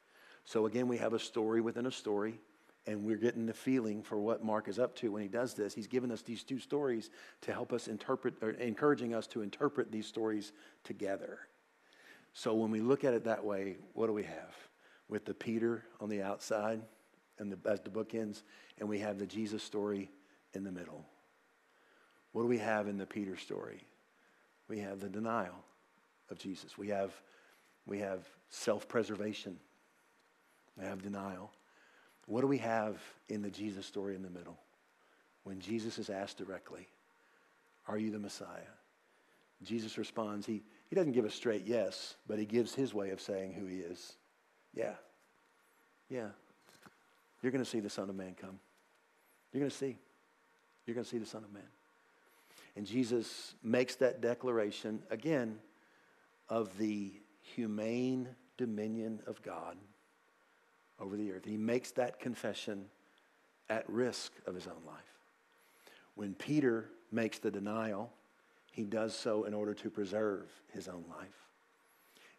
So 0.45 0.65
again, 0.65 0.87
we 0.87 0.97
have 0.97 1.13
a 1.13 1.19
story 1.19 1.61
within 1.61 1.85
a 1.85 1.91
story, 1.91 2.39
and 2.87 3.03
we're 3.03 3.17
getting 3.17 3.45
the 3.45 3.53
feeling 3.53 4.01
for 4.01 4.19
what 4.19 4.43
Mark 4.43 4.67
is 4.67 4.79
up 4.79 4.95
to 4.97 5.11
when 5.11 5.21
he 5.21 5.27
does 5.27 5.53
this. 5.53 5.73
He's 5.73 5.87
given 5.87 6.11
us 6.11 6.21
these 6.21 6.43
two 6.43 6.59
stories 6.59 7.09
to 7.41 7.53
help 7.53 7.73
us 7.73 7.87
interpret, 7.87 8.35
or 8.41 8.51
encouraging 8.51 9.13
us 9.13 9.27
to 9.27 9.41
interpret 9.41 9.91
these 9.91 10.07
stories 10.07 10.51
together. 10.83 11.39
So 12.33 12.53
when 12.53 12.71
we 12.71 12.79
look 12.79 13.03
at 13.03 13.13
it 13.13 13.25
that 13.25 13.43
way, 13.43 13.77
what 13.93 14.07
do 14.07 14.13
we 14.13 14.23
have? 14.23 14.55
With 15.09 15.25
the 15.25 15.33
Peter 15.33 15.83
on 15.99 16.09
the 16.09 16.21
outside, 16.21 16.81
and 17.37 17.51
the, 17.51 17.69
as 17.69 17.81
the 17.81 17.89
book 17.89 18.13
ends, 18.13 18.43
and 18.79 18.87
we 18.87 18.99
have 18.99 19.17
the 19.17 19.25
Jesus 19.25 19.63
story 19.63 20.11
in 20.53 20.63
the 20.63 20.71
middle. 20.71 21.05
What 22.31 22.43
do 22.43 22.47
we 22.47 22.59
have 22.59 22.87
in 22.87 22.97
the 22.97 23.05
Peter 23.05 23.35
story? 23.35 23.83
We 24.69 24.79
have 24.79 24.99
the 24.99 25.09
denial 25.09 25.65
of 26.31 26.39
Jesus. 26.39 26.77
We 26.77 26.87
have, 26.87 27.11
we 27.85 27.99
have 27.99 28.27
self 28.49 28.87
preservation. 28.87 29.57
We 30.77 30.85
have 30.85 31.03
denial. 31.03 31.51
What 32.25 32.41
do 32.41 32.47
we 32.47 32.59
have 32.59 32.97
in 33.29 33.41
the 33.41 33.49
Jesus 33.49 33.85
story 33.85 34.15
in 34.15 34.23
the 34.23 34.29
middle? 34.29 34.57
When 35.43 35.59
Jesus 35.59 35.99
is 35.99 36.09
asked 36.09 36.37
directly, 36.37 36.87
Are 37.87 37.97
you 37.97 38.09
the 38.09 38.19
Messiah? 38.19 38.47
Jesus 39.63 39.97
responds, 39.97 40.45
he, 40.45 40.63
he 40.89 40.95
doesn't 40.95 41.11
give 41.11 41.25
a 41.25 41.29
straight 41.29 41.65
yes, 41.65 42.15
but 42.27 42.39
he 42.39 42.45
gives 42.45 42.73
his 42.73 42.93
way 42.93 43.11
of 43.11 43.21
saying 43.21 43.53
who 43.53 43.65
he 43.65 43.77
is. 43.77 44.13
Yeah. 44.73 44.93
Yeah. 46.09 46.29
You're 47.41 47.51
going 47.51 47.63
to 47.63 47.69
see 47.69 47.79
the 47.79 47.89
Son 47.89 48.09
of 48.09 48.15
Man 48.15 48.35
come. 48.39 48.59
You're 49.53 49.59
going 49.59 49.69
to 49.69 49.77
see. 49.77 49.97
You're 50.85 50.95
going 50.95 51.03
to 51.03 51.09
see 51.09 51.19
the 51.19 51.25
Son 51.25 51.43
of 51.43 51.53
Man. 51.53 51.63
And 52.75 52.85
Jesus 52.85 53.53
makes 53.61 53.95
that 53.95 54.21
declaration 54.21 55.03
again 55.11 55.59
of 56.51 56.77
the 56.77 57.13
humane 57.41 58.27
dominion 58.57 59.21
of 59.25 59.41
God 59.41 59.77
over 60.99 61.15
the 61.15 61.31
earth. 61.31 61.45
He 61.45 61.55
makes 61.55 61.91
that 61.91 62.19
confession 62.19 62.85
at 63.69 63.89
risk 63.89 64.33
of 64.45 64.53
his 64.53 64.67
own 64.67 64.83
life. 64.85 64.99
When 66.15 66.33
Peter 66.33 66.89
makes 67.09 67.39
the 67.39 67.49
denial, 67.49 68.11
he 68.73 68.83
does 68.83 69.15
so 69.15 69.45
in 69.45 69.53
order 69.53 69.73
to 69.75 69.89
preserve 69.89 70.51
his 70.73 70.89
own 70.89 71.05
life. 71.09 71.47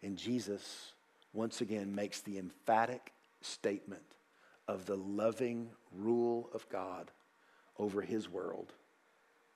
And 0.03 0.15
Jesus, 0.15 0.93
once 1.33 1.61
again, 1.61 1.95
makes 1.95 2.21
the 2.21 2.37
emphatic 2.37 3.13
statement 3.41 4.03
of 4.67 4.85
the 4.85 4.95
loving 4.95 5.69
rule 5.91 6.51
of 6.53 6.69
God 6.69 7.09
over 7.79 8.01
his 8.01 8.29
world, 8.29 8.73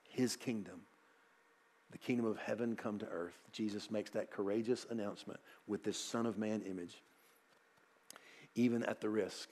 his 0.10 0.36
kingdom, 0.36 0.82
the 1.92 1.98
kingdom 1.98 2.26
of 2.26 2.38
heaven 2.38 2.76
come 2.76 3.00
to 3.00 3.08
earth. 3.08 3.38
Jesus 3.52 3.90
makes 3.90 4.12
that 4.12 4.32
courageous 4.32 4.86
announcement 4.90 5.40
with 5.68 5.84
this 5.84 5.98
Son 5.98 6.26
of 6.26 6.38
Man 6.38 6.62
image, 6.62 7.02
even 8.56 8.84
at 8.84 9.02
the 9.02 9.10
risk 9.10 9.50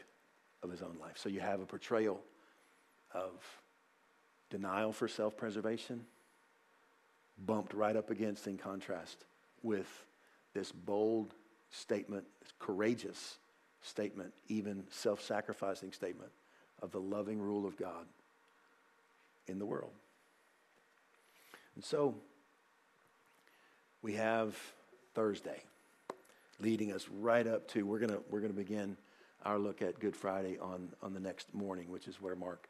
of 0.64 0.70
his 0.70 0.82
own 0.82 0.98
life. 1.00 1.18
So 1.18 1.30
you 1.30 1.40
have 1.40 1.62
a 1.62 1.66
portrayal 1.66 2.20
of 3.14 3.32
denial 4.50 4.92
for 4.92 5.08
self 5.08 5.38
preservation, 5.38 6.06
bumped 7.46 7.74
right 7.74 7.96
up 7.96 8.10
against, 8.10 8.48
in 8.48 8.58
contrast, 8.58 9.26
with 9.64 10.06
this 10.54 10.72
bold 10.72 11.34
statement, 11.72 12.26
this 12.42 12.54
courageous 12.60 13.38
statement, 13.82 14.34
even 14.50 14.84
self 14.90 15.22
sacrificing 15.22 15.92
statement 15.92 16.32
of 16.82 16.92
the 16.92 17.00
loving 17.00 17.40
rule 17.40 17.66
of 17.66 17.78
God 17.78 18.06
in 19.48 19.60
the 19.60 19.66
world. 19.66 19.92
And 21.76 21.84
so 21.84 22.16
we 24.02 24.14
have 24.14 24.56
Thursday 25.14 25.62
leading 26.60 26.92
us 26.94 27.08
right 27.10 27.46
up 27.46 27.68
to, 27.70 27.86
we're 27.86 28.00
going 28.00 28.18
we're 28.30 28.40
gonna 28.40 28.54
begin 28.54 28.98
our 29.44 29.60
look 29.60 29.82
at 29.82 30.00
Good 30.00 30.16
Friday 30.16 30.58
on, 30.58 30.90
on 31.04 31.14
the 31.14 31.20
next 31.20 31.54
morning, 31.54 31.90
which 31.90 32.08
is 32.08 32.22
where 32.22 32.36
Mark 32.36 32.68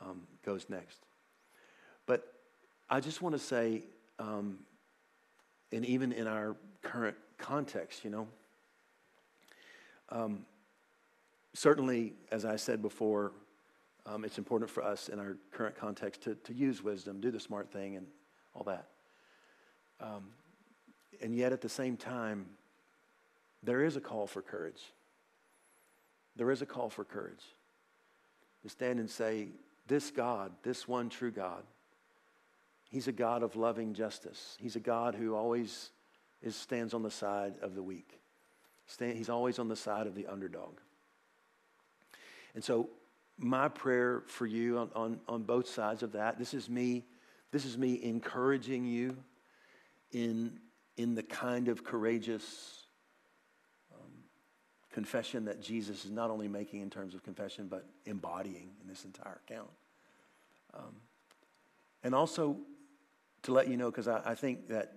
um, 0.00 0.22
goes 0.44 0.66
next. 0.68 0.98
But 2.06 2.32
I 2.90 3.00
just 3.00 3.22
want 3.22 3.34
to 3.34 3.38
say, 3.38 3.84
um, 4.18 4.58
and 5.70 5.84
even 5.84 6.12
in 6.12 6.26
our 6.26 6.56
current 6.82 7.16
context, 7.36 8.02
you 8.04 8.10
know, 8.10 8.26
um, 10.08 10.46
certainly, 11.54 12.14
as 12.32 12.44
I 12.44 12.56
said 12.56 12.80
before, 12.80 13.32
um, 14.06 14.24
it's 14.24 14.38
important 14.38 14.70
for 14.70 14.82
us 14.82 15.08
in 15.08 15.18
our 15.18 15.36
current 15.52 15.76
context 15.76 16.22
to, 16.22 16.34
to 16.34 16.54
use 16.54 16.82
wisdom, 16.82 17.20
do 17.20 17.30
the 17.30 17.38
smart 17.38 17.70
thing, 17.70 17.96
and 17.96 18.06
all 18.58 18.64
that. 18.64 18.86
Um, 20.00 20.24
and 21.20 21.34
yet, 21.34 21.52
at 21.52 21.60
the 21.60 21.68
same 21.68 21.96
time, 21.96 22.46
there 23.62 23.82
is 23.82 23.96
a 23.96 24.00
call 24.00 24.26
for 24.26 24.42
courage. 24.42 24.82
There 26.36 26.50
is 26.50 26.62
a 26.62 26.66
call 26.66 26.88
for 26.90 27.04
courage 27.04 27.42
to 28.62 28.68
stand 28.68 29.00
and 29.00 29.10
say, 29.10 29.48
This 29.86 30.10
God, 30.10 30.52
this 30.62 30.86
one 30.86 31.08
true 31.08 31.30
God, 31.30 31.62
He's 32.90 33.08
a 33.08 33.12
God 33.12 33.42
of 33.42 33.56
loving 33.56 33.94
justice. 33.94 34.56
He's 34.60 34.76
a 34.76 34.80
God 34.80 35.14
who 35.14 35.34
always 35.34 35.90
is, 36.42 36.56
stands 36.56 36.94
on 36.94 37.02
the 37.02 37.10
side 37.10 37.54
of 37.62 37.74
the 37.74 37.82
weak. 37.82 38.20
He's 38.98 39.28
always 39.28 39.58
on 39.58 39.68
the 39.68 39.76
side 39.76 40.06
of 40.06 40.14
the 40.14 40.26
underdog. 40.26 40.78
And 42.54 42.64
so, 42.64 42.88
my 43.36 43.68
prayer 43.68 44.22
for 44.26 44.46
you 44.46 44.78
on, 44.78 44.90
on, 44.94 45.20
on 45.28 45.42
both 45.42 45.68
sides 45.68 46.02
of 46.02 46.12
that, 46.12 46.38
this 46.38 46.54
is 46.54 46.68
me, 46.68 47.04
this 47.50 47.64
is 47.64 47.78
me 47.78 47.98
encouraging 48.02 48.84
you 48.84 49.16
in, 50.12 50.58
in 50.96 51.14
the 51.14 51.22
kind 51.22 51.68
of 51.68 51.84
courageous 51.84 52.84
um, 53.94 54.10
confession 54.92 55.46
that 55.46 55.60
Jesus 55.60 56.04
is 56.04 56.10
not 56.10 56.30
only 56.30 56.48
making 56.48 56.82
in 56.82 56.90
terms 56.90 57.14
of 57.14 57.22
confession, 57.22 57.68
but 57.68 57.86
embodying 58.04 58.70
in 58.82 58.88
this 58.88 59.04
entire 59.04 59.40
account. 59.48 59.70
Um, 60.74 60.96
and 62.02 62.14
also 62.14 62.58
to 63.42 63.52
let 63.52 63.68
you 63.68 63.76
know, 63.76 63.90
because 63.90 64.08
I, 64.08 64.20
I 64.24 64.34
think 64.34 64.68
that 64.68 64.92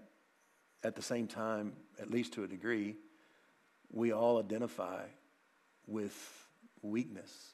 at 0.83 0.95
the 0.95 1.01
same 1.01 1.27
time, 1.27 1.73
at 1.99 2.09
least 2.09 2.33
to 2.33 2.43
a 2.43 2.47
degree, 2.47 2.95
we 3.91 4.11
all 4.11 4.39
identify 4.39 5.03
with 5.87 6.47
weakness. 6.81 7.53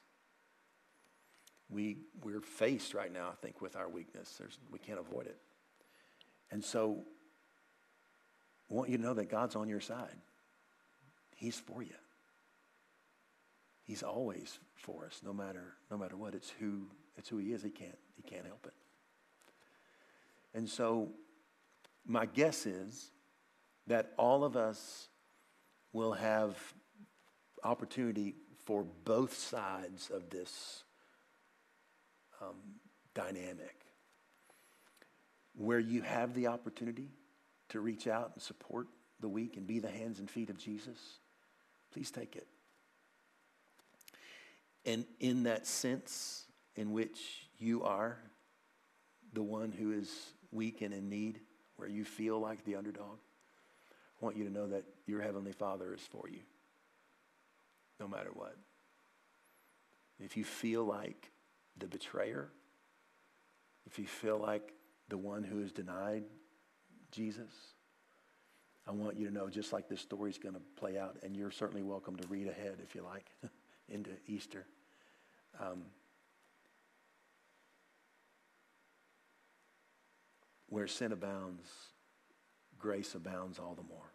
We, 1.70 1.98
we're 2.22 2.40
faced 2.40 2.94
right 2.94 3.12
now, 3.12 3.28
I 3.30 3.34
think, 3.42 3.60
with 3.60 3.76
our 3.76 3.88
weakness. 3.88 4.34
There's, 4.38 4.58
we 4.70 4.78
can't 4.78 4.98
avoid 4.98 5.26
it. 5.26 5.36
And 6.50 6.64
so 6.64 7.04
I 8.70 8.74
want 8.74 8.88
you 8.90 8.96
to 8.96 9.02
know 9.02 9.14
that 9.14 9.30
God's 9.30 9.54
on 9.54 9.68
your 9.68 9.80
side. 9.80 10.16
He's 11.36 11.58
for 11.58 11.82
you. 11.82 11.94
He's 13.84 14.02
always 14.02 14.58
for 14.74 15.06
us, 15.06 15.20
no 15.24 15.32
matter, 15.32 15.74
no 15.90 15.96
matter 15.96 16.16
what. 16.16 16.34
It's 16.34 16.50
who, 16.58 16.86
it's 17.16 17.28
who 17.28 17.38
he 17.38 17.52
is. 17.52 17.62
He 17.62 17.70
can't, 17.70 17.98
he 18.16 18.22
can't 18.22 18.46
help 18.46 18.66
it. 18.66 18.74
And 20.54 20.68
so 20.68 21.10
my 22.06 22.26
guess 22.26 22.66
is 22.66 23.10
that 23.86 24.12
all 24.18 24.44
of 24.44 24.56
us 24.56 25.08
will 25.92 26.12
have 26.12 26.56
opportunity 27.64 28.34
for 28.64 28.84
both 29.04 29.36
sides 29.36 30.10
of 30.10 30.30
this 30.30 30.84
um, 32.40 32.56
dynamic 33.14 33.78
where 35.56 35.80
you 35.80 36.02
have 36.02 36.34
the 36.34 36.46
opportunity 36.46 37.08
to 37.68 37.80
reach 37.80 38.06
out 38.06 38.30
and 38.34 38.42
support 38.42 38.86
the 39.20 39.28
weak 39.28 39.56
and 39.56 39.66
be 39.66 39.80
the 39.80 39.90
hands 39.90 40.20
and 40.20 40.30
feet 40.30 40.50
of 40.50 40.56
Jesus, 40.56 40.96
please 41.92 42.10
take 42.10 42.36
it. 42.36 42.46
And 44.86 45.04
in 45.20 45.42
that 45.42 45.66
sense 45.66 46.46
in 46.76 46.92
which 46.92 47.48
you 47.58 47.82
are 47.82 48.18
the 49.32 49.42
one 49.42 49.72
who 49.72 49.92
is 49.92 50.10
weak 50.52 50.80
and 50.80 50.94
in 50.94 51.10
need, 51.10 51.40
where 51.76 51.88
you 51.88 52.04
feel 52.04 52.38
like 52.38 52.64
the 52.64 52.76
underdog, 52.76 53.18
I 54.20 54.24
want 54.24 54.36
you 54.36 54.44
to 54.44 54.50
know 54.50 54.68
that 54.68 54.84
your 55.06 55.20
Heavenly 55.20 55.52
Father 55.52 55.92
is 55.92 56.00
for 56.00 56.28
you, 56.28 56.40
no 58.00 58.08
matter 58.08 58.30
what. 58.32 58.56
If 60.20 60.36
you 60.36 60.44
feel 60.44 60.84
like 60.84 61.30
the 61.78 61.86
betrayer, 61.86 62.50
if 63.86 63.98
you 63.98 64.06
feel 64.06 64.38
like 64.38 64.72
the 65.08 65.18
one 65.18 65.42
who 65.42 65.60
is 65.60 65.72
denied 65.72 66.24
Jesus, 67.10 67.50
I 68.86 68.92
want 68.92 69.16
you 69.16 69.26
to 69.26 69.32
know 69.32 69.48
just 69.48 69.72
like 69.72 69.88
this 69.88 70.00
story 70.00 70.30
is 70.30 70.38
going 70.38 70.54
to 70.54 70.60
play 70.76 70.98
out, 70.98 71.18
and 71.22 71.36
you're 71.36 71.50
certainly 71.50 71.82
welcome 71.82 72.16
to 72.16 72.26
read 72.28 72.48
ahead 72.48 72.76
if 72.82 72.94
you 72.94 73.02
like 73.02 73.30
into 73.88 74.10
Easter. 74.26 74.66
Um, 75.60 75.84
where 80.68 80.86
sin 80.86 81.12
abounds, 81.12 81.68
grace 82.78 83.14
abounds 83.14 83.58
all 83.58 83.74
the 83.74 83.82
more. 83.82 84.12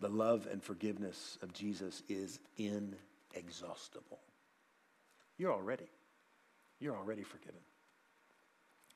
The 0.00 0.08
love 0.08 0.46
and 0.50 0.62
forgiveness 0.62 1.38
of 1.42 1.52
Jesus 1.52 2.02
is 2.08 2.38
inexhaustible. 2.56 4.20
You're 5.38 5.52
already, 5.52 5.88
you're 6.80 6.96
already 6.96 7.22
forgiven. 7.22 7.60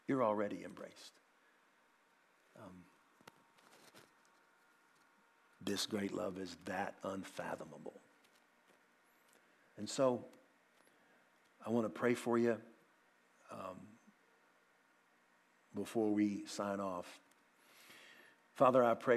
You're 0.06 0.22
already 0.22 0.62
embraced. 0.64 1.12
Um, 2.56 2.84
this 5.60 5.86
great 5.86 6.14
love 6.14 6.38
is 6.38 6.56
that 6.64 6.94
unfathomable. 7.04 8.00
And 9.76 9.88
so, 9.88 10.24
I 11.64 11.70
want 11.70 11.86
to 11.86 11.90
pray 11.90 12.14
for 12.14 12.38
you 12.38 12.56
um, 13.52 13.76
before 15.74 16.10
we 16.10 16.44
sign 16.46 16.80
off. 16.80 17.20
Father, 18.54 18.82
I 18.82 18.94
pray. 18.94 19.06